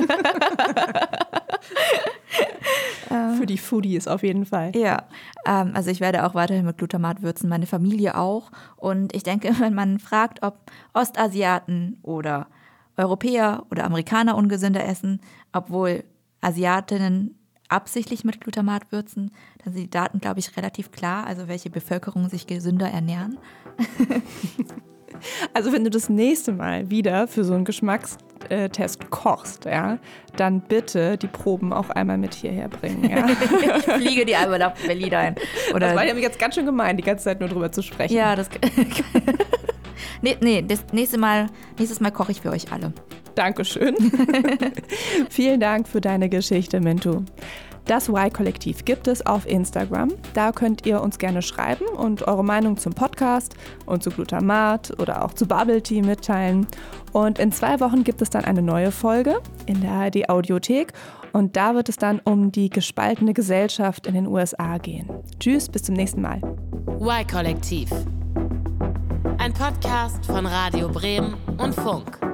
Für 3.38 3.46
die 3.46 3.58
Foodies 3.58 4.06
auf 4.06 4.22
jeden 4.22 4.46
Fall. 4.46 4.70
Ja, 4.76 5.08
ähm, 5.44 5.72
also 5.74 5.90
ich 5.90 6.00
werde 6.00 6.24
auch 6.24 6.34
weiterhin 6.34 6.64
mit 6.64 6.78
Glutamat 6.78 7.22
würzen, 7.22 7.48
meine 7.48 7.66
Familie 7.66 8.16
auch. 8.16 8.52
Und 8.76 9.14
ich 9.14 9.24
denke, 9.24 9.52
wenn 9.58 9.74
man 9.74 9.98
fragt, 9.98 10.42
ob 10.42 10.70
Ostasiaten 10.94 11.98
oder 12.02 12.46
Europäer 12.96 13.64
oder 13.70 13.84
Amerikaner 13.84 14.36
ungesünder 14.36 14.84
essen, 14.84 15.20
obwohl 15.52 16.04
Asiatinnen 16.40 17.39
absichtlich 17.70 18.24
mit 18.24 18.40
Glutamat 18.40 18.92
würzen, 18.92 19.32
dann 19.64 19.72
sind 19.72 19.82
die 19.82 19.90
Daten, 19.90 20.20
glaube 20.20 20.40
ich, 20.40 20.56
relativ 20.56 20.90
klar, 20.90 21.26
also 21.26 21.48
welche 21.48 21.70
Bevölkerung 21.70 22.28
sich 22.28 22.46
gesünder 22.46 22.88
ernähren. 22.88 23.38
Also 25.54 25.72
wenn 25.72 25.84
du 25.84 25.90
das 25.90 26.08
nächste 26.08 26.52
Mal 26.52 26.90
wieder 26.90 27.28
für 27.28 27.44
so 27.44 27.54
einen 27.54 27.64
Geschmackstest 27.64 29.10
kochst, 29.10 29.64
ja, 29.64 29.98
dann 30.36 30.60
bitte 30.60 31.18
die 31.18 31.26
Proben 31.26 31.72
auch 31.72 31.90
einmal 31.90 32.18
mit 32.18 32.34
hierher 32.34 32.68
bringen. 32.68 33.08
Ja? 33.08 33.26
ich 33.76 33.84
fliege 33.84 34.24
die 34.24 34.36
einmal 34.36 34.58
nach 34.58 34.72
Berlin 34.72 35.14
ein. 35.14 35.34
Oder 35.74 35.88
das 35.88 35.96
war 35.96 36.06
ja 36.06 36.14
jetzt 36.14 36.38
ganz 36.38 36.54
schön 36.54 36.66
gemein, 36.66 36.96
die 36.96 37.02
ganze 37.02 37.24
Zeit 37.24 37.40
nur 37.40 37.48
drüber 37.48 37.70
zu 37.72 37.82
sprechen. 37.82 38.14
Ja, 38.14 38.36
das. 38.36 38.48
nee, 40.22 40.36
nee, 40.40 40.62
das 40.66 40.84
nächste 40.92 41.18
Mal, 41.18 41.46
nächstes 41.78 42.00
Mal 42.00 42.10
koche 42.10 42.32
ich 42.32 42.40
für 42.40 42.50
euch 42.50 42.72
alle. 42.72 42.92
Dankeschön. 43.40 43.96
Vielen 45.30 45.60
Dank 45.60 45.88
für 45.88 46.02
deine 46.02 46.28
Geschichte, 46.28 46.78
Mintu. 46.78 47.22
Das 47.86 48.10
Y-Kollektiv 48.10 48.84
gibt 48.84 49.08
es 49.08 49.24
auf 49.24 49.48
Instagram. 49.48 50.10
Da 50.34 50.52
könnt 50.52 50.84
ihr 50.84 51.00
uns 51.00 51.16
gerne 51.16 51.40
schreiben 51.40 51.86
und 51.86 52.28
eure 52.28 52.44
Meinung 52.44 52.76
zum 52.76 52.92
Podcast 52.92 53.54
und 53.86 54.02
zu 54.02 54.10
Glutamat 54.10 54.92
oder 55.00 55.24
auch 55.24 55.32
zu 55.32 55.46
Bubble 55.46 55.82
Tea 55.82 56.02
mitteilen. 56.02 56.66
Und 57.12 57.38
in 57.38 57.50
zwei 57.50 57.80
Wochen 57.80 58.04
gibt 58.04 58.20
es 58.20 58.28
dann 58.28 58.44
eine 58.44 58.60
neue 58.60 58.92
Folge 58.92 59.40
in 59.64 59.80
der 59.80 59.92
ARD 59.92 60.28
Audiothek. 60.28 60.92
Und 61.32 61.56
da 61.56 61.74
wird 61.74 61.88
es 61.88 61.96
dann 61.96 62.20
um 62.22 62.52
die 62.52 62.68
gespaltene 62.68 63.32
Gesellschaft 63.32 64.06
in 64.06 64.12
den 64.12 64.26
USA 64.26 64.76
gehen. 64.76 65.08
Tschüss, 65.38 65.66
bis 65.66 65.84
zum 65.84 65.94
nächsten 65.94 66.20
Mal. 66.20 66.42
Y-Kollektiv. 67.00 67.90
Ein 69.38 69.54
Podcast 69.54 70.26
von 70.26 70.44
Radio 70.44 70.90
Bremen 70.90 71.34
und 71.56 71.74
Funk. 71.74 72.29